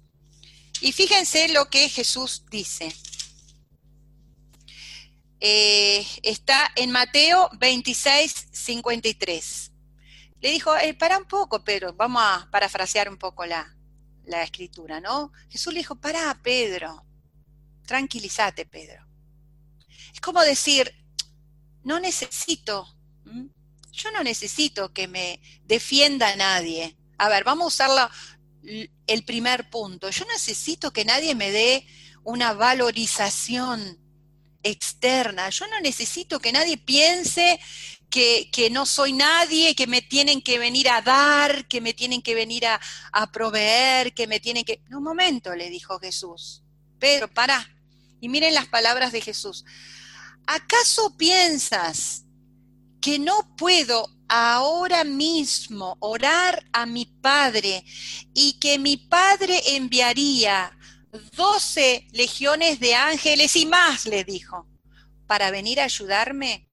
Y 0.81 0.91
fíjense 0.91 1.47
lo 1.49 1.69
que 1.69 1.89
Jesús 1.89 2.43
dice. 2.49 2.93
Eh, 5.39 6.05
está 6.23 6.71
en 6.75 6.91
Mateo 6.91 7.49
26, 7.59 8.47
53. 8.51 9.71
Le 10.41 10.51
dijo, 10.51 10.75
eh, 10.77 10.93
para 10.93 11.17
un 11.17 11.25
poco, 11.25 11.63
Pedro, 11.63 11.93
vamos 11.93 12.21
a 12.23 12.47
parafrasear 12.51 13.09
un 13.09 13.17
poco 13.17 13.45
la, 13.45 13.75
la 14.25 14.43
escritura, 14.43 14.99
¿no? 14.99 15.31
Jesús 15.49 15.73
le 15.73 15.79
dijo, 15.79 15.95
para, 15.95 16.41
Pedro, 16.41 17.05
tranquilízate, 17.85 18.65
Pedro. 18.65 19.05
Es 20.13 20.19
como 20.19 20.41
decir, 20.41 20.93
no 21.83 21.99
necesito, 21.99 22.87
yo 23.91 24.11
no 24.11 24.23
necesito 24.23 24.91
que 24.93 25.07
me 25.07 25.41
defienda 25.63 26.35
nadie. 26.35 26.97
A 27.17 27.29
ver, 27.29 27.43
vamos 27.43 27.79
a 27.79 27.85
usar 27.85 28.11
el 29.07 29.25
primer 29.25 29.69
punto. 29.69 30.09
Yo 30.09 30.25
necesito 30.25 30.91
que 30.91 31.05
nadie 31.05 31.35
me 31.35 31.51
dé 31.51 31.85
una 32.23 32.53
valorización 32.53 33.99
externa. 34.63 35.49
Yo 35.49 35.67
no 35.67 35.79
necesito 35.79 36.39
que 36.39 36.51
nadie 36.51 36.77
piense 36.77 37.59
que, 38.09 38.69
no 38.71 38.85
soy 38.85 39.13
nadie, 39.13 39.75
que 39.75 39.87
me 39.87 40.01
tienen 40.01 40.41
que 40.41 40.57
venir 40.57 40.89
a 40.89 41.01
dar, 41.01 41.67
que 41.67 41.81
me 41.81 41.93
tienen 41.93 42.21
que 42.21 42.33
venir 42.33 42.65
a, 42.65 42.79
proveer, 43.31 44.13
que 44.13 44.27
me 44.27 44.39
tienen 44.39 44.63
que... 44.63 44.81
un 44.91 45.03
momento, 45.03 45.53
le 45.53 45.69
dijo 45.69 45.99
Jesús. 45.99 46.63
Pedro, 46.97 47.27
para. 47.27 47.69
Y 48.21 48.29
miren 48.29 48.53
las 48.53 48.67
palabras 48.67 49.11
de 49.11 49.21
Jesús. 49.21 49.65
¿Acaso 50.47 51.15
piensas 51.17 52.24
que 53.05 53.19
no 53.19 53.55
puedo 53.55 54.09
ahora 54.27 55.03
mismo 55.03 55.95
orar 55.99 56.65
a 56.73 56.87
mi 56.87 57.05
Padre 57.05 57.85
y 58.33 58.59
que 58.59 58.79
mi 58.79 58.97
Padre 58.97 59.61
enviaría 59.75 60.75
doce 61.33 62.07
legiones 62.13 62.79
de 62.79 62.95
ángeles 62.95 63.55
y 63.57 63.67
más, 63.67 64.07
le 64.07 64.23
dijo, 64.23 64.67
para 65.27 65.51
venir 65.51 65.79
a 65.79 65.83
ayudarme? 65.83 66.67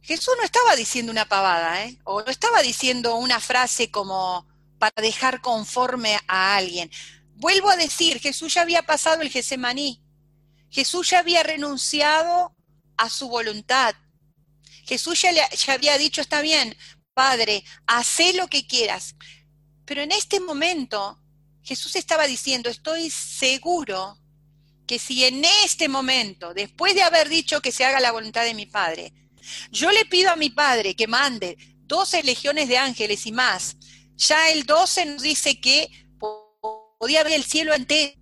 Jesús 0.00 0.34
no 0.38 0.44
estaba 0.44 0.76
diciendo 0.76 1.10
una 1.10 1.28
pavada, 1.28 1.84
¿eh? 1.84 1.98
o 2.04 2.22
no 2.22 2.30
estaba 2.30 2.62
diciendo 2.62 3.16
una 3.16 3.40
frase 3.40 3.90
como 3.90 4.46
para 4.78 5.02
dejar 5.02 5.40
conforme 5.40 6.20
a 6.28 6.54
alguien. 6.54 6.88
Vuelvo 7.34 7.68
a 7.68 7.76
decir, 7.76 8.20
Jesús 8.20 8.54
ya 8.54 8.62
había 8.62 8.84
pasado 8.84 9.22
el 9.22 9.30
Gesemaní. 9.30 10.00
Jesús 10.70 11.10
ya 11.10 11.18
había 11.18 11.42
renunciado 11.42 12.54
a 12.96 13.10
su 13.10 13.28
voluntad. 13.28 13.96
Jesús 14.86 15.20
ya, 15.20 15.32
ya 15.50 15.72
había 15.72 15.98
dicho, 15.98 16.20
está 16.20 16.40
bien, 16.40 16.76
Padre, 17.14 17.64
haz 17.86 18.18
lo 18.34 18.48
que 18.48 18.66
quieras. 18.66 19.14
Pero 19.84 20.02
en 20.02 20.12
este 20.12 20.40
momento, 20.40 21.20
Jesús 21.62 21.96
estaba 21.96 22.26
diciendo, 22.26 22.70
estoy 22.70 23.10
seguro 23.10 24.18
que 24.86 24.98
si 24.98 25.24
en 25.24 25.44
este 25.64 25.88
momento, 25.88 26.54
después 26.54 26.94
de 26.94 27.02
haber 27.02 27.28
dicho 27.28 27.60
que 27.60 27.72
se 27.72 27.84
haga 27.84 28.00
la 28.00 28.12
voluntad 28.12 28.44
de 28.44 28.54
mi 28.54 28.66
Padre, 28.66 29.12
yo 29.70 29.90
le 29.90 30.04
pido 30.04 30.30
a 30.30 30.36
mi 30.36 30.50
padre 30.50 30.94
que 30.94 31.06
mande 31.06 31.56
12 31.84 32.22
legiones 32.24 32.68
de 32.68 32.78
ángeles 32.78 33.26
y 33.26 33.32
más. 33.32 33.76
Ya 34.16 34.50
el 34.50 34.64
12 34.64 35.06
nos 35.06 35.22
dice 35.22 35.60
que 35.60 35.88
podía 36.98 37.22
ver 37.22 37.34
el 37.34 37.44
cielo 37.44 37.74
entero, 37.74 38.14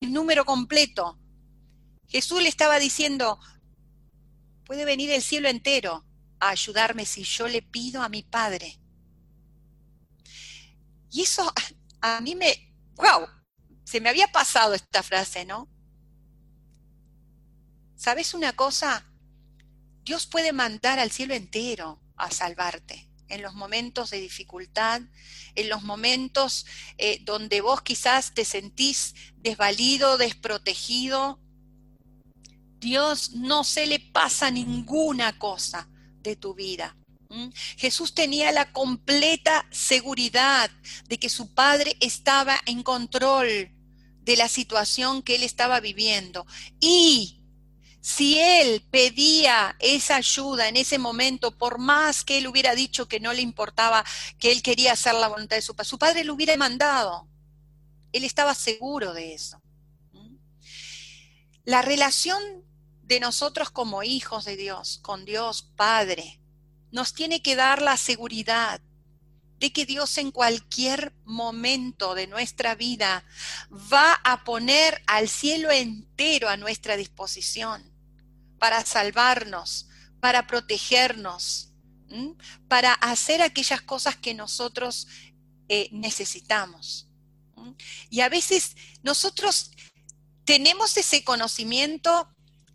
el 0.00 0.12
número 0.12 0.44
completo. 0.44 1.18
Jesús 2.08 2.42
le 2.42 2.48
estaba 2.48 2.78
diciendo, 2.78 3.38
puede 4.64 4.84
venir 4.84 5.10
el 5.10 5.22
cielo 5.22 5.48
entero 5.48 6.04
a 6.40 6.50
ayudarme 6.50 7.06
si 7.06 7.24
yo 7.24 7.48
le 7.48 7.62
pido 7.62 8.02
a 8.02 8.08
mi 8.08 8.22
padre. 8.22 8.78
Y 11.10 11.22
eso 11.22 11.52
a 12.00 12.20
mí 12.20 12.34
me, 12.34 12.74
wow, 12.96 13.26
se 13.84 14.00
me 14.00 14.08
había 14.08 14.28
pasado 14.32 14.74
esta 14.74 15.02
frase, 15.02 15.44
¿no? 15.44 15.68
¿Sabes 17.96 18.34
una 18.34 18.52
cosa? 18.52 19.06
Dios 20.02 20.26
puede 20.26 20.52
mandar 20.52 20.98
al 20.98 21.10
cielo 21.10 21.34
entero 21.34 22.02
a 22.16 22.30
salvarte 22.30 23.08
en 23.28 23.42
los 23.42 23.54
momentos 23.54 24.10
de 24.10 24.20
dificultad, 24.20 25.02
en 25.54 25.68
los 25.68 25.82
momentos 25.82 26.66
eh, 26.98 27.20
donde 27.22 27.60
vos 27.60 27.82
quizás 27.82 28.34
te 28.34 28.44
sentís 28.44 29.14
desvalido, 29.36 30.18
desprotegido. 30.18 31.40
Dios 32.84 33.30
no 33.30 33.64
se 33.64 33.86
le 33.86 33.98
pasa 33.98 34.50
ninguna 34.50 35.38
cosa 35.38 35.88
de 36.20 36.36
tu 36.36 36.52
vida. 36.54 36.94
Jesús 37.78 38.14
tenía 38.14 38.52
la 38.52 38.72
completa 38.72 39.66
seguridad 39.70 40.70
de 41.08 41.18
que 41.18 41.30
su 41.30 41.54
Padre 41.54 41.96
estaba 42.00 42.60
en 42.66 42.82
control 42.82 43.72
de 44.20 44.36
la 44.36 44.48
situación 44.48 45.22
que 45.22 45.36
él 45.36 45.42
estaba 45.42 45.80
viviendo 45.80 46.46
y 46.78 47.40
si 48.02 48.38
él 48.38 48.86
pedía 48.90 49.76
esa 49.78 50.16
ayuda 50.16 50.68
en 50.68 50.76
ese 50.76 50.98
momento, 50.98 51.56
por 51.56 51.78
más 51.78 52.22
que 52.22 52.36
él 52.36 52.46
hubiera 52.46 52.74
dicho 52.74 53.08
que 53.08 53.18
no 53.18 53.32
le 53.32 53.40
importaba, 53.40 54.04
que 54.38 54.52
él 54.52 54.62
quería 54.62 54.92
hacer 54.92 55.14
la 55.14 55.28
voluntad 55.28 55.56
de 55.56 55.62
su 55.62 55.74
padre, 55.74 55.88
su 55.88 55.98
padre 55.98 56.24
lo 56.24 56.34
hubiera 56.34 56.54
mandado. 56.58 57.26
Él 58.12 58.24
estaba 58.24 58.54
seguro 58.54 59.14
de 59.14 59.32
eso. 59.32 59.58
La 61.64 61.80
relación 61.80 62.63
de 63.06 63.20
nosotros 63.20 63.70
como 63.70 64.02
hijos 64.02 64.44
de 64.44 64.56
Dios, 64.56 64.98
con 65.02 65.24
Dios 65.24 65.70
Padre, 65.76 66.40
nos 66.90 67.12
tiene 67.12 67.42
que 67.42 67.56
dar 67.56 67.82
la 67.82 67.96
seguridad 67.96 68.80
de 69.58 69.72
que 69.72 69.86
Dios 69.86 70.18
en 70.18 70.30
cualquier 70.30 71.14
momento 71.24 72.14
de 72.14 72.26
nuestra 72.26 72.74
vida 72.74 73.24
va 73.92 74.14
a 74.24 74.44
poner 74.44 75.02
al 75.06 75.28
cielo 75.28 75.70
entero 75.70 76.48
a 76.48 76.56
nuestra 76.56 76.96
disposición 76.96 77.92
para 78.58 78.84
salvarnos, 78.84 79.88
para 80.20 80.46
protegernos, 80.46 81.72
para 82.68 82.94
hacer 82.94 83.42
aquellas 83.42 83.82
cosas 83.82 84.16
que 84.16 84.34
nosotros 84.34 85.06
eh, 85.68 85.88
necesitamos. 85.92 87.08
Y 88.10 88.20
a 88.20 88.28
veces 88.28 88.76
nosotros 89.02 89.70
tenemos 90.44 90.96
ese 90.96 91.24
conocimiento 91.24 92.33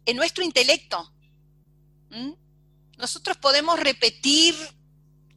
en 0.09 0.17
nuestro 0.17 0.43
intelecto. 0.43 1.13
Nosotros 2.97 3.37
podemos 3.37 3.79
repetir 3.79 4.55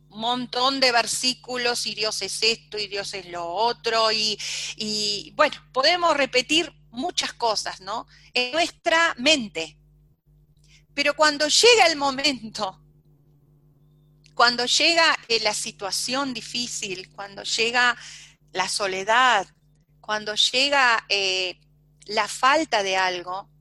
un 0.08 0.20
montón 0.20 0.80
de 0.80 0.92
versículos 0.92 1.86
y 1.86 1.94
Dios 1.94 2.20
es 2.22 2.42
esto 2.42 2.78
y 2.78 2.86
Dios 2.86 3.14
es 3.14 3.26
lo 3.26 3.46
otro 3.46 4.12
y, 4.12 4.38
y 4.76 5.32
bueno, 5.36 5.56
podemos 5.72 6.16
repetir 6.16 6.72
muchas 6.90 7.32
cosas, 7.32 7.80
¿no? 7.80 8.06
En 8.34 8.52
nuestra 8.52 9.14
mente. 9.18 9.78
Pero 10.94 11.14
cuando 11.14 11.48
llega 11.48 11.86
el 11.86 11.96
momento, 11.96 12.82
cuando 14.34 14.66
llega 14.66 15.16
eh, 15.28 15.40
la 15.40 15.54
situación 15.54 16.34
difícil, 16.34 17.10
cuando 17.12 17.42
llega 17.42 17.96
la 18.52 18.68
soledad, 18.68 19.46
cuando 20.00 20.34
llega 20.34 21.04
eh, 21.08 21.58
la 22.06 22.28
falta 22.28 22.82
de 22.82 22.96
algo, 22.96 23.51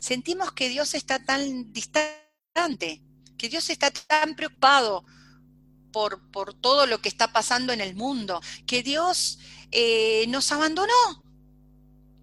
sentimos 0.00 0.50
que 0.52 0.68
Dios 0.68 0.94
está 0.94 1.24
tan 1.24 1.72
distante, 1.72 3.02
que 3.38 3.48
Dios 3.48 3.70
está 3.70 3.92
tan 3.92 4.34
preocupado 4.34 5.04
por, 5.92 6.30
por 6.32 6.54
todo 6.54 6.86
lo 6.86 7.00
que 7.00 7.08
está 7.08 7.32
pasando 7.32 7.72
en 7.72 7.80
el 7.80 7.94
mundo, 7.94 8.40
que 8.66 8.82
Dios 8.82 9.38
eh, 9.70 10.24
nos 10.28 10.50
abandonó, 10.50 11.22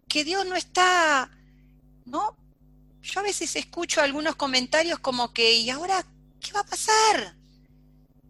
que 0.10 0.26
Dios 0.26 0.46
no 0.46 0.56
está, 0.56 1.32
¿no? 2.06 2.36
Yo 3.02 3.20
a 3.20 3.24
veces 3.24 3.56
escucho 3.56 4.02
algunos 4.02 4.36
comentarios 4.36 5.00
como 5.00 5.32
que, 5.32 5.54
¿y 5.54 5.70
ahora 5.70 6.06
qué 6.42 6.52
va 6.52 6.62
a 6.62 6.66
pasar? 6.66 7.38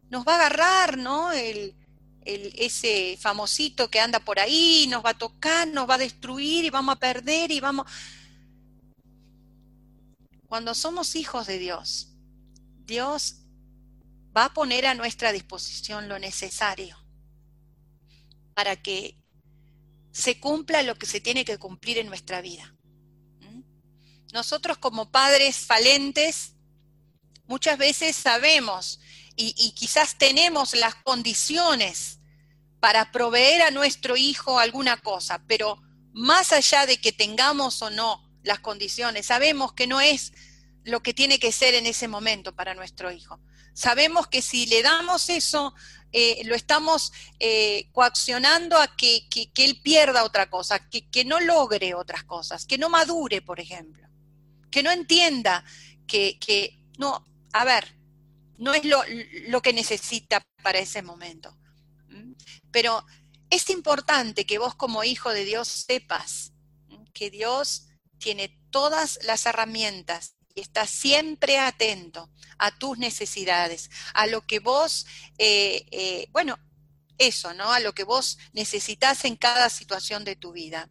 Nos 0.09 0.25
va 0.25 0.33
a 0.33 0.35
agarrar, 0.35 0.97
¿no? 0.97 1.31
El, 1.31 1.75
ese 2.25 3.17
famosito 3.21 3.89
que 3.89 4.01
anda 4.01 4.19
por 4.19 4.37
ahí, 4.37 4.85
nos 4.89 5.03
va 5.03 5.11
a 5.11 5.17
tocar, 5.17 5.65
nos 5.69 5.89
va 5.89 5.95
a 5.95 5.99
destruir 5.99 6.65
y 6.65 6.69
vamos 6.69 6.95
a 6.95 6.99
perder 6.99 7.51
y 7.51 7.59
vamos... 7.59 7.87
Cuando 10.47 10.73
somos 10.73 11.15
hijos 11.15 11.45
de 11.45 11.59
Dios, 11.59 12.13
Dios 12.85 13.41
va 14.35 14.45
a 14.45 14.53
poner 14.53 14.85
a 14.85 14.93
nuestra 14.93 15.33
disposición 15.33 16.07
lo 16.07 16.19
necesario 16.19 16.97
para 18.53 18.75
que 18.75 19.17
se 20.11 20.39
cumpla 20.39 20.81
lo 20.83 20.95
que 20.95 21.05
se 21.05 21.19
tiene 21.19 21.43
que 21.43 21.57
cumplir 21.57 21.97
en 21.97 22.07
nuestra 22.07 22.41
vida. 22.41 22.73
¿Mm? 23.41 23.61
Nosotros 24.33 24.77
como 24.77 25.11
padres 25.11 25.57
falentes 25.57 26.53
muchas 27.45 27.77
veces 27.77 28.15
sabemos 28.15 28.99
y, 29.35 29.53
y, 29.57 29.71
quizás 29.73 30.17
tenemos 30.17 30.73
las 30.73 30.95
condiciones 30.95 32.19
para 32.79 33.11
proveer 33.11 33.61
a 33.61 33.71
nuestro 33.71 34.17
hijo 34.17 34.59
alguna 34.59 34.97
cosa, 34.97 35.43
pero 35.45 35.79
más 36.13 36.51
allá 36.51 36.85
de 36.87 36.99
que 36.99 37.11
tengamos 37.11 37.81
o 37.83 37.91
no 37.91 38.26
las 38.43 38.59
condiciones, 38.59 39.25
sabemos 39.25 39.73
que 39.73 39.87
no 39.87 40.01
es 40.01 40.33
lo 40.83 41.01
que 41.03 41.13
tiene 41.13 41.37
que 41.39 41.51
ser 41.51 41.75
en 41.75 41.85
ese 41.85 42.07
momento 42.07 42.55
para 42.55 42.73
nuestro 42.73 43.11
hijo. 43.11 43.39
Sabemos 43.73 44.27
que 44.27 44.41
si 44.41 44.65
le 44.65 44.81
damos 44.81 45.29
eso, 45.29 45.73
eh, 46.11 46.41
lo 46.45 46.55
estamos 46.55 47.11
eh, 47.39 47.89
coaccionando 47.91 48.77
a 48.77 48.95
que, 48.95 49.27
él 49.55 49.81
pierda 49.83 50.23
otra 50.23 50.49
cosa, 50.49 50.87
que, 50.89 51.09
que, 51.09 51.25
no 51.25 51.39
logre 51.39 51.93
otras 51.93 52.23
cosas, 52.23 52.65
que 52.65 52.77
no 52.77 52.89
madure, 52.89 53.41
por 53.41 53.59
ejemplo, 53.59 54.07
que 54.71 54.81
no 54.81 54.91
entienda 54.91 55.63
que, 56.07 56.39
que 56.39 56.79
no, 56.97 57.25
a 57.51 57.65
ver, 57.65 57.97
no 58.57 58.73
es 58.73 58.85
lo, 58.85 59.03
lo 59.49 59.61
que 59.61 59.73
necesita 59.73 60.41
para 60.63 60.79
ese 60.79 61.01
momento. 61.01 61.57
Pero 62.71 63.05
es 63.49 63.69
importante 63.69 64.45
que 64.45 64.57
vos 64.57 64.75
como 64.75 65.03
hijo 65.03 65.31
de 65.31 65.45
Dios 65.45 65.67
sepas 65.67 66.53
que 67.13 67.29
Dios 67.29 67.86
tiene 68.19 68.57
todas 68.69 69.19
las 69.23 69.45
herramientas 69.45 70.35
y 70.53 70.61
está 70.61 70.87
siempre 70.87 71.59
atento 71.59 72.29
a 72.57 72.77
tus 72.77 72.97
necesidades, 72.97 73.89
a 74.13 74.25
lo 74.27 74.41
que 74.41 74.59
vos, 74.59 75.05
eh, 75.37 75.85
eh, 75.91 76.27
bueno, 76.31 76.57
eso, 77.17 77.53
¿no? 77.53 77.71
A 77.71 77.79
lo 77.79 77.93
que 77.93 78.03
vos 78.03 78.37
necesitas 78.53 79.25
en 79.25 79.35
cada 79.35 79.69
situación 79.69 80.23
de 80.23 80.35
tu 80.35 80.51
vida. 80.51 80.89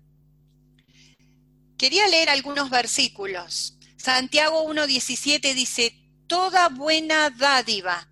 Quería 1.78 2.06
leer 2.08 2.30
algunos 2.30 2.70
versículos. 2.70 3.76
Santiago 3.96 4.64
1.17 4.68 5.54
dice, 5.54 5.94
toda 6.26 6.68
buena 6.68 7.30
dádiva 7.30 8.08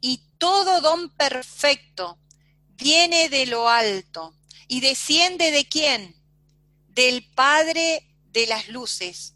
y 0.00 0.22
todo 0.38 0.80
don 0.80 1.10
perfecto 1.10 2.18
viene 2.76 3.28
de 3.28 3.46
lo 3.46 3.68
alto 3.68 4.34
y 4.68 4.80
desciende 4.80 5.50
de 5.50 5.66
quién? 5.66 6.14
Del 6.94 7.28
Padre 7.34 8.08
de 8.32 8.46
las 8.46 8.68
luces, 8.68 9.34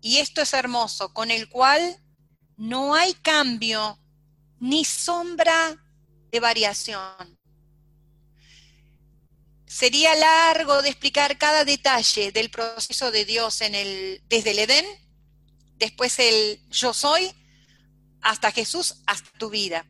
y 0.00 0.18
esto 0.18 0.42
es 0.42 0.52
hermoso, 0.52 1.12
con 1.12 1.30
el 1.30 1.48
cual 1.48 1.98
no 2.56 2.94
hay 2.94 3.14
cambio 3.14 3.98
ni 4.60 4.84
sombra 4.84 5.76
de 6.30 6.40
variación. 6.40 7.38
Sería 9.66 10.14
largo 10.14 10.82
de 10.82 10.88
explicar 10.88 11.38
cada 11.38 11.64
detalle 11.64 12.32
del 12.32 12.50
proceso 12.50 13.10
de 13.10 13.24
Dios 13.24 13.60
en 13.60 13.74
el, 13.74 14.22
desde 14.28 14.52
el 14.52 14.58
Edén, 14.60 14.86
después 15.76 16.18
el 16.18 16.60
yo 16.70 16.94
soy, 16.94 17.32
hasta 18.22 18.50
Jesús, 18.50 18.96
hasta 19.06 19.30
tu 19.38 19.50
vida. 19.50 19.86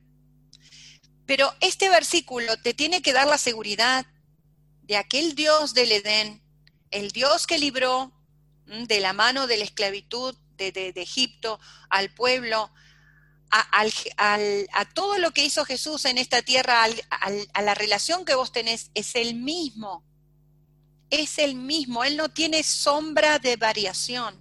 Pero 1.26 1.55
este 1.61 1.89
versículo 1.89 2.57
te 2.61 2.74
tiene 2.74 3.03
que 3.03 3.12
dar 3.12 3.26
la 3.26 3.39
seguridad 3.39 4.07
de 4.83 4.97
aquel 4.97 5.35
Dios 5.35 5.74
del 5.74 5.93
Edén, 5.93 6.43
el 6.91 7.11
Dios 7.11 7.47
que 7.47 7.59
libró 7.59 8.12
de 8.66 9.01
la 9.01 9.12
mano 9.12 9.47
de 9.47 9.57
la 9.57 9.64
esclavitud 9.64 10.34
de, 10.57 10.93
Egipto 10.97 11.61
al 11.89 12.12
pueblo, 12.12 12.70
a, 13.51 14.84
todo 14.95 15.18
lo 15.18 15.30
que 15.30 15.45
hizo 15.45 15.64
Jesús 15.64 16.05
en 16.05 16.18
esta 16.18 16.43
tierra, 16.43 16.84
a 16.84 17.62
la 17.62 17.74
relación 17.74 18.24
que 18.24 18.34
vos 18.34 18.53
tenés, 18.53 18.91
es 18.95 19.14
el 19.14 19.34
mismo. 19.34 20.05
Es 21.11 21.39
el 21.39 21.55
mismo. 21.55 22.05
Él 22.05 22.16
no 22.16 22.28
tiene 22.28 22.62
sombra 22.62 23.39
de 23.39 23.57
variación. 23.57 24.36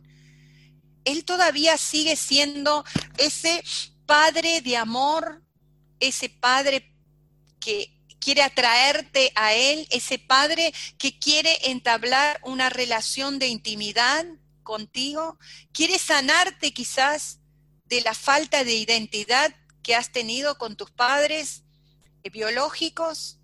Él 1.06 1.24
todavía 1.24 1.78
sigue 1.78 2.18
siendo 2.18 2.84
ese 3.18 3.64
padre 4.06 4.62
de 4.62 4.76
amor, 4.76 5.42
ese 6.00 6.30
padre 6.30 6.94
que 7.60 7.97
quiere 8.20 8.44
atraerte 8.44 9.32
a 9.36 9.54
Él, 9.54 9.88
ese 9.90 10.20
Padre 10.20 10.74
que 10.98 11.18
quiere 11.18 11.70
entablar 11.70 12.40
una 12.44 12.70
relación 12.70 13.40
de 13.40 13.48
intimidad 13.48 14.26
contigo, 14.64 15.38
quiere 15.72 15.98
sanarte 15.98 16.74
quizás 16.74 17.40
de 17.86 18.02
la 18.02 18.14
falta 18.14 18.64
de 18.64 18.76
identidad 18.76 19.56
que 19.82 19.96
has 19.96 20.12
tenido 20.12 20.58
con 20.58 20.76
tus 20.76 20.92
padres 20.92 21.64
eh, 22.24 22.30
biológicos 22.30 23.40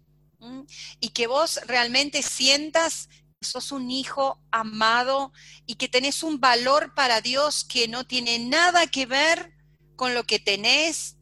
y 0.99 1.09
que 1.09 1.27
vos 1.27 1.61
realmente 1.67 2.21
sientas 2.21 3.07
que 3.39 3.47
sos 3.47 3.71
un 3.71 3.89
hijo 3.89 4.41
amado 4.51 5.31
y 5.65 5.75
que 5.75 5.87
tenés 5.87 6.21
un 6.21 6.41
valor 6.41 6.93
para 6.93 7.21
Dios 7.21 7.63
que 7.63 7.87
no 7.87 8.05
tiene 8.05 8.39
nada 8.39 8.87
que 8.87 9.05
ver 9.05 9.53
con 9.95 10.13
lo 10.13 10.25
que 10.25 10.39
tenés, 10.39 11.15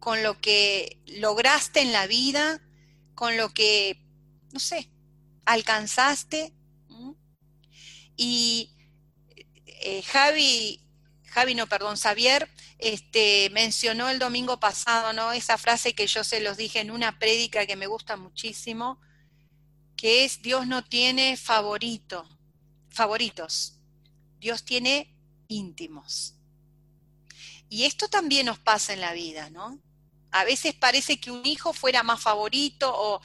con 0.00 0.24
lo 0.24 0.40
que 0.40 1.00
lograste 1.06 1.82
en 1.82 1.92
la 1.92 2.08
vida, 2.08 2.60
con 3.14 3.36
lo 3.36 3.50
que, 3.50 4.02
no 4.52 4.60
sé, 4.60 4.90
alcanzaste. 5.44 6.52
Y 8.16 8.70
eh, 9.66 10.02
Javi, 10.02 10.80
Javi, 11.26 11.54
no, 11.54 11.66
perdón, 11.66 11.96
Xavier, 11.96 12.48
este, 12.78 13.50
mencionó 13.50 14.08
el 14.08 14.18
domingo 14.18 14.60
pasado, 14.60 15.12
¿no? 15.12 15.32
Esa 15.32 15.58
frase 15.58 15.94
que 15.94 16.06
yo 16.06 16.22
se 16.22 16.40
los 16.40 16.56
dije 16.56 16.80
en 16.80 16.90
una 16.90 17.18
prédica 17.18 17.66
que 17.66 17.76
me 17.76 17.86
gusta 17.86 18.16
muchísimo, 18.16 19.00
que 19.96 20.24
es 20.24 20.42
Dios 20.42 20.66
no 20.66 20.84
tiene 20.84 21.36
favorito, 21.36 22.28
favoritos, 22.88 23.80
Dios 24.38 24.64
tiene 24.64 25.16
íntimos. 25.48 26.36
Y 27.68 27.84
esto 27.84 28.08
también 28.08 28.46
nos 28.46 28.58
pasa 28.58 28.92
en 28.92 29.00
la 29.00 29.12
vida, 29.12 29.50
¿no? 29.50 29.80
A 30.34 30.42
veces 30.42 30.74
parece 30.74 31.20
que 31.20 31.30
un 31.30 31.46
hijo 31.46 31.72
fuera 31.72 32.02
más 32.02 32.20
favorito 32.20 32.92
o 32.92 33.20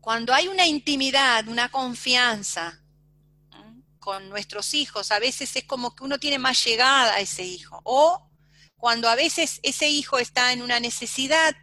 cuando 0.00 0.34
hay 0.34 0.48
una 0.48 0.66
intimidad, 0.66 1.46
una 1.46 1.70
confianza 1.70 2.82
con 4.00 4.28
nuestros 4.30 4.74
hijos, 4.74 5.12
a 5.12 5.20
veces 5.20 5.54
es 5.54 5.62
como 5.62 5.94
que 5.94 6.02
uno 6.02 6.18
tiene 6.18 6.40
más 6.40 6.64
llegada 6.64 7.14
a 7.14 7.20
ese 7.20 7.44
hijo. 7.44 7.80
O 7.84 8.28
cuando 8.78 9.08
a 9.08 9.14
veces 9.14 9.60
ese 9.62 9.88
hijo 9.88 10.18
está 10.18 10.52
en 10.52 10.60
una 10.60 10.80
necesidad 10.80 11.54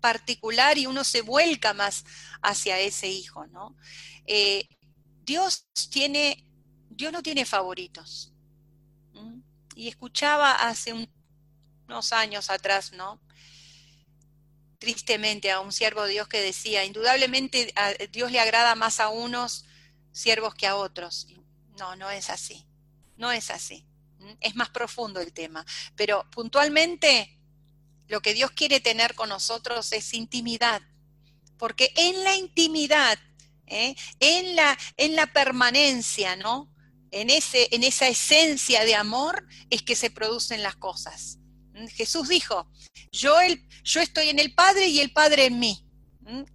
particular 0.00 0.76
y 0.76 0.86
uno 0.86 1.04
se 1.04 1.22
vuelca 1.22 1.72
más 1.72 2.04
hacia 2.42 2.78
ese 2.80 3.08
hijo, 3.08 3.46
¿no? 3.46 3.78
Eh, 4.26 4.68
Dios 5.24 5.68
tiene, 5.90 6.46
Dios 6.90 7.12
no 7.14 7.22
tiene 7.22 7.46
favoritos. 7.46 8.30
Y 9.74 9.88
escuchaba 9.88 10.52
hace 10.52 10.92
un, 10.92 11.08
unos 11.94 12.12
años 12.12 12.50
atrás, 12.50 12.92
¿no? 12.92 13.20
tristemente 14.78 15.50
a 15.50 15.60
un 15.60 15.72
siervo 15.72 16.02
de 16.02 16.12
Dios 16.12 16.28
que 16.28 16.42
decía, 16.42 16.84
indudablemente 16.84 17.72
a 17.74 17.92
Dios 18.10 18.30
le 18.30 18.38
agrada 18.38 18.74
más 18.74 19.00
a 19.00 19.08
unos 19.08 19.64
siervos 20.12 20.54
que 20.54 20.66
a 20.66 20.76
otros. 20.76 21.26
No, 21.78 21.96
no 21.96 22.10
es 22.10 22.28
así, 22.28 22.66
no 23.16 23.32
es 23.32 23.50
así. 23.50 23.86
Es 24.40 24.54
más 24.56 24.68
profundo 24.70 25.20
el 25.20 25.32
tema. 25.32 25.64
Pero 25.96 26.28
puntualmente 26.30 27.38
lo 28.08 28.20
que 28.20 28.34
Dios 28.34 28.50
quiere 28.50 28.80
tener 28.80 29.14
con 29.14 29.30
nosotros 29.30 29.92
es 29.92 30.12
intimidad, 30.12 30.82
porque 31.58 31.92
en 31.96 32.22
la 32.22 32.36
intimidad, 32.36 33.18
¿eh? 33.66 33.94
en, 34.20 34.54
la, 34.54 34.76
en 34.98 35.16
la 35.16 35.26
permanencia, 35.32 36.36
¿no? 36.36 36.70
En, 37.10 37.30
ese, 37.30 37.68
en 37.70 37.84
esa 37.84 38.08
esencia 38.08 38.84
de 38.84 38.96
amor 38.96 39.46
es 39.70 39.82
que 39.82 39.96
se 39.96 40.10
producen 40.10 40.62
las 40.62 40.76
cosas. 40.76 41.38
Jesús 41.94 42.28
dijo, 42.28 42.70
yo, 43.10 43.40
el, 43.40 43.66
yo 43.82 44.00
estoy 44.00 44.28
en 44.28 44.38
el 44.38 44.54
Padre 44.54 44.86
y 44.88 45.00
el 45.00 45.12
Padre 45.12 45.46
en 45.46 45.58
mí. 45.58 45.86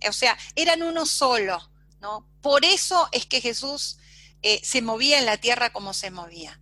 O 0.08 0.14
sea, 0.14 0.38
eran 0.56 0.82
uno 0.82 1.06
solo, 1.06 1.60
¿no? 2.02 2.28
Por 2.42 2.66
eso 2.66 3.08
es 3.12 3.26
que 3.26 3.42
Jesús 3.42 3.98
eh, 4.42 4.62
se 4.64 4.82
movía 4.82 5.20
en 5.20 5.26
la 5.26 5.38
tierra 5.38 5.72
como 5.72 5.94
se 5.94 6.12
movía. 6.12 6.62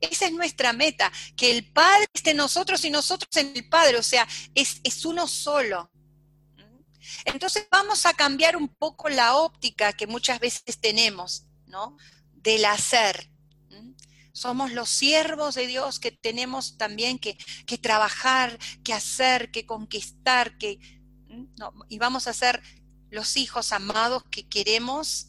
Esa 0.00 0.26
es 0.26 0.32
nuestra 0.32 0.72
meta, 0.72 1.12
que 1.36 1.50
el 1.52 1.70
Padre 1.72 2.08
esté 2.12 2.30
en 2.30 2.38
nosotros 2.38 2.84
y 2.84 2.90
nosotros 2.90 3.28
en 3.36 3.52
el 3.54 3.68
Padre, 3.68 3.98
o 3.98 4.02
sea, 4.02 4.26
es, 4.54 4.80
es 4.82 5.04
uno 5.04 5.28
solo. 5.28 5.90
Entonces 7.24 7.68
vamos 7.70 8.04
a 8.06 8.14
cambiar 8.14 8.56
un 8.56 8.68
poco 8.68 9.08
la 9.08 9.36
óptica 9.36 9.92
que 9.92 10.08
muchas 10.08 10.40
veces 10.40 10.80
tenemos, 10.80 11.46
¿no? 11.66 11.96
Del 12.32 12.64
hacer. 12.64 13.31
Somos 14.32 14.72
los 14.72 14.88
siervos 14.88 15.54
de 15.54 15.66
Dios 15.66 16.00
que 16.00 16.10
tenemos 16.10 16.78
también 16.78 17.18
que, 17.18 17.36
trabajar, 17.80 18.58
que 18.82 18.92
hacer, 18.92 19.50
que 19.50 19.66
conquistar, 19.66 20.56
que, 20.58 20.78
y 21.88 21.98
vamos 21.98 22.26
a 22.26 22.32
ser 22.32 22.62
los 23.10 23.36
hijos 23.36 23.72
amados 23.72 24.22
que 24.30 24.48
queremos 24.48 25.28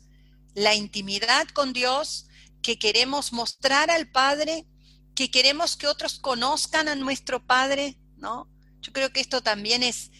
la 0.56 0.76
intimidad 0.76 1.48
con 1.50 1.74
Dios, 1.74 2.28
que 2.62 2.80
queremos 2.80 3.34
mostrar 3.34 3.92
al 3.92 4.10
Padre, 4.10 4.68
que 5.16 5.30
queremos 5.32 5.76
que 5.76 5.88
otros 5.88 6.20
conozcan 6.20 6.88
a 6.88 6.96
nuestro 6.96 7.46
Padre, 7.46 7.98
¿no? 8.18 8.50
Yo 8.82 8.94
creo 8.94 9.12
que 9.12 9.20
esto 9.20 9.42
también 9.42 9.84
es, 9.84 10.12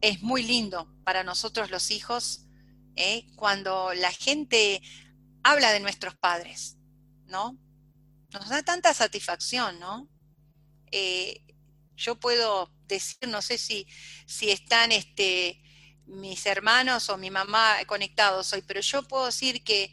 es 0.00 0.22
muy 0.22 0.42
lindo 0.42 0.92
para 1.04 1.24
nosotros 1.24 1.70
los 1.70 1.90
hijos, 1.90 2.46
¿eh? 2.96 3.26
cuando 3.36 3.92
la 3.94 4.12
gente 4.12 4.82
habla 5.42 5.72
de 5.72 5.80
nuestros 5.80 6.14
padres, 6.16 6.76
¿no? 7.26 7.58
Nos 8.32 8.48
da 8.48 8.62
tanta 8.62 8.94
satisfacción, 8.94 9.78
¿no? 9.78 10.08
Eh, 10.92 11.42
yo 11.96 12.18
puedo 12.18 12.70
decir, 12.86 13.28
no 13.28 13.42
sé 13.42 13.58
si, 13.58 13.86
si 14.26 14.50
están 14.50 14.92
este, 14.92 15.60
mis 16.06 16.46
hermanos 16.46 17.08
o 17.08 17.16
mi 17.16 17.30
mamá 17.30 17.76
conectados 17.86 18.52
hoy, 18.52 18.62
pero 18.66 18.80
yo 18.80 19.02
puedo 19.02 19.26
decir 19.26 19.62
que 19.62 19.92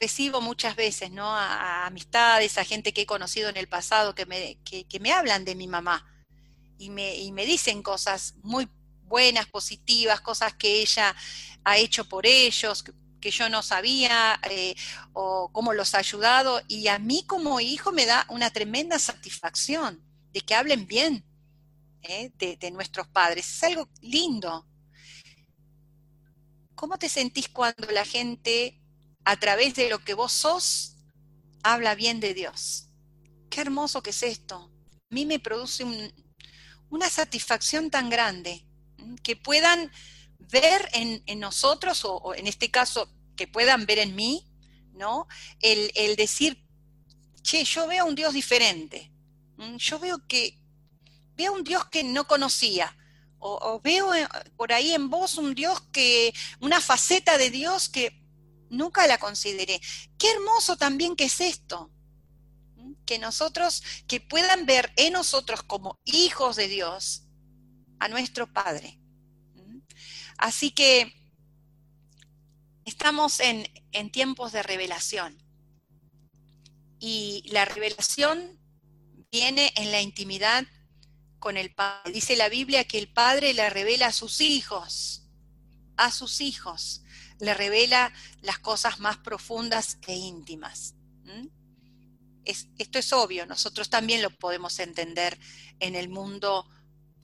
recibo 0.00 0.40
muchas 0.40 0.76
veces, 0.76 1.10
¿no? 1.10 1.36
A, 1.36 1.86
amistades, 1.86 2.56
a 2.58 2.64
gente 2.64 2.92
que 2.92 3.02
he 3.02 3.06
conocido 3.06 3.48
en 3.48 3.56
el 3.56 3.68
pasado 3.68 4.14
que 4.14 4.26
me, 4.26 4.58
que, 4.64 5.00
me 5.00 5.12
hablan 5.12 5.44
de 5.44 5.54
mi 5.54 5.66
mamá 5.66 6.06
y 6.78 6.90
me, 6.90 7.16
y 7.16 7.32
me 7.32 7.44
dicen 7.44 7.82
cosas 7.82 8.34
muy 8.42 8.68
buenas, 9.02 9.46
positivas, 9.46 10.20
cosas 10.20 10.54
que 10.54 10.80
ella 10.80 11.14
ha 11.64 11.76
hecho 11.76 12.08
por 12.08 12.26
ellos, 12.26 12.84
que 13.20 13.30
yo 13.30 13.48
no 13.48 13.62
sabía 13.62 14.40
eh, 14.50 14.74
o 15.12 15.50
cómo 15.52 15.72
los 15.72 15.94
ha 15.94 15.98
ayudado. 15.98 16.62
Y 16.68 16.88
a 16.88 16.98
mí 16.98 17.24
como 17.26 17.60
hijo 17.60 17.92
me 17.92 18.06
da 18.06 18.26
una 18.28 18.50
tremenda 18.50 18.98
satisfacción 18.98 20.02
de 20.32 20.40
que 20.40 20.54
hablen 20.54 20.86
bien 20.86 21.24
eh, 22.02 22.30
de, 22.38 22.70
nuestros 22.70 23.08
padres. 23.08 23.48
Es 23.48 23.62
algo 23.64 23.88
lindo. 24.00 24.66
¿Cómo 26.74 26.98
te 26.98 27.08
sentís 27.08 27.48
cuando 27.48 27.90
la 27.90 28.04
gente, 28.04 28.80
a 29.24 29.36
través 29.36 29.74
de 29.74 29.90
lo 29.90 29.98
que 29.98 30.14
vos 30.14 30.32
sos, 30.32 30.96
habla 31.62 31.94
bien 31.94 32.20
de 32.20 32.32
Dios? 32.32 32.88
Qué 33.50 33.60
hermoso 33.60 34.02
que 34.02 34.10
es 34.10 34.22
esto. 34.22 34.72
A 35.10 35.14
mí 35.14 35.26
me 35.26 35.38
produce 35.38 35.84
una 36.88 37.10
satisfacción 37.10 37.90
tan 37.90 38.08
grande 38.08 38.64
que 39.22 39.36
puedan 39.36 39.90
ver 40.50 40.88
en, 40.92 41.40
nosotros, 41.40 42.04
o, 42.04 42.34
en 42.34 42.46
este 42.46 42.70
caso, 42.70 43.12
que 43.36 43.46
puedan 43.46 43.86
ver 43.86 43.98
en 43.98 44.14
mí, 44.14 44.46
¿no? 44.92 45.26
El, 45.60 46.16
decir, 46.16 46.64
che, 47.42 47.64
yo 47.64 47.86
veo 47.86 48.06
un 48.06 48.14
Dios 48.14 48.34
diferente. 48.34 49.12
Yo 49.76 49.98
veo 49.98 50.26
que, 50.26 50.58
veo 51.36 51.52
un 51.52 51.64
Dios 51.64 51.86
que 51.86 52.02
no 52.04 52.26
conocía. 52.26 52.96
O, 53.38 53.80
veo 53.82 54.14
eh, 54.14 54.28
por 54.56 54.72
ahí 54.72 54.92
en 54.92 55.08
vos 55.08 55.38
un 55.38 55.54
Dios 55.54 55.80
que, 55.92 56.34
una 56.60 56.80
faceta 56.80 57.38
de 57.38 57.50
Dios 57.50 57.88
que 57.88 58.22
nunca 58.68 59.06
la 59.06 59.18
consideré. 59.18 59.80
Qué 60.18 60.30
hermoso 60.30 60.76
también 60.76 61.16
que 61.16 61.24
es 61.24 61.40
esto. 61.40 61.90
Que 63.06 63.18
nosotros, 63.18 63.82
que 64.06 64.20
puedan 64.20 64.66
ver 64.66 64.92
en 64.96 65.14
nosotros 65.14 65.62
como 65.62 65.98
hijos 66.04 66.56
de 66.56 66.68
Dios 66.68 67.24
a 67.98 68.08
nuestro 68.08 68.52
Padre. 68.52 68.99
Así 70.40 70.70
que 70.70 71.12
estamos 72.86 73.40
en, 73.40 73.68
tiempos 74.10 74.52
de 74.52 74.62
revelación. 74.62 75.36
Y 76.98 77.44
la 77.50 77.66
revelación 77.66 78.58
viene 79.30 79.70
en 79.76 79.92
la 79.92 80.00
intimidad 80.00 80.64
con 81.40 81.58
el 81.58 81.74
Padre. 81.74 82.12
Dice 82.12 82.36
la 82.36 82.48
Biblia 82.48 82.84
que 82.84 82.98
el 82.98 83.12
Padre 83.12 83.52
le 83.52 83.68
revela 83.68 84.06
a 84.06 84.12
sus 84.12 84.40
hijos, 84.40 85.28
a 85.98 86.10
sus 86.10 86.40
hijos, 86.40 87.02
le 87.38 87.52
revela 87.52 88.10
las 88.40 88.58
cosas 88.58 88.98
más 88.98 89.18
profundas 89.18 89.98
e 90.06 90.16
íntimas. 90.16 90.94
esto 92.44 92.98
es 92.98 93.12
obvio, 93.12 93.44
nosotros 93.44 93.90
también 93.90 94.22
lo 94.22 94.30
podemos 94.30 94.78
entender 94.78 95.38
en 95.80 95.94
el 95.94 96.08
mundo 96.08 96.66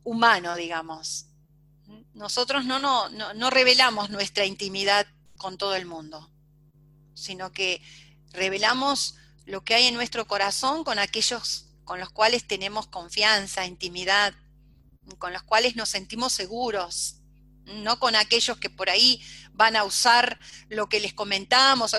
humano, 0.05 0.55
digamos 0.55 1.26
nosotros 2.15 2.65
no, 2.65 2.79
no, 2.79 3.09
no, 3.11 3.51
revelamos 3.51 4.11
nuestra 4.11 4.45
intimidad 4.45 5.07
con 5.37 5.59
todo 5.59 5.75
el 5.75 5.87
mundo, 5.87 6.31
sino 7.15 7.53
que 7.53 7.83
revelamos 8.33 9.17
lo 9.45 9.63
que 9.65 9.75
hay 9.75 9.87
en 9.87 9.95
nuestro 9.95 10.27
corazón 10.27 10.85
con 10.85 10.99
aquellos 10.99 11.67
con 11.85 12.01
los 12.01 12.11
cuales 12.11 12.47
tenemos 12.47 12.89
confianza, 12.89 13.65
intimidad, 13.65 14.35
con 15.19 15.33
los 15.33 15.45
cuales 15.45 15.77
nos 15.77 15.89
sentimos 15.89 16.33
seguros, 16.33 17.21
no 17.65 18.01
con 18.01 18.17
aquellos 18.17 18.59
que 18.59 18.71
por 18.71 18.91
ahí 18.91 19.23
van 19.53 19.77
a 19.77 19.85
usar 19.85 20.41
lo 20.69 20.89
que 20.89 20.99
les 20.99 21.15
comentamos 21.15 21.97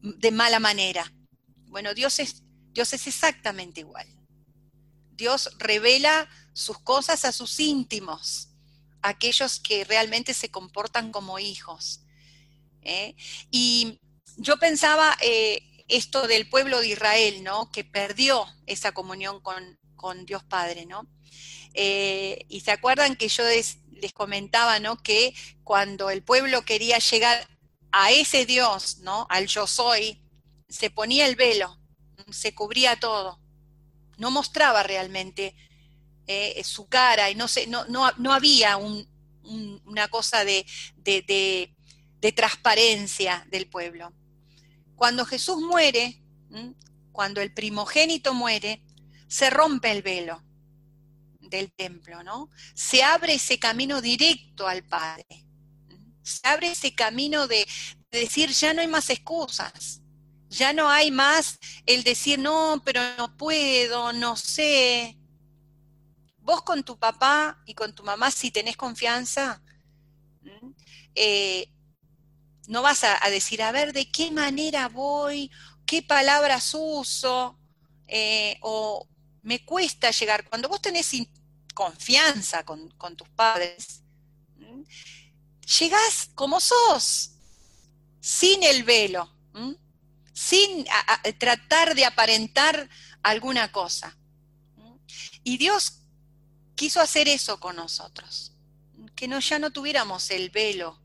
de 0.00 0.30
mala 0.30 0.58
manera. 0.58 1.12
Bueno, 1.66 1.92
Dios 1.92 2.18
es, 2.18 2.42
Dios 2.72 2.94
es 2.94 3.06
exactamente 3.06 3.80
igual. 3.80 4.06
Dios 5.16 5.50
revela 5.58 6.28
sus 6.52 6.78
cosas 6.78 7.24
a 7.24 7.32
sus 7.32 7.58
íntimos, 7.60 8.48
aquellos 9.02 9.60
que 9.60 9.84
realmente 9.84 10.34
se 10.34 10.50
comportan 10.50 11.12
como 11.12 11.38
hijos. 11.38 12.00
¿eh? 12.82 13.14
Y 13.50 14.00
yo 14.36 14.58
pensaba 14.58 15.16
eh, 15.22 15.84
esto 15.88 16.26
del 16.26 16.48
pueblo 16.48 16.80
de 16.80 16.88
Israel, 16.88 17.42
¿no? 17.42 17.70
Que 17.70 17.84
perdió 17.84 18.46
esa 18.66 18.92
comunión 18.92 19.40
con, 19.40 19.78
Dios 20.24 20.44
Padre, 20.44 20.86
¿no? 20.86 21.08
Eh, 21.74 22.46
y 22.48 22.60
se 22.60 22.70
acuerdan 22.70 23.16
que 23.16 23.28
yo 23.28 23.42
les, 23.44 23.78
comentaba, 24.14 24.78
¿no? 24.78 24.96
Que 25.02 25.34
cuando 25.64 26.10
el 26.10 26.22
pueblo 26.22 26.62
quería 26.62 26.98
llegar 26.98 27.48
a 27.90 28.12
ese 28.12 28.46
Dios, 28.46 28.98
¿no? 28.98 29.26
Al 29.30 29.48
yo 29.48 29.66
soy, 29.66 30.22
se 30.68 30.90
ponía 30.90 31.26
el 31.26 31.34
velo, 31.34 31.76
se 32.30 32.54
cubría 32.54 33.00
todo, 33.00 33.40
no 34.16 34.30
mostraba 34.30 34.82
realmente 34.82 35.54
eh, 36.26 36.62
su 36.64 36.88
cara, 36.88 37.30
y 37.30 37.34
no, 37.34 37.48
sé, 37.48 37.66
no, 37.66 37.84
no, 37.86 38.32
había 38.32 38.76
una 38.76 40.08
cosa 40.08 40.44
de, 40.44 40.66
de, 40.96 42.32
transparencia 42.32 43.46
del 43.50 43.68
pueblo. 43.68 44.12
Cuando 44.96 45.24
Jesús 45.24 45.58
muere, 45.58 46.20
cuando 47.12 47.40
el 47.40 47.52
primogénito 47.52 48.34
muere, 48.34 48.82
se 49.28 49.50
rompe 49.50 49.92
el 49.92 50.02
velo 50.02 50.42
del 51.38 51.72
templo, 51.72 52.24
¿no? 52.24 52.50
Se 52.74 53.04
abre 53.04 53.34
ese 53.34 53.60
camino 53.60 54.00
directo 54.00 54.66
al 54.66 54.82
Padre. 54.82 55.46
Se 56.22 56.40
abre 56.48 56.72
ese 56.72 56.92
camino 56.92 57.46
de, 57.46 57.64
de 58.10 58.20
decir, 58.20 58.50
ya 58.50 58.74
no 58.74 58.80
hay 58.80 58.88
más 58.88 59.08
excusas, 59.10 60.02
ya 60.48 60.72
no 60.72 60.88
hay 60.88 61.10
más 61.10 61.58
el 61.86 62.04
decir, 62.04 62.38
no, 62.38 62.82
pero 62.84 63.00
no 63.16 63.36
puedo, 63.36 64.12
no 64.12 64.36
sé, 64.36 65.18
vos 66.46 66.62
con 66.62 66.84
tu 66.84 66.98
papá 66.98 67.60
y 67.66 67.74
con 67.74 67.94
tu 67.94 68.04
mamá, 68.04 68.30
si 68.30 68.50
tenés 68.50 68.76
confianza, 68.76 69.60
eh, 71.14 71.68
no 72.68 72.82
vas 72.82 73.04
a, 73.04 73.18
decir, 73.30 73.62
a 73.62 73.72
ver, 73.72 73.92
¿de 73.92 74.10
qué 74.10 74.30
manera 74.30 74.88
voy? 74.88 75.50
¿Qué 75.84 76.02
palabras 76.02 76.72
uso? 76.74 77.58
Eh, 78.06 78.58
o 78.60 79.08
me 79.42 79.64
cuesta 79.64 80.10
llegar. 80.10 80.48
Cuando 80.48 80.68
vos 80.68 80.80
tenés 80.80 81.10
confianza 81.74 82.64
con, 82.64 82.90
tus 83.16 83.28
padres, 83.30 84.02
llegás 85.78 86.30
como 86.34 86.60
sos, 86.60 87.32
sin 88.20 88.62
el 88.62 88.84
velo, 88.84 89.32
sin 90.36 90.84
tratar 91.38 91.94
de 91.94 92.04
aparentar 92.04 92.90
alguna 93.22 93.72
cosa. 93.72 94.18
Y 95.42 95.56
Dios 95.56 96.02
quiso 96.74 97.00
hacer 97.00 97.26
eso 97.26 97.58
con 97.58 97.76
nosotros, 97.76 98.52
que 99.14 99.28
no, 99.28 99.40
ya 99.40 99.58
no 99.58 99.70
tuviéramos 99.70 100.30
el 100.30 100.50
velo 100.50 101.00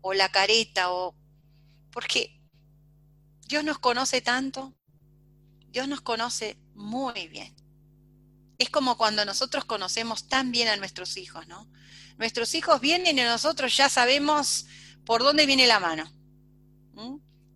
o 0.00 0.14
la 0.14 0.30
careta, 0.30 0.92
o 0.92 1.16
porque 1.90 2.40
Dios 3.48 3.64
nos 3.64 3.80
conoce 3.80 4.20
tanto, 4.20 4.76
Dios 5.70 5.88
nos 5.88 6.00
conoce 6.00 6.56
muy 6.72 7.26
bien. 7.26 7.56
Es 8.58 8.70
como 8.70 8.96
cuando 8.96 9.24
nosotros 9.24 9.64
conocemos 9.64 10.28
tan 10.28 10.52
bien 10.52 10.68
a 10.68 10.76
nuestros 10.76 11.16
hijos, 11.16 11.48
¿no? 11.48 11.68
Nuestros 12.16 12.54
hijos 12.54 12.80
vienen 12.80 13.18
y 13.18 13.22
nosotros 13.22 13.76
ya 13.76 13.88
sabemos 13.88 14.66
por 15.04 15.24
dónde 15.24 15.46
viene 15.46 15.66
la 15.66 15.80
mano. 15.80 16.08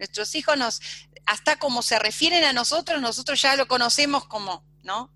Nuestros 0.00 0.34
hijos 0.34 0.56
nos, 0.56 0.80
hasta 1.26 1.58
como 1.58 1.82
se 1.82 1.98
refieren 1.98 2.42
a 2.44 2.54
nosotros, 2.54 3.02
nosotros 3.02 3.40
ya 3.42 3.54
lo 3.54 3.68
conocemos 3.68 4.26
como, 4.26 4.64
¿no? 4.82 5.12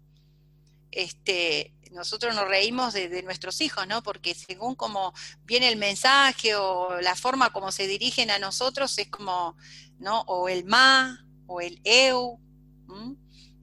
Este, 0.90 1.74
nosotros 1.90 2.34
nos 2.34 2.46
reímos 2.46 2.92
de, 2.92 3.22
nuestros 3.22 3.62
hijos, 3.62 3.86
¿no? 3.86 4.02
Porque 4.02 4.34
según 4.34 4.74
como 4.74 5.14
viene 5.44 5.68
el 5.68 5.76
mensaje 5.76 6.54
o 6.54 7.00
la 7.00 7.16
forma 7.16 7.50
como 7.50 7.72
se 7.72 7.86
dirigen 7.86 8.30
a 8.30 8.38
nosotros, 8.38 8.98
es 8.98 9.08
como, 9.08 9.56
¿no? 9.98 10.20
O 10.26 10.50
el 10.50 10.66
ma, 10.66 11.26
o 11.46 11.62
el 11.62 11.80
eu, 11.82 12.38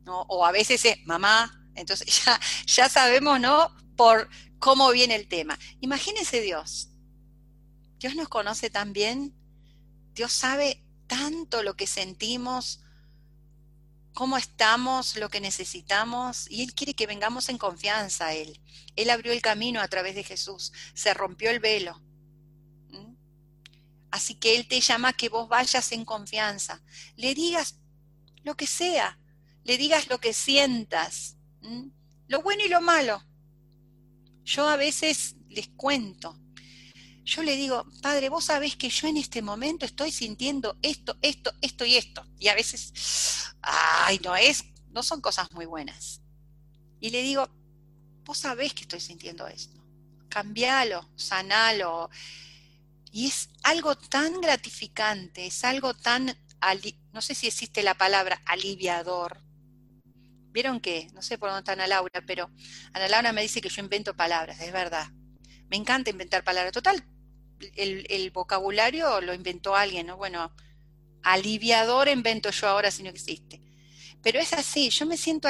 ¿no? 0.04 0.22
O 0.28 0.44
a 0.44 0.52
veces 0.52 0.84
es 0.86 1.06
mamá. 1.06 1.56
Entonces 1.76 2.08
ya, 2.26 2.40
ya 2.66 2.90
sabemos, 2.90 3.40
¿no? 3.40 3.76
Por 3.96 4.28
cómo 4.58 4.90
viene 4.90 5.14
el 5.14 5.28
tema. 5.28 5.60
Imagínense 5.82 6.42
Dios. 6.42 6.90
Dios 8.00 8.16
nos 8.16 8.28
conoce 8.28 8.72
tan 8.72 8.92
bien. 8.92 9.36
Dios 10.16 10.32
sabe 10.32 10.84
tanto 11.12 11.62
lo 11.62 11.76
que 11.76 11.88
sentimos, 11.88 12.80
cómo 14.14 14.38
estamos, 14.38 15.18
lo 15.18 15.28
que 15.28 15.42
necesitamos, 15.42 16.50
y 16.50 16.64
Él 16.64 16.74
quiere 16.74 16.94
que 16.94 17.06
vengamos 17.06 17.50
en 17.50 17.58
confianza 17.58 18.28
a 18.28 18.34
Él. 18.34 18.62
Él 18.96 19.10
abrió 19.10 19.34
el 19.34 19.42
camino 19.42 19.82
a 19.82 19.90
través 19.90 20.16
de 20.16 20.24
Jesús, 20.24 20.72
se 20.94 21.14
rompió 21.14 21.50
el 21.50 21.60
velo. 21.60 22.02
Así 24.10 24.36
que 24.36 24.56
Él 24.56 24.70
te 24.70 24.80
llama 24.80 25.10
a 25.10 25.14
que 25.14 25.28
vos 25.28 25.50
vayas 25.50 25.92
en 25.92 26.06
confianza, 26.06 26.82
le 27.18 27.36
digas 27.36 27.76
lo 28.44 28.56
que 28.56 28.66
sea, 28.66 29.20
le 29.66 29.78
digas 29.78 30.08
lo 30.08 30.22
que 30.22 30.32
sientas, 30.32 31.36
lo 32.30 32.42
bueno 32.42 32.64
y 32.64 32.70
lo 32.70 32.80
malo. 32.80 33.22
Yo 34.46 34.70
a 34.70 34.78
veces 34.78 35.36
les 35.50 35.68
cuento, 35.76 36.41
yo 37.32 37.44
le 37.44 37.56
digo, 37.56 37.86
padre, 38.02 38.28
vos 38.28 38.44
sabés 38.44 38.76
que 38.76 38.90
yo 38.90 39.08
en 39.08 39.16
este 39.16 39.42
momento 39.42 39.86
estoy 39.86 40.12
sintiendo 40.12 40.78
esto, 40.82 41.18
esto, 41.22 41.54
esto 41.62 41.86
y 41.86 41.96
esto. 41.96 42.26
Y 42.38 42.50
a 42.50 42.56
veces, 42.56 43.56
ay, 43.62 44.20
no 44.22 44.36
es, 44.36 44.66
no 44.90 45.02
son 45.02 45.22
cosas 45.22 45.50
muy 45.54 45.66
buenas. 45.66 46.22
Y 47.00 47.10
le 47.10 47.22
digo, 47.22 47.50
vos 48.26 48.38
sabés 48.38 48.74
que 48.74 48.82
estoy 48.82 49.00
sintiendo 49.00 49.48
esto. 49.48 49.82
Cambialo, 50.28 51.10
sanalo. 51.16 52.10
Y 53.14 53.28
es 53.28 53.48
algo 53.64 53.96
tan 53.96 54.42
gratificante, 54.42 55.46
es 55.46 55.64
algo 55.64 55.94
tan, 55.94 56.38
no 57.14 57.22
sé 57.22 57.34
si 57.34 57.48
existe 57.48 57.82
la 57.82 57.96
palabra 57.96 58.42
aliviador. 58.46 59.42
Vieron 60.52 60.82
que, 60.82 61.08
no 61.14 61.22
sé 61.22 61.38
por 61.38 61.48
dónde 61.48 61.60
está 61.60 61.72
Ana 61.72 61.88
Laura, 61.88 62.22
pero 62.28 62.52
Ana 62.92 63.08
Laura 63.08 63.32
me 63.32 63.42
dice 63.42 63.62
que 63.62 63.70
yo 63.70 63.82
invento 63.82 64.18
palabras, 64.18 64.60
es 64.60 64.74
verdad. 64.74 65.08
Me 65.70 65.78
encanta 65.78 66.10
inventar 66.10 66.44
palabras. 66.44 66.74
Total, 66.74 67.02
el, 67.76 68.32
vocabulario 68.32 69.22
lo 69.22 69.34
inventó 69.34 69.76
alguien, 69.76 70.08
¿no? 70.08 70.18
Bueno, 70.18 70.52
aliviador 71.24 72.08
invento 72.08 72.50
yo 72.52 72.68
ahora 72.68 72.92
si 72.92 73.04
no 73.04 73.10
existe. 73.10 73.62
Pero 74.22 74.40
es 74.40 74.54
así, 74.54 74.90
yo 74.90 75.06
me 75.06 75.18
siento 75.18 75.48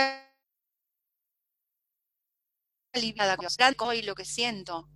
aliviada 2.93 3.37
hoy 3.79 4.01
lo 4.01 4.15
que 4.15 4.25
siento. 4.25 4.89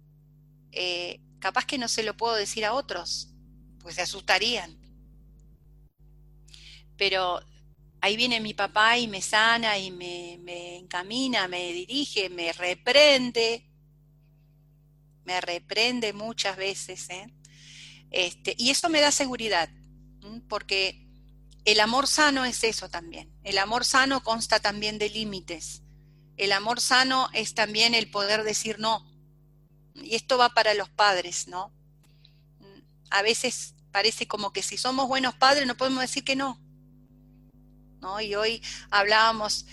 Eh, 0.72 1.22
capaz 1.40 1.66
que 1.66 1.78
no 1.78 1.88
se 1.88 2.04
lo 2.04 2.18
puedo 2.18 2.36
decir 2.36 2.66
a 2.66 2.74
otros, 2.74 3.30
pues 3.80 3.96
se 3.96 4.02
asustarían. 4.02 4.78
Pero 6.98 7.42
ahí 8.02 8.16
viene 8.16 8.40
mi 8.40 8.54
papá 8.54 8.98
y 8.98 9.08
me 9.08 9.22
sana 9.22 9.78
y 9.78 9.92
me, 9.92 10.38
me 10.42 10.78
encamina, 10.78 11.48
me 11.48 11.74
dirige, 11.74 12.30
me 12.30 12.54
reprende, 12.54 13.70
me 15.26 15.42
reprende 15.42 16.14
muchas 16.14 16.58
veces. 16.58 17.10
¿eh? 17.10 17.28
Este, 18.12 18.56
y 18.58 18.70
eso 18.70 18.90
me 18.90 19.02
da 19.02 19.12
seguridad, 19.12 19.70
porque 20.48 21.06
el 21.66 21.80
amor 21.80 22.08
sano 22.08 22.46
es 22.46 22.64
eso 22.64 22.90
también. 22.90 23.34
El 23.44 23.58
amor 23.58 23.86
sano 23.86 24.24
consta 24.24 24.60
también 24.60 24.98
de 24.98 25.10
límites. 25.10 25.82
El 26.38 26.52
amor 26.52 26.80
sano 26.80 27.30
es 27.34 27.54
también 27.54 27.94
el 27.94 28.10
poder 28.10 28.44
decir 28.44 28.80
no. 28.80 29.06
Y 29.96 30.16
esto 30.16 30.38
va 30.38 30.50
para 30.50 30.74
los 30.74 30.90
padres, 30.90 31.48
¿no? 31.48 31.74
A 33.10 33.22
veces 33.22 33.76
parece 33.92 34.28
como 34.28 34.52
que 34.52 34.62
si 34.62 34.78
somos 34.78 35.08
buenos 35.08 35.36
padres 35.36 35.66
no 35.66 35.78
podemos 35.78 36.02
decir 36.02 36.24
que 36.24 36.36
no. 36.36 36.62
¿no? 38.02 38.22
Y 38.22 38.36
hoy 38.36 38.62
hablábamos 38.92 39.66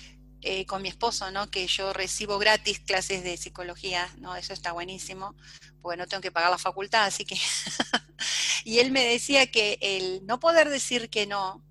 eh, 0.43 0.67
con 0.67 0.83
mi 0.83 0.89
esposo, 0.89 1.31
¿no? 1.31 1.51
Que 1.51 1.67
yo 1.67 1.93
recibo 1.93 2.39
gratis 2.39 2.81
clases 2.81 3.23
de 3.23 3.37
psicología, 3.37 4.09
¿no? 4.19 4.35
Eso 4.35 4.53
está 4.53 4.73
buenísimo, 4.73 5.37
porque 5.81 5.97
no 5.97 6.07
tengo 6.07 6.21
que 6.21 6.33
pagar 6.33 6.51
la 6.51 6.59
facultad, 6.59 7.05
así 7.05 7.25
que... 7.25 7.37
y 8.65 8.79
él 8.81 8.91
me 8.91 9.05
decía 9.05 9.51
que 9.51 9.79
el 9.81 10.27
no 10.27 10.41
poder 10.41 10.69
decir 10.69 11.11
que 11.11 11.27
no, 11.27 11.63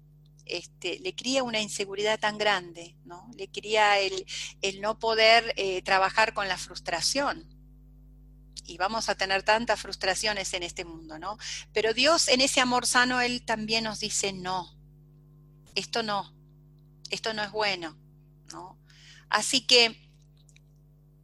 este, 0.45 0.99
le 0.99 1.15
cría 1.15 1.43
una 1.43 1.61
inseguridad 1.61 2.19
tan 2.19 2.37
grande, 2.37 2.95
¿no? 3.05 3.29
Le 3.37 3.49
cría 3.49 3.99
el, 3.99 4.25
no 4.81 4.99
poder 4.99 5.53
eh, 5.55 5.81
trabajar 5.81 6.33
con 6.33 6.47
la 6.47 6.57
frustración. 6.57 7.47
Y 8.65 8.77
vamos 8.77 9.09
a 9.09 9.15
tener 9.15 9.43
tantas 9.43 9.81
frustraciones 9.81 10.53
en 10.53 10.63
este 10.63 10.85
mundo, 10.85 11.19
¿no? 11.19 11.37
Pero 11.73 11.93
Dios 11.93 12.27
en 12.27 12.41
ese 12.41 12.61
amor 12.61 12.85
sano, 12.85 13.21
Él 13.21 13.43
también 13.43 13.83
nos 13.85 13.99
dice, 13.99 14.33
no, 14.33 14.77
esto 15.75 16.03
no, 16.03 16.33
esto 17.09 17.33
no 17.33 17.43
es 17.43 17.51
bueno, 17.51 17.97
Así 19.29 19.65
que 19.65 20.09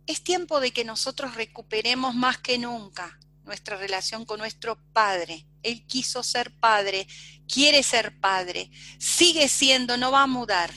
es 0.06 0.24
tiempo 0.24 0.60
de 0.60 0.72
que 0.72 0.86
nosotros 0.86 1.36
recuperemos 1.36 2.16
más 2.16 2.38
que 2.38 2.58
nunca 2.58 3.20
nuestra 3.44 3.78
relación 3.78 4.26
con 4.26 4.40
nuestro 4.40 4.78
Padre. 4.94 5.46
Él 5.64 5.86
quiso 5.86 6.24
ser 6.24 6.52
Padre, 6.60 7.08
quiere 7.48 7.84
ser 7.84 8.20
Padre, 8.20 8.72
sigue 9.00 9.48
siendo, 9.48 9.98
no 9.98 10.12
va 10.12 10.24
a 10.24 10.28
mudar. 10.28 10.72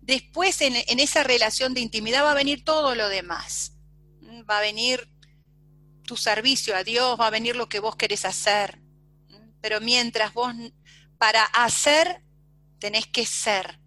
Después 0.00 0.60
en, 0.60 0.76
en 0.76 1.00
esa 1.00 1.22
relación 1.22 1.74
de 1.74 1.80
intimidad 1.80 2.24
va 2.24 2.32
a 2.32 2.34
venir 2.34 2.64
todo 2.64 2.94
lo 2.94 3.08
demás. 3.08 3.76
Va 4.48 4.58
a 4.58 4.62
venir 4.62 5.08
tu 6.04 6.16
servicio 6.16 6.74
a 6.74 6.82
Dios, 6.82 7.18
va 7.20 7.28
a 7.28 7.30
venir 7.30 7.54
lo 7.54 7.68
que 7.68 7.80
vos 7.80 7.96
querés 7.96 8.24
hacer. 8.24 8.80
Pero 9.60 9.80
mientras 9.80 10.32
vos, 10.32 10.52
para 11.18 11.44
hacer, 11.44 12.24
tenés 12.78 13.06
que 13.06 13.26
ser 13.26 13.79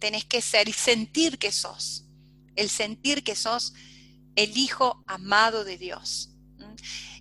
tenés 0.00 0.24
que 0.24 0.40
ser 0.40 0.68
y 0.68 0.72
sentir 0.72 1.38
que 1.38 1.52
sos, 1.52 2.06
el 2.56 2.68
sentir 2.68 3.22
que 3.22 3.36
sos 3.36 3.74
el 4.34 4.56
Hijo 4.56 5.04
amado 5.06 5.64
de 5.64 5.78
Dios. 5.78 6.30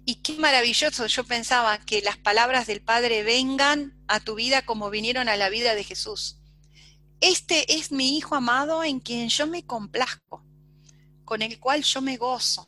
Y 0.06 0.16
qué 0.16 0.34
maravilloso, 0.38 1.06
yo 1.06 1.24
pensaba 1.24 1.78
que 1.86 2.02
las 2.02 2.18
palabras 2.18 2.66
del 2.66 2.82
Padre 2.82 3.22
vengan 3.22 3.94
a 4.08 4.20
tu 4.20 4.36
vida 4.36 4.66
como 4.66 4.90
vinieron 4.90 5.30
a 5.30 5.38
la 5.38 5.50
vida 5.50 5.76
de 5.76 5.84
Jesús. 5.84 6.40
Este 7.22 7.76
es 7.76 7.92
mi 7.92 8.18
Hijo 8.18 8.36
amado 8.36 8.84
en 8.84 9.02
quien 9.02 9.30
yo 9.30 9.46
me 9.46 9.66
complazco, 9.66 10.44
con 11.26 11.42
el 11.42 11.60
cual 11.60 11.84
yo 11.84 12.02
me 12.02 12.18
gozo, 12.18 12.68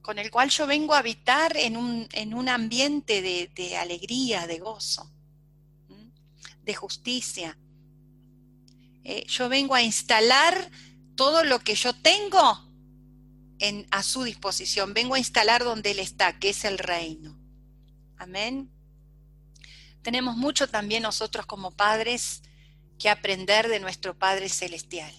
con 0.00 0.18
el 0.18 0.30
cual 0.30 0.48
yo 0.48 0.66
vengo 0.66 0.94
a 0.94 0.98
habitar 0.98 1.56
en 1.56 1.76
un, 1.76 2.08
en 2.12 2.34
un 2.34 2.48
ambiente 2.48 3.22
de, 3.22 3.50
de 3.54 3.76
alegría, 3.76 4.46
de 4.46 4.58
gozo, 4.58 5.12
de 6.64 6.74
justicia, 6.74 7.58
eh, 9.04 9.24
yo 9.26 9.48
vengo 9.48 9.74
a 9.74 9.82
instalar 9.82 10.70
todo 11.16 11.44
lo 11.44 11.58
que 11.60 11.74
yo 11.74 11.92
tengo 11.94 12.72
en, 13.58 13.86
a 13.90 14.02
su 14.02 14.24
disposición. 14.24 14.94
Vengo 14.94 15.14
a 15.14 15.18
instalar 15.18 15.64
donde 15.64 15.92
Él 15.92 15.98
está, 15.98 16.38
que 16.38 16.50
es 16.50 16.64
el 16.64 16.78
reino. 16.78 17.38
Amén. 18.16 18.70
Tenemos 20.02 20.36
mucho 20.36 20.68
también 20.68 21.02
nosotros 21.02 21.46
como 21.46 21.70
padres 21.70 22.42
que 22.98 23.08
aprender 23.08 23.68
de 23.68 23.80
nuestro 23.80 24.18
Padre 24.18 24.48
Celestial. 24.48 25.12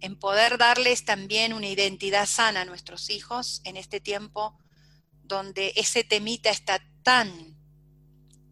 En 0.00 0.18
poder 0.18 0.58
darles 0.58 1.04
también 1.04 1.52
una 1.52 1.68
identidad 1.68 2.26
sana 2.26 2.62
a 2.62 2.64
nuestros 2.64 3.10
hijos 3.10 3.60
en 3.64 3.76
este 3.76 4.00
tiempo 4.00 4.58
donde 5.22 5.72
ese 5.76 6.04
temita 6.04 6.50
está 6.50 6.80
tan 7.02 7.56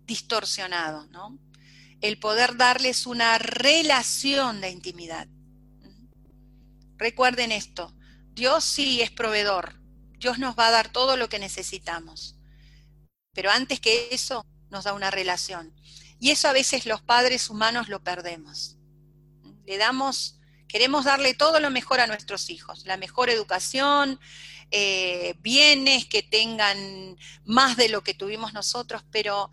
distorsionado, 0.07 1.07
¿no? 1.09 1.39
El 2.03 2.19
poder 2.19 2.57
darles 2.57 3.07
una 3.07 3.39
relación 3.39 4.61
de 4.61 4.71
intimidad. 4.71 5.29
Recuerden 6.99 7.53
esto, 7.53 7.95
Dios 8.35 8.65
sí 8.65 9.01
es 9.01 9.11
proveedor, 9.11 9.81
Dios 10.19 10.39
nos 10.39 10.57
va 10.59 10.69
a 10.69 10.73
dar 10.73 10.93
todo 10.93 11.17
lo 11.17 11.29
que 11.29 11.39
necesitamos, 11.39 12.37
pero 13.33 13.51
antes 13.51 13.81
que 13.81 14.09
eso 14.11 14.45
nos 14.69 14.85
da 14.85 14.93
una 14.93 15.11
relación. 15.11 15.75
Y 16.19 16.31
eso 16.31 16.49
a 16.49 16.53
veces 16.53 16.87
los 16.87 17.03
padres 17.03 17.51
humanos 17.51 17.89
lo 17.89 18.03
perdemos. 18.03 18.77
Le 19.67 19.77
damos, 19.77 20.39
queremos 20.69 21.05
darle 21.05 21.35
todo 21.35 21.59
lo 21.59 21.71
mejor 21.71 21.99
a 21.99 22.07
nuestros 22.07 22.49
hijos, 22.51 22.85
la 22.87 22.97
mejor 22.97 23.29
educación, 23.29 24.21
eh, 24.71 25.35
bienes 25.41 26.07
que 26.07 26.23
tengan 26.23 27.17
más 27.45 27.77
de 27.77 27.89
lo 27.89 28.03
que 28.03 28.15
tuvimos 28.15 28.55
nosotros, 28.55 29.05
pero 29.11 29.51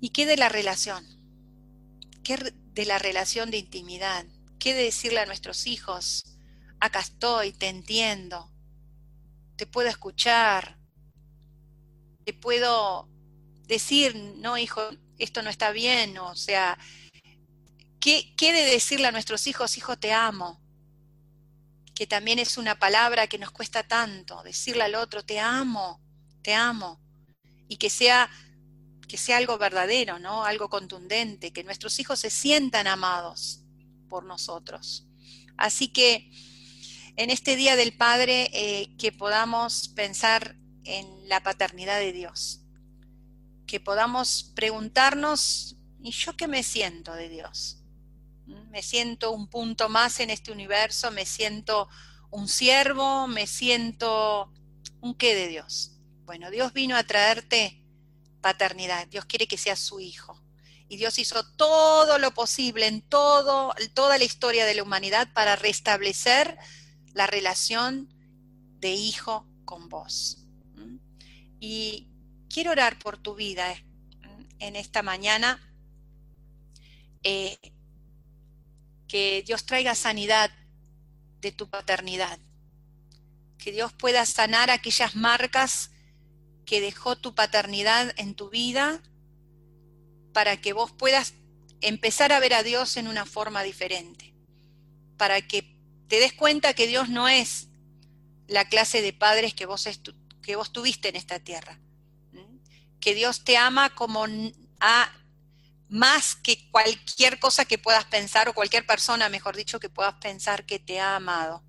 ¿y 0.00 0.10
qué 0.10 0.26
de 0.26 0.36
la 0.36 0.48
relación? 0.48 1.04
¿Qué 2.22 2.36
de 2.72 2.84
la 2.84 2.98
relación 2.98 3.50
de 3.50 3.58
intimidad? 3.58 4.26
¿Qué 4.58 4.74
de 4.74 4.84
decirle 4.84 5.20
a 5.20 5.26
nuestros 5.26 5.66
hijos, 5.66 6.38
acá 6.80 7.00
estoy, 7.00 7.52
te 7.52 7.68
entiendo, 7.68 8.52
te 9.56 9.66
puedo 9.66 9.88
escuchar, 9.88 10.78
te 12.24 12.32
puedo 12.32 13.08
decir, 13.66 14.14
no, 14.16 14.58
hijo, 14.58 14.82
esto 15.18 15.42
no 15.42 15.50
está 15.50 15.70
bien, 15.70 16.18
o 16.18 16.34
sea, 16.36 16.78
¿qué, 18.00 18.34
¿qué 18.36 18.52
de 18.52 18.64
decirle 18.64 19.06
a 19.06 19.12
nuestros 19.12 19.46
hijos, 19.46 19.76
hijo, 19.76 19.96
te 19.96 20.12
amo? 20.12 20.60
que 21.96 22.06
también 22.06 22.38
es 22.38 22.58
una 22.58 22.78
palabra 22.78 23.26
que 23.26 23.38
nos 23.38 23.50
cuesta 23.50 23.82
tanto, 23.82 24.42
decirle 24.42 24.82
al 24.82 24.94
otro, 24.94 25.24
te 25.24 25.40
amo, 25.40 25.98
te 26.42 26.54
amo, 26.54 27.00
y 27.68 27.78
que 27.78 27.88
sea, 27.88 28.28
que 29.08 29.16
sea 29.16 29.36
algo 29.36 29.58
verdadero, 29.58 30.18
¿no? 30.18 30.44
Algo 30.44 30.68
contundente, 30.68 31.52
que 31.52 31.64
nuestros 31.64 31.98
hijos 31.98 32.20
se 32.20 32.30
sientan 32.30 32.86
amados 32.86 33.62
por 34.08 34.24
nosotros. 34.24 35.06
Así 35.56 35.88
que 35.88 36.30
en 37.16 37.30
este 37.30 37.56
Día 37.56 37.76
del 37.76 37.96
Padre, 37.96 38.50
eh, 38.52 38.88
que 38.98 39.12
podamos 39.12 39.88
pensar 39.88 40.56
en 40.84 41.28
la 41.28 41.42
paternidad 41.42 41.98
de 41.98 42.12
Dios, 42.12 42.60
que 43.66 43.80
podamos 43.80 44.52
preguntarnos, 44.54 45.76
¿y 46.02 46.12
yo 46.12 46.36
qué 46.36 46.46
me 46.46 46.62
siento 46.62 47.14
de 47.14 47.28
Dios? 47.28 47.82
me 48.46 48.82
siento 48.82 49.32
un 49.32 49.48
punto 49.48 49.88
más 49.88 50.20
en 50.20 50.30
este 50.30 50.52
universo, 50.52 51.10
me 51.10 51.26
siento 51.26 51.88
un 52.30 52.48
siervo, 52.48 53.26
me 53.26 53.46
siento 53.46 54.52
un 55.00 55.14
qué 55.14 55.34
de 55.34 55.48
Dios. 55.48 55.98
Bueno, 56.24 56.50
Dios 56.50 56.72
vino 56.72 56.96
a 56.96 57.04
traerte 57.04 57.82
paternidad, 58.46 59.08
Dios 59.08 59.24
quiere 59.24 59.48
que 59.48 59.58
seas 59.58 59.80
su 59.80 59.98
hijo. 59.98 60.40
Y 60.88 60.98
Dios 60.98 61.18
hizo 61.18 61.44
todo 61.56 62.20
lo 62.20 62.32
posible 62.32 62.86
en 62.86 63.02
todo, 63.02 63.74
toda 63.92 64.18
la 64.18 64.22
historia 64.22 64.64
de 64.66 64.76
la 64.76 64.84
humanidad 64.84 65.32
para 65.32 65.56
restablecer 65.56 66.56
la 67.12 67.26
relación 67.26 68.08
de 68.78 68.92
hijo 68.92 69.48
con 69.64 69.88
vos. 69.88 70.46
Y 71.58 72.06
quiero 72.48 72.70
orar 72.70 73.00
por 73.00 73.18
tu 73.18 73.34
vida 73.34 73.74
en 74.60 74.76
esta 74.76 75.02
mañana. 75.02 75.60
Eh, 77.24 77.58
que 79.08 79.42
Dios 79.44 79.66
traiga 79.66 79.96
sanidad 79.96 80.52
de 81.40 81.50
tu 81.50 81.68
paternidad, 81.68 82.38
que 83.58 83.72
Dios 83.72 83.92
pueda 83.92 84.24
sanar 84.24 84.70
aquellas 84.70 85.16
marcas 85.16 85.90
que 86.66 86.80
dejó 86.80 87.16
tu 87.16 87.34
paternidad 87.34 88.12
en 88.16 88.34
tu 88.34 88.50
vida 88.50 89.00
para 90.32 90.60
que 90.60 90.74
vos 90.74 90.92
puedas 90.92 91.34
empezar 91.80 92.32
a 92.32 92.40
ver 92.40 92.52
a 92.52 92.62
Dios 92.62 92.96
en 92.96 93.08
una 93.08 93.24
forma 93.24 93.62
diferente, 93.62 94.34
para 95.16 95.40
que 95.40 95.74
te 96.08 96.20
des 96.20 96.32
cuenta 96.32 96.74
que 96.74 96.86
Dios 96.86 97.08
no 97.08 97.28
es 97.28 97.68
la 98.48 98.68
clase 98.68 99.00
de 99.00 99.12
padres 99.12 99.54
que 99.54 99.66
vos, 99.66 99.88
que 100.42 100.56
vos 100.56 100.72
tuviste 100.72 101.08
en 101.08 101.16
esta 101.16 101.38
tierra, 101.38 101.80
que 103.00 103.14
Dios 103.14 103.44
te 103.44 103.56
ama 103.56 103.94
como 103.94 104.26
a 104.80 105.12
más 105.88 106.34
que 106.34 106.68
cualquier 106.70 107.38
cosa 107.38 107.64
que 107.64 107.78
puedas 107.78 108.04
pensar 108.06 108.48
o 108.48 108.54
cualquier 108.54 108.84
persona, 108.86 109.28
mejor 109.28 109.56
dicho, 109.56 109.78
que 109.78 109.88
puedas 109.88 110.14
pensar 110.14 110.66
que 110.66 110.78
te 110.78 111.00
ha 111.00 111.16
amado. 111.16 111.62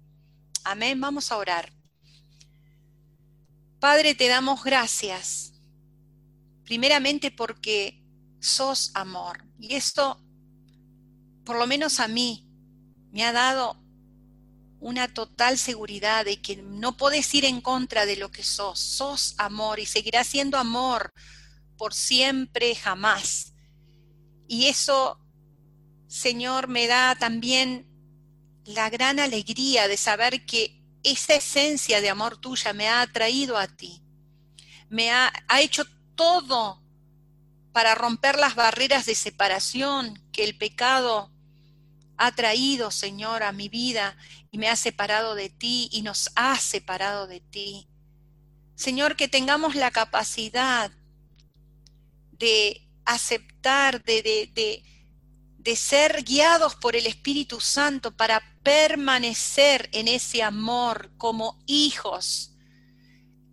Amén, 0.64 1.00
vamos 1.00 1.32
a 1.32 1.38
orar. 1.38 1.76
Padre, 3.80 4.15
te 4.15 4.28
damos 4.28 4.63
gracias, 4.63 5.53
primeramente 6.63 7.30
porque 7.30 8.03
sos 8.39 8.91
amor. 8.95 9.45
Y 9.59 9.75
esto, 9.75 10.19
por 11.45 11.57
lo 11.57 11.67
menos 11.67 11.99
a 11.99 12.07
mí, 12.07 12.47
me 13.11 13.23
ha 13.23 13.32
dado 13.32 13.80
una 14.80 15.07
total 15.07 15.57
seguridad 15.57 16.25
de 16.25 16.41
que 16.41 16.57
no 16.57 16.97
podés 16.97 17.34
ir 17.36 17.45
en 17.45 17.61
contra 17.61 18.05
de 18.05 18.15
lo 18.15 18.32
que 18.32 18.43
sos. 18.43 18.80
Sos 18.80 19.36
amor 19.38 19.80
y 19.80 19.86
seguirás 19.86 20.28
siendo 20.28 20.57
amor 20.57 21.13
por 21.78 21.93
siempre, 21.93 22.75
jamás. 22.75 23.53
Y 24.47 24.65
eso, 24.65 25.19
Señor, 26.07 26.67
me 26.67 26.88
da 26.88 27.15
también 27.15 27.88
la 28.65 28.89
gran 28.89 29.19
alegría 29.19 29.88
de 29.88 29.97
saber 29.97 30.45
que 30.45 30.76
esa 31.12 31.36
esencia 31.36 32.01
de 32.01 32.10
amor 32.10 32.38
tuya 32.38 32.74
me 32.74 32.88
ha 32.88 33.01
atraído 33.01 33.58
a 33.58 33.68
ti. 33.68 34.01
Me 34.89 35.12
ha, 35.12 35.32
hecho 35.60 35.86
todo 36.16 36.82
para 37.72 37.95
romper 37.95 38.38
las 38.38 38.55
barreras 38.55 39.05
de 39.05 39.16
separación 39.16 40.22
que 40.32 40.43
el 40.43 40.58
pecado 40.58 41.32
ha 42.18 42.32
traído, 42.32 42.91
Señor, 42.91 43.43
a 43.43 43.51
mi 43.51 43.70
vida 43.70 44.18
y 44.51 44.58
me 44.58 44.70
ha 44.70 44.76
separado 44.76 45.36
de 45.36 45.49
ti 45.49 45.89
y 45.91 46.01
nos 46.01 46.32
ha 46.36 46.58
separado 46.58 47.28
de 47.28 47.39
ti. 47.39 47.88
Señor, 48.76 49.16
que 49.16 49.28
tengamos 49.28 49.76
la 49.76 49.91
capacidad 49.91 50.91
de 52.32 52.88
aceptar, 53.05 54.03
de, 54.03 54.51
de, 54.53 54.84
ser 55.76 56.24
guiados 56.24 56.76
por 56.76 56.95
el 56.95 57.05
Espíritu 57.05 57.59
Santo 57.59 58.15
para 58.15 58.41
permanecer 58.63 59.89
en 59.91 60.07
ese 60.07 60.43
amor 60.43 61.11
como 61.18 61.59
hijos, 61.65 62.53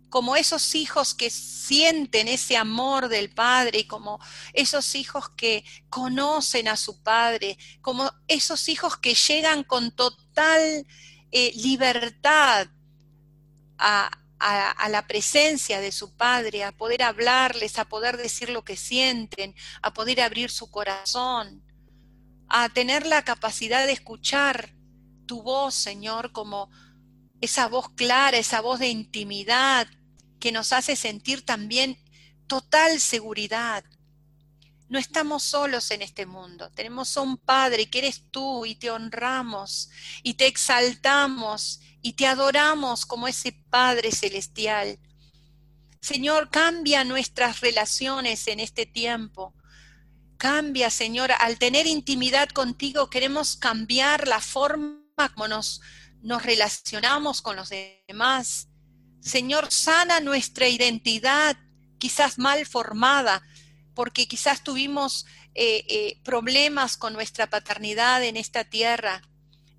como 0.09 0.35
esos 0.35 0.75
hijos 0.75 1.13
que 1.13 1.29
sienten 1.29 2.27
ese 2.27 2.55
amor 2.55 3.09
del 3.09 3.29
Padre, 3.29 3.87
como 3.87 4.19
esos 4.53 4.95
hijos 4.95 5.29
que 5.29 5.65
conocen 5.89 6.67
a 6.67 6.77
su 6.77 7.01
Padre, 7.01 7.57
como 7.81 8.11
esos 8.27 8.69
hijos 8.69 8.97
que 8.97 9.13
llegan 9.13 9.63
con 9.63 9.91
total 9.91 10.85
eh, 11.31 11.51
libertad 11.55 12.67
a, 13.77 14.09
la 14.89 15.07
presencia 15.07 15.81
de 15.81 15.91
su 15.91 16.15
Padre, 16.15 16.63
a 16.63 16.71
poder 16.71 17.03
hablarles, 17.03 17.79
a 17.79 17.85
poder 17.85 18.15
decir 18.15 18.49
lo 18.49 18.63
que 18.63 18.77
sienten, 18.77 19.55
a 19.81 19.93
poder 19.93 20.21
abrir 20.21 20.51
su 20.51 20.69
corazón, 20.69 21.64
a 22.47 22.69
tener 22.69 23.05
la 23.05 23.23
capacidad 23.23 23.85
de 23.85 23.93
escuchar 23.93 24.75
tu 25.25 25.41
voz, 25.41 25.75
Señor, 25.75 26.31
como 26.31 26.69
esa 27.41 27.67
voz 27.67 27.89
clara, 27.89 28.37
esa 28.37 28.61
voz 28.61 28.79
de 28.79 28.89
intimidad 28.89 29.87
que 30.39 30.51
nos 30.51 30.73
hace 30.73 30.95
sentir 30.95 31.45
también 31.45 31.97
total 32.47 32.99
seguridad. 32.99 33.83
No 34.87 34.99
estamos 34.99 35.43
solos 35.43 35.89
en 35.91 36.03
este 36.03 36.25
mundo, 36.25 36.69
tenemos 36.71 37.17
un 37.17 37.37
Padre 37.37 37.89
que 37.89 37.99
eres 37.99 38.29
tú 38.29 38.65
y 38.65 38.75
te 38.75 38.91
honramos 38.91 39.89
y 40.21 40.35
te 40.35 40.45
exaltamos 40.45 41.81
y 42.01 42.13
te 42.13 42.27
adoramos 42.27 43.05
como 43.05 43.27
ese 43.27 43.51
Padre 43.69 44.11
celestial. 44.11 44.99
Señor, 46.01 46.51
cambia 46.51 47.03
nuestras 47.03 47.61
relaciones 47.61 48.47
en 48.47 48.59
este 48.59 48.85
tiempo. 48.85 49.55
Cambia, 50.37 50.89
Señor, 50.89 51.31
al 51.39 51.57
tener 51.57 51.87
intimidad 51.87 52.49
contigo 52.49 53.09
queremos 53.09 53.55
cambiar 53.55 54.27
la 54.27 54.41
forma 54.41 54.99
como 55.33 55.47
nos, 55.47 55.81
nos 56.21 56.43
relacionamos 56.43 57.41
con 57.41 57.55
los 57.55 57.69
demás. 58.07 58.67
Señor, 59.21 59.71
sana 59.71 60.19
nuestra 60.19 60.67
identidad, 60.67 61.57
quizás 61.97 62.37
mal 62.37 62.65
formada, 62.65 63.41
porque 63.93 64.27
quizás 64.27 64.63
tuvimos 64.63 65.25
eh, 65.53 65.85
eh, 65.87 66.19
problemas 66.23 66.97
con 66.97 67.13
nuestra 67.13 67.49
paternidad 67.49 68.23
en 68.23 68.37
esta 68.37 68.65
tierra 68.65 69.21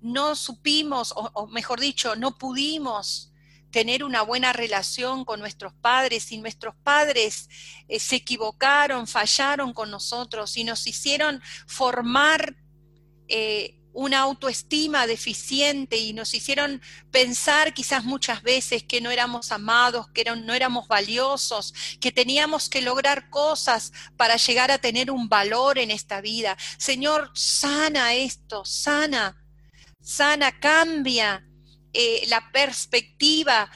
no 0.01 0.35
supimos, 0.35 1.13
o, 1.15 1.47
mejor 1.47 1.79
dicho, 1.79 2.15
no 2.15 2.37
pudimos 2.37 3.31
tener 3.71 4.03
una 4.03 4.21
buena 4.21 4.53
relación 4.53 5.25
con 5.25 5.39
nuestros 5.39 5.73
padres 5.73 6.31
y 6.31 6.37
nuestros 6.37 6.75
padres 6.83 7.49
eh, 7.87 7.99
se 7.99 8.17
equivocaron, 8.17 9.07
fallaron 9.07 9.73
con 9.73 9.91
nosotros 9.91 10.57
y 10.57 10.63
nos 10.63 10.87
hicieron 10.87 11.41
formar 11.67 12.55
eh, 13.27 13.73
una 13.93 14.19
autoestima 14.19 15.07
deficiente 15.07 15.97
y 15.97 16.13
nos 16.13 16.33
hicieron 16.33 16.81
pensar 17.11 17.73
quizás 17.73 18.03
muchas 18.03 18.43
veces 18.43 18.83
que 18.83 19.01
no 19.01 19.09
éramos 19.09 19.51
amados, 19.51 20.07
que 20.09 20.23
no 20.23 20.53
éramos 20.53 20.87
valiosos, 20.87 21.73
que 21.99 22.11
teníamos 22.11 22.69
que 22.69 22.81
lograr 22.81 23.29
cosas 23.31 23.91
para 24.15 24.37
llegar 24.37 24.69
a 24.69 24.77
tener 24.77 25.09
un 25.09 25.29
valor 25.29 25.79
en 25.79 25.89
esta 25.89 26.21
vida. 26.21 26.55
Señor, 26.77 27.31
sana 27.33 28.13
esto, 28.13 28.63
sana 28.65 29.35
sana, 30.07 30.57
cambia 30.57 31.45
eh, 31.93 32.23
la 32.27 32.51
perspectiva 32.51 33.69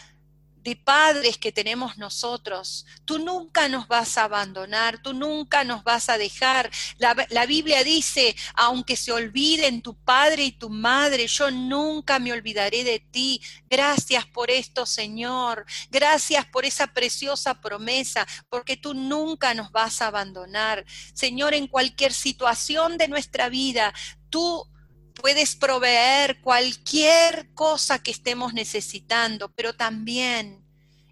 de 0.63 0.75
padres 0.75 1.37
que 1.37 1.51
tenemos 1.51 1.97
nosotros. 1.97 2.85
Tú 3.05 3.19
nunca 3.19 3.67
nos 3.67 3.87
vas 3.87 4.17
a 4.17 4.25
abandonar, 4.25 5.01
tú 5.01 5.13
nunca 5.13 5.63
nos 5.63 5.83
vas 5.83 6.09
a 6.09 6.17
dejar. 6.17 6.69
La, 6.97 7.15
la, 7.29 7.45
Biblia 7.45 7.83
dice, 7.83 8.35
aunque 8.53 8.95
se 8.95 9.11
olviden 9.11 9.81
tu 9.81 9.95
padre 9.95 10.43
y 10.45 10.51
tu 10.51 10.69
madre, 10.69 11.27
yo 11.27 11.49
nunca 11.49 12.19
me 12.19 12.31
olvidaré 12.31 12.83
de 12.83 12.99
ti. 12.99 13.41
Gracias 13.69 14.25
por 14.27 14.51
esto, 14.51 14.85
Señor. 14.85 15.65
Gracias 15.89 16.45
por 16.45 16.65
esa 16.65 16.87
preciosa 16.87 17.59
promesa, 17.59 18.27
porque 18.49 18.77
tú 18.77 18.93
nunca 18.93 19.53
nos 19.53 19.71
vas 19.71 20.01
a 20.01 20.07
abandonar. 20.07 20.85
Señor, 21.13 21.53
en 21.53 21.67
cualquier 21.67 22.13
situación 22.13 22.97
de 22.97 23.07
nuestra 23.07 23.49
vida, 23.49 23.93
tú 24.29 24.67
puedes 25.13 25.55
proveer 25.55 26.41
cualquier 26.41 27.53
cosa 27.53 27.99
que 27.99 28.11
estemos 28.11 28.53
necesitando, 28.53 29.51
pero 29.51 29.73
también 29.73 30.63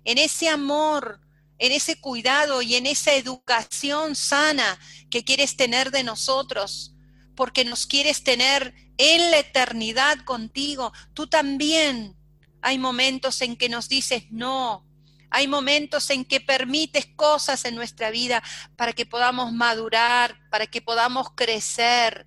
en 0.06 0.18
ese 0.18 0.50
amor, 0.50 1.22
en 1.58 1.72
ese 1.72 2.00
cuidado 2.00 2.62
y 2.62 2.76
en 2.76 2.86
esa 2.86 3.14
educación 3.14 4.16
sana 4.16 4.80
que 5.10 5.24
quieres 5.24 5.56
tener 5.56 5.92
de 5.92 6.04
nosotros, 6.04 6.96
porque 7.36 7.66
nos 7.66 7.86
quieres 7.86 8.24
tener 8.24 8.74
en 8.98 9.32
la 9.32 9.40
eternidad 9.40 10.20
contigo. 10.26 10.92
Tú 11.14 11.28
también. 11.28 12.16
Hay 12.62 12.78
momentos 12.78 13.42
en 13.42 13.56
que 13.56 13.70
nos 13.70 13.88
dices 13.88 14.26
no, 14.32 14.86
hay 15.32 15.48
momentos 15.48 16.10
en 16.10 16.26
que 16.26 16.42
permites 16.42 17.06
cosas 17.16 17.66
en 17.66 17.76
nuestra 17.76 18.10
vida 18.10 18.44
para 18.76 18.94
que 18.94 19.06
podamos 19.06 19.54
madurar, 19.54 20.38
para 20.50 20.66
que 20.68 20.82
podamos 20.82 21.30
crecer, 21.36 22.26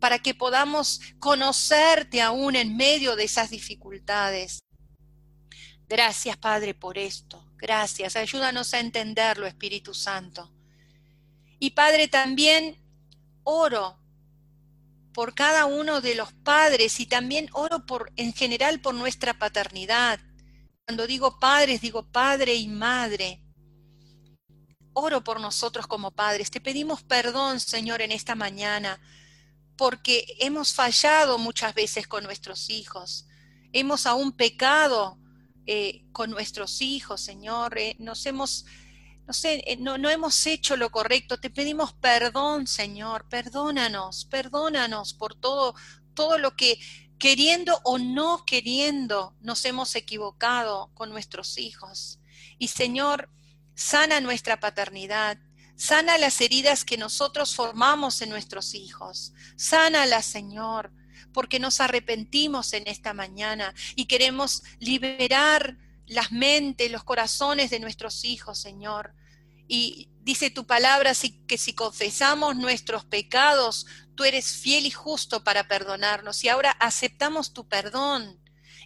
para 0.00 0.18
que 0.18 0.34
podamos 0.34 1.00
conocerte 1.18 2.22
aún 2.22 2.56
en 2.56 2.76
medio 2.76 3.14
de 3.14 3.24
esas 3.24 3.50
dificultades. 3.50 4.60
Gracias, 5.88 6.36
Padre, 6.36 6.74
por 6.74 6.98
esto. 6.98 7.46
Gracias. 7.56 8.16
Ayúdanos 8.16 8.72
a 8.74 8.80
entenderlo, 8.80 9.46
Espíritu 9.46 9.92
Santo. 9.92 10.52
Y 11.58 11.70
Padre, 11.70 12.08
también 12.08 12.82
oro 13.44 13.98
por 15.12 15.34
cada 15.34 15.66
uno 15.66 16.00
de 16.00 16.14
los 16.14 16.32
padres 16.32 17.00
y 17.00 17.06
también 17.06 17.48
oro 17.52 17.84
por 17.84 18.12
en 18.16 18.32
general 18.32 18.80
por 18.80 18.94
nuestra 18.94 19.34
paternidad. 19.34 20.20
Cuando 20.86 21.06
digo 21.06 21.38
padres, 21.38 21.80
digo 21.80 22.10
padre 22.10 22.54
y 22.54 22.68
madre. 22.68 23.42
Oro 24.92 25.22
por 25.22 25.40
nosotros 25.40 25.86
como 25.86 26.12
padres. 26.12 26.50
Te 26.50 26.60
pedimos 26.60 27.02
perdón, 27.02 27.60
Señor, 27.60 28.00
en 28.00 28.12
esta 28.12 28.34
mañana 28.34 29.00
porque 29.80 30.36
hemos 30.40 30.74
fallado 30.74 31.38
muchas 31.38 31.74
veces 31.74 32.06
con 32.06 32.22
nuestros 32.22 32.68
hijos, 32.68 33.26
hemos 33.72 34.04
aún 34.04 34.30
pecado 34.32 35.18
eh, 35.64 36.04
con 36.12 36.30
nuestros 36.30 36.82
hijos, 36.82 37.22
Señor, 37.22 37.78
eh, 37.78 37.96
nos 37.98 38.26
hemos, 38.26 38.66
no 39.26 39.32
sé, 39.32 39.64
eh, 39.66 39.78
no, 39.78 39.96
no 39.96 40.10
hemos 40.10 40.46
hecho 40.46 40.76
lo 40.76 40.90
correcto, 40.90 41.40
te 41.40 41.48
pedimos 41.48 41.94
perdón, 41.94 42.66
Señor, 42.66 43.26
perdónanos, 43.30 44.26
perdónanos 44.26 45.14
por 45.14 45.34
todo, 45.34 45.74
todo 46.12 46.36
lo 46.36 46.54
que 46.56 46.78
queriendo 47.18 47.80
o 47.84 47.96
no 47.96 48.44
queriendo 48.44 49.34
nos 49.40 49.64
hemos 49.64 49.94
equivocado 49.96 50.90
con 50.92 51.08
nuestros 51.08 51.56
hijos. 51.56 52.20
Y 52.58 52.68
Señor, 52.68 53.30
sana 53.74 54.20
nuestra 54.20 54.60
paternidad, 54.60 55.38
Sana 55.80 56.18
las 56.18 56.42
heridas 56.42 56.84
que 56.84 56.98
nosotros 56.98 57.54
formamos 57.54 58.20
en 58.20 58.28
nuestros 58.28 58.74
hijos. 58.74 59.32
Sánalas, 59.56 60.26
Señor, 60.26 60.92
porque 61.32 61.58
nos 61.58 61.80
arrepentimos 61.80 62.74
en 62.74 62.86
esta 62.86 63.14
mañana 63.14 63.74
y 63.96 64.04
queremos 64.04 64.62
liberar 64.78 65.78
las 66.06 66.32
mentes, 66.32 66.90
los 66.90 67.02
corazones 67.02 67.70
de 67.70 67.80
nuestros 67.80 68.26
hijos, 68.26 68.58
Señor. 68.58 69.14
Y 69.68 70.10
dice 70.20 70.50
tu 70.50 70.66
palabra 70.66 71.12
que 71.46 71.56
si 71.56 71.72
confesamos 71.72 72.56
nuestros 72.56 73.06
pecados, 73.06 73.86
tú 74.16 74.24
eres 74.24 74.52
fiel 74.52 74.84
y 74.84 74.90
justo 74.90 75.44
para 75.44 75.66
perdonarnos. 75.66 76.44
Y 76.44 76.50
ahora 76.50 76.72
aceptamos 76.72 77.54
tu 77.54 77.66
perdón 77.66 78.38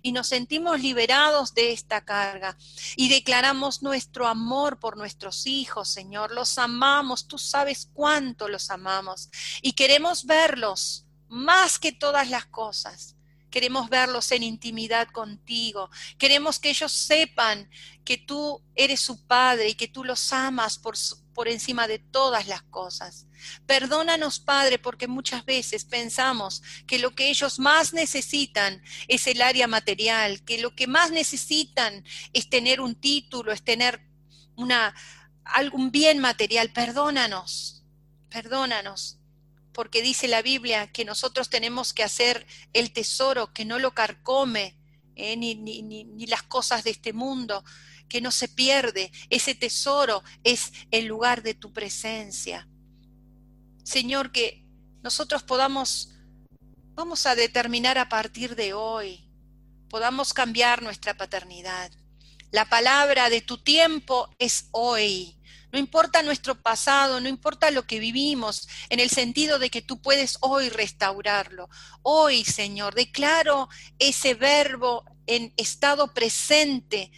y 0.04 0.12
nos 0.12 0.28
sentimos 0.28 0.80
liberados 0.80 1.54
de 1.54 1.72
esta 1.72 2.04
carga 2.04 2.58
y 2.94 3.08
declaramos 3.08 3.82
nuestro 3.82 4.28
amor 4.28 4.78
por 4.78 4.98
nuestros 4.98 5.46
hijos, 5.46 5.88
Señor. 5.88 6.30
Los 6.30 6.58
amamos, 6.58 7.26
tú 7.26 7.38
sabes 7.38 7.88
cuánto 7.94 8.46
los 8.48 8.70
amamos 8.70 9.30
y 9.62 9.72
queremos 9.72 10.26
verlos 10.26 11.06
más 11.28 11.78
que 11.78 11.90
todas 11.90 12.28
las 12.28 12.44
cosas. 12.44 13.16
Queremos 13.50 13.88
verlos 13.88 14.30
en 14.32 14.42
intimidad 14.42 15.08
contigo. 15.08 15.88
Queremos 16.18 16.58
que 16.58 16.68
ellos 16.68 16.92
sepan 16.92 17.70
que 18.04 18.18
tú 18.18 18.60
eres 18.74 19.00
su 19.00 19.26
Padre 19.26 19.70
y 19.70 19.74
que 19.74 19.88
tú 19.88 20.04
los 20.04 20.34
amas 20.34 20.76
por, 20.76 20.96
por 21.34 21.48
encima 21.48 21.86
de 21.86 21.98
todas 21.98 22.46
las 22.46 22.62
cosas. 22.62 23.26
Perdónanos, 23.66 24.40
Padre, 24.40 24.78
porque 24.78 25.08
muchas 25.08 25.44
veces 25.44 25.84
pensamos 25.84 26.62
que 26.86 26.98
lo 26.98 27.14
que 27.14 27.28
ellos 27.28 27.58
más 27.58 27.92
necesitan 27.92 28.82
es 29.08 29.26
el 29.26 29.42
área 29.42 29.66
material, 29.66 30.42
que 30.44 30.58
lo 30.58 30.74
que 30.74 30.86
más 30.86 31.10
necesitan 31.10 32.04
es 32.32 32.48
tener 32.48 32.80
un 32.80 32.94
título, 32.94 33.52
es 33.52 33.62
tener 33.62 34.00
una, 34.56 34.94
algún 35.44 35.90
bien 35.90 36.20
material. 36.20 36.72
Perdónanos, 36.72 37.82
perdónanos, 38.30 39.18
porque 39.72 40.00
dice 40.00 40.28
la 40.28 40.40
Biblia 40.40 40.90
que 40.92 41.04
nosotros 41.04 41.50
tenemos 41.50 41.92
que 41.92 42.04
hacer 42.04 42.46
el 42.72 42.92
tesoro 42.92 43.52
que 43.52 43.64
no 43.64 43.78
lo 43.78 43.92
carcome, 43.92 44.76
eh, 45.16 45.36
ni, 45.36 45.54
ni, 45.54 45.82
ni 45.82 46.26
las 46.26 46.42
cosas 46.42 46.82
de 46.84 46.90
este 46.90 47.12
mundo, 47.12 47.64
que 48.14 48.20
no 48.20 48.30
se 48.30 48.46
pierde. 48.46 49.10
Ese 49.28 49.56
tesoro 49.56 50.22
es 50.44 50.70
el 50.92 51.06
lugar 51.06 51.42
de 51.42 51.52
tu 51.52 51.72
presencia. 51.72 52.68
Señor, 53.82 54.30
que 54.30 54.64
nosotros 55.02 55.42
podamos, 55.42 56.10
vamos 56.94 57.26
a 57.26 57.34
determinar 57.34 57.98
a 57.98 58.08
partir 58.08 58.54
de 58.54 58.72
hoy, 58.72 59.28
podamos 59.88 60.32
cambiar 60.32 60.80
nuestra 60.80 61.16
paternidad. 61.16 61.90
La 62.52 62.66
palabra 62.66 63.30
de 63.30 63.40
tu 63.40 63.58
tiempo 63.58 64.32
es 64.38 64.68
hoy. 64.70 65.36
No 65.72 65.80
importa 65.80 66.22
nuestro 66.22 66.54
pasado, 66.62 67.20
no 67.20 67.28
importa 67.28 67.72
lo 67.72 67.84
que 67.84 67.98
vivimos, 67.98 68.68
en 68.90 69.00
el 69.00 69.10
sentido 69.10 69.58
de 69.58 69.70
que 69.70 69.82
tú 69.82 70.00
puedes 70.00 70.38
hoy 70.40 70.68
restaurarlo. 70.68 71.68
Hoy, 72.02 72.44
Señor, 72.44 72.94
declaro 72.94 73.68
ese 73.98 74.34
verbo 74.34 75.04
en 75.26 75.52
estado 75.56 76.14
presente 76.14 77.10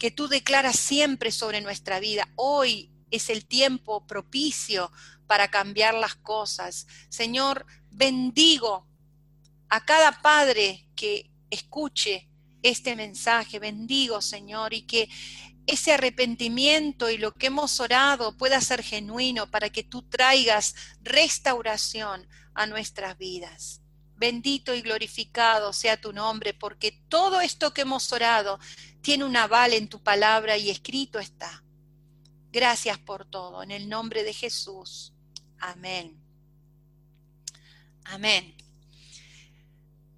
que 0.00 0.10
tú 0.10 0.28
declaras 0.28 0.76
siempre 0.76 1.30
sobre 1.30 1.60
nuestra 1.60 2.00
vida. 2.00 2.26
Hoy 2.34 2.90
es 3.10 3.28
el 3.28 3.44
tiempo 3.44 4.06
propicio 4.06 4.90
para 5.26 5.50
cambiar 5.50 5.92
las 5.92 6.16
cosas. 6.16 6.86
Señor, 7.10 7.66
bendigo 7.90 8.88
a 9.68 9.84
cada 9.84 10.22
padre 10.22 10.88
que 10.96 11.30
escuche 11.50 12.30
este 12.62 12.96
mensaje. 12.96 13.58
Bendigo, 13.58 14.22
Señor, 14.22 14.72
y 14.72 14.82
que 14.86 15.10
ese 15.66 15.92
arrepentimiento 15.92 17.10
y 17.10 17.18
lo 17.18 17.32
que 17.32 17.48
hemos 17.48 17.78
orado 17.78 18.38
pueda 18.38 18.60
ser 18.62 18.82
genuino 18.82 19.50
para 19.50 19.68
que 19.68 19.82
tú 19.82 20.02
traigas 20.02 20.74
restauración 21.02 22.26
a 22.54 22.66
nuestras 22.66 23.18
vidas. 23.18 23.82
Bendito 24.16 24.74
y 24.74 24.82
glorificado 24.82 25.72
sea 25.72 26.00
tu 26.00 26.12
nombre, 26.12 26.52
porque 26.52 26.92
todo 27.08 27.40
esto 27.40 27.72
que 27.72 27.82
hemos 27.82 28.12
orado 28.12 28.58
tiene 29.02 29.24
un 29.24 29.36
aval 29.36 29.72
en 29.72 29.88
tu 29.88 30.02
palabra 30.02 30.56
y 30.56 30.70
escrito 30.70 31.18
está. 31.18 31.62
Gracias 32.52 32.98
por 32.98 33.24
todo. 33.24 33.62
En 33.62 33.70
el 33.70 33.88
nombre 33.88 34.24
de 34.24 34.32
Jesús. 34.32 35.12
Amén. 35.58 36.20
Amén. 38.04 38.54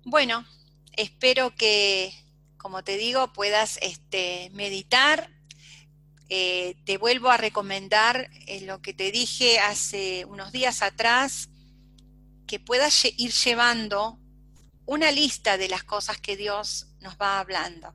Bueno, 0.04 0.44
espero 0.92 1.54
que, 1.54 2.12
como 2.56 2.82
te 2.82 2.96
digo, 2.96 3.32
puedas 3.32 3.78
este, 3.82 4.50
meditar. 4.52 5.30
Eh, 6.28 6.76
te 6.86 6.96
vuelvo 6.96 7.30
a 7.30 7.36
recomendar 7.36 8.30
eh, 8.46 8.62
lo 8.62 8.80
que 8.80 8.94
te 8.94 9.12
dije 9.12 9.60
hace 9.60 10.24
unos 10.24 10.50
días 10.50 10.80
atrás, 10.80 11.50
que 12.46 12.58
puedas 12.58 13.04
ir 13.04 13.32
llevando 13.32 14.18
una 14.86 15.12
lista 15.12 15.58
de 15.58 15.68
las 15.68 15.84
cosas 15.84 16.18
que 16.18 16.36
Dios 16.36 16.88
nos 17.00 17.16
va 17.16 17.38
hablando 17.38 17.94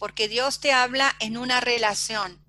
porque 0.00 0.28
Dios 0.28 0.60
te 0.60 0.72
habla 0.72 1.14
en 1.20 1.36
una 1.36 1.60
relación, 1.60 2.42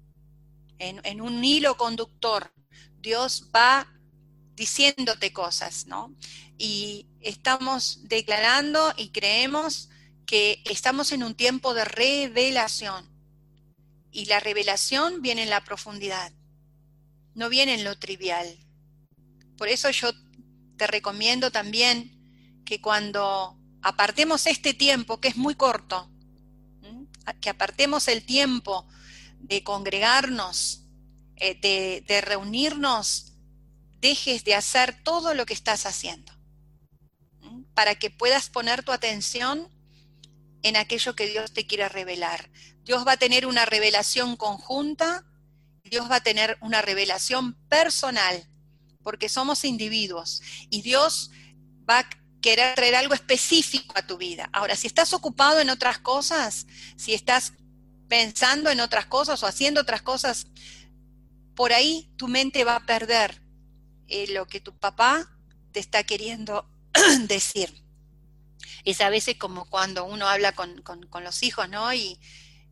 en, 0.80 1.20
un 1.20 1.44
hilo 1.44 1.76
conductor. 1.76 2.54
Dios 3.02 3.52
va 3.54 3.94
diciéndote 4.56 5.34
cosas, 5.34 5.86
¿no? 5.86 6.16
Y 6.58 7.10
estamos 7.20 8.00
declarando 8.04 8.94
y 8.96 9.10
creemos 9.10 9.90
que 10.26 10.64
estamos 10.64 11.12
en 11.12 11.24
un 11.24 11.36
tiempo 11.36 11.74
de 11.74 11.84
revelación. 11.84 13.12
Y 14.12 14.26
la 14.28 14.40
revelación 14.40 15.22
viene 15.22 15.44
en 15.44 15.50
la 15.50 15.66
profundidad, 15.66 16.32
no 17.36 17.50
viene 17.50 17.74
en 17.74 17.84
lo 17.84 18.00
trivial. 18.00 18.48
Por 19.58 19.68
eso 19.68 19.90
yo 19.90 20.14
te 20.78 20.88
recomiendo 20.88 21.52
también 21.52 22.64
que 22.64 22.80
cuando 22.80 23.60
apartemos 23.82 24.48
este 24.48 24.74
tiempo 24.74 25.20
que 25.20 25.28
es 25.28 25.36
muy 25.36 25.56
corto, 25.56 26.11
que 27.40 27.50
apartemos 27.50 28.08
el 28.08 28.26
tiempo 28.26 28.88
de 29.40 29.64
congregarnos, 29.64 30.86
eh, 31.36 31.60
de, 31.60 32.04
de 32.08 32.22
reunirnos, 32.22 33.34
dejes 34.00 34.44
de 34.44 34.56
hacer 34.56 35.02
todo 35.04 35.34
lo 35.34 35.46
que 35.46 35.54
estás 35.54 35.86
haciendo, 35.86 36.34
para 37.74 37.96
que 37.96 38.10
puedas 38.10 38.50
poner 38.50 38.84
tu 38.84 38.92
atención 38.92 39.70
en 40.64 40.76
aquello 40.76 41.16
que 41.16 41.28
Dios 41.28 41.54
te 41.54 41.66
quiere 41.66 41.90
revelar. 41.90 42.50
Dios 42.84 43.06
va 43.06 43.14
a 43.14 43.18
tener 43.18 43.46
una 43.46 43.66
revelación 43.66 44.36
conjunta, 44.36 45.26
Dios 45.84 46.10
va 46.10 46.18
a 46.18 46.24
tener 46.24 46.58
una 46.62 46.82
revelación 46.82 47.54
personal, 47.68 48.48
porque 49.04 49.30
somos 49.30 49.64
individuos 49.66 50.42
y 50.70 50.82
Dios 50.82 51.32
va 51.90 52.08
querer 52.42 52.76
traer 52.76 52.96
algo 52.96 53.14
específico 53.14 53.94
a 53.96 54.06
tu 54.06 54.18
vida. 54.18 54.50
Ahora, 54.52 54.76
si 54.76 54.88
estás 54.88 55.14
ocupado 55.14 55.60
en 55.60 55.70
otras 55.70 56.00
cosas, 56.00 56.66
si 56.98 57.14
estás 57.14 57.54
pensando 58.08 58.70
en 58.70 58.80
otras 58.80 59.06
cosas 59.06 59.42
o 59.44 59.48
haciendo 59.48 59.82
otras 59.82 60.02
cosas, 60.02 60.48
por 61.56 61.72
ahí 61.72 62.12
tu 62.18 62.28
mente 62.28 62.64
va 62.64 62.76
a 62.76 62.86
perder 62.86 63.42
eh, 64.08 64.28
lo 64.34 64.48
que 64.48 64.60
tu 64.60 64.78
papá 64.78 65.32
te 65.72 65.80
está 65.80 66.04
queriendo 66.04 66.70
decir. 67.28 67.86
Es 68.84 69.00
a 69.02 69.10
veces 69.10 69.38
como 69.38 69.70
cuando 69.70 70.06
uno 70.06 70.28
habla 70.28 70.54
con, 70.54 70.84
los 71.24 71.44
hijos, 71.44 71.70
¿no? 71.70 71.94
Y, 71.94 72.20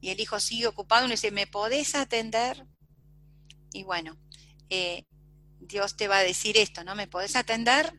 y, 0.02 0.10
el 0.10 0.20
hijo 0.20 0.40
sigue 0.40 0.68
ocupado, 0.68 1.06
uno 1.06 1.14
dice, 1.14 1.32
¿me 1.32 1.46
podés 1.46 1.94
atender? 1.94 2.66
Y 3.72 3.84
bueno, 3.84 4.18
eh, 4.70 5.06
Dios 5.60 5.96
te 5.96 6.08
va 6.08 6.18
a 6.18 6.24
decir 6.24 6.58
esto, 6.58 6.84
¿no? 6.84 6.96
¿Me 6.96 7.08
podés 7.08 7.36
atender? 7.36 7.94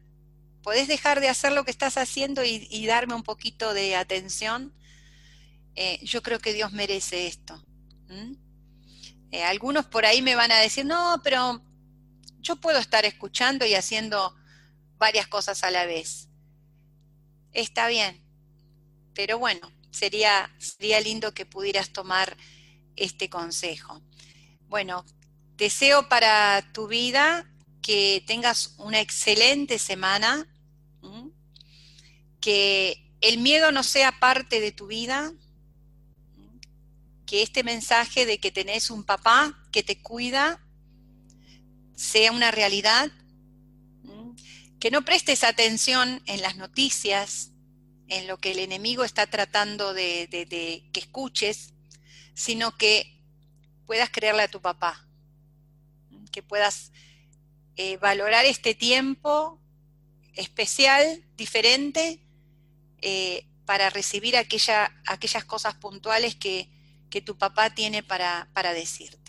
¿Podés 0.62 0.88
dejar 0.88 1.20
de 1.20 1.28
hacer 1.28 1.52
lo 1.52 1.64
que 1.64 1.70
estás 1.70 1.96
haciendo 1.96 2.44
y, 2.44 2.86
darme 2.86 3.14
un 3.14 3.22
poquito 3.22 3.72
de 3.72 3.96
atención? 3.96 4.74
Eh, 5.74 5.98
yo 6.02 6.22
creo 6.22 6.38
que 6.38 6.52
Dios 6.52 6.72
merece 6.72 7.26
esto. 7.26 7.62
Eh, 9.30 9.42
algunos 9.44 9.86
por 9.86 10.04
ahí 10.04 10.20
me 10.20 10.34
van 10.34 10.52
a 10.52 10.58
decir, 10.58 10.84
no, 10.84 11.20
pero 11.22 11.62
yo 12.40 12.56
puedo 12.56 12.78
estar 12.78 13.04
escuchando 13.04 13.64
y 13.64 13.74
haciendo 13.74 14.36
varias 14.98 15.28
cosas 15.28 15.62
a 15.64 15.70
la 15.70 15.86
vez. 15.86 16.28
Está 17.52 17.88
bien, 17.88 18.22
pero 19.14 19.38
bueno, 19.38 19.72
sería, 19.90 20.54
sería 20.58 21.00
lindo 21.00 21.32
que 21.32 21.46
pudieras 21.46 21.90
tomar 21.90 22.36
este 22.96 23.30
consejo. 23.30 24.02
Bueno, 24.68 25.04
deseo 25.56 26.08
para 26.08 26.70
tu 26.72 26.86
vida 26.86 27.50
que 27.82 28.22
tengas 28.26 28.74
una 28.78 29.00
excelente 29.00 29.78
semana, 29.78 30.46
que 32.40 33.10
el 33.20 33.38
miedo 33.38 33.72
no 33.72 33.82
sea 33.82 34.18
parte 34.18 34.60
de 34.60 34.72
tu 34.72 34.86
vida, 34.86 35.32
que 37.26 37.42
este 37.42 37.62
mensaje 37.62 38.26
de 38.26 38.38
que 38.38 38.50
tenés 38.50 38.90
un 38.90 39.04
papá 39.04 39.56
que 39.70 39.82
te 39.82 40.00
cuida 40.02 40.60
sea 41.94 42.32
una 42.32 42.50
realidad, 42.50 43.12
que 44.80 44.90
no 44.90 45.04
prestes 45.04 45.44
atención 45.44 46.22
en 46.26 46.40
las 46.40 46.56
noticias, 46.56 47.50
en 48.08 48.26
lo 48.26 48.38
que 48.38 48.52
el 48.52 48.58
enemigo 48.58 49.04
está 49.04 49.26
tratando 49.26 49.94
de, 49.94 50.28
que 50.92 51.00
escuches, 51.00 51.74
sino 52.34 52.76
que 52.76 53.20
puedas 53.86 54.10
creerle 54.10 54.42
a 54.42 54.50
tu 54.50 54.60
papá, 54.60 55.06
que 56.32 56.42
puedas 56.42 56.90
eh, 57.82 57.96
valorar 57.96 58.44
este 58.44 58.74
tiempo 58.74 59.58
especial, 60.34 61.24
diferente, 61.38 62.20
eh, 63.00 63.46
para 63.64 63.88
recibir 63.88 64.36
aquella, 64.36 64.92
aquellas 65.06 65.46
cosas 65.46 65.76
puntuales 65.76 66.34
que, 66.34 66.68
que 67.08 67.22
tu 67.22 67.38
papá 67.38 67.70
tiene 67.70 68.02
para, 68.02 68.50
para 68.52 68.74
decirte. 68.74 69.19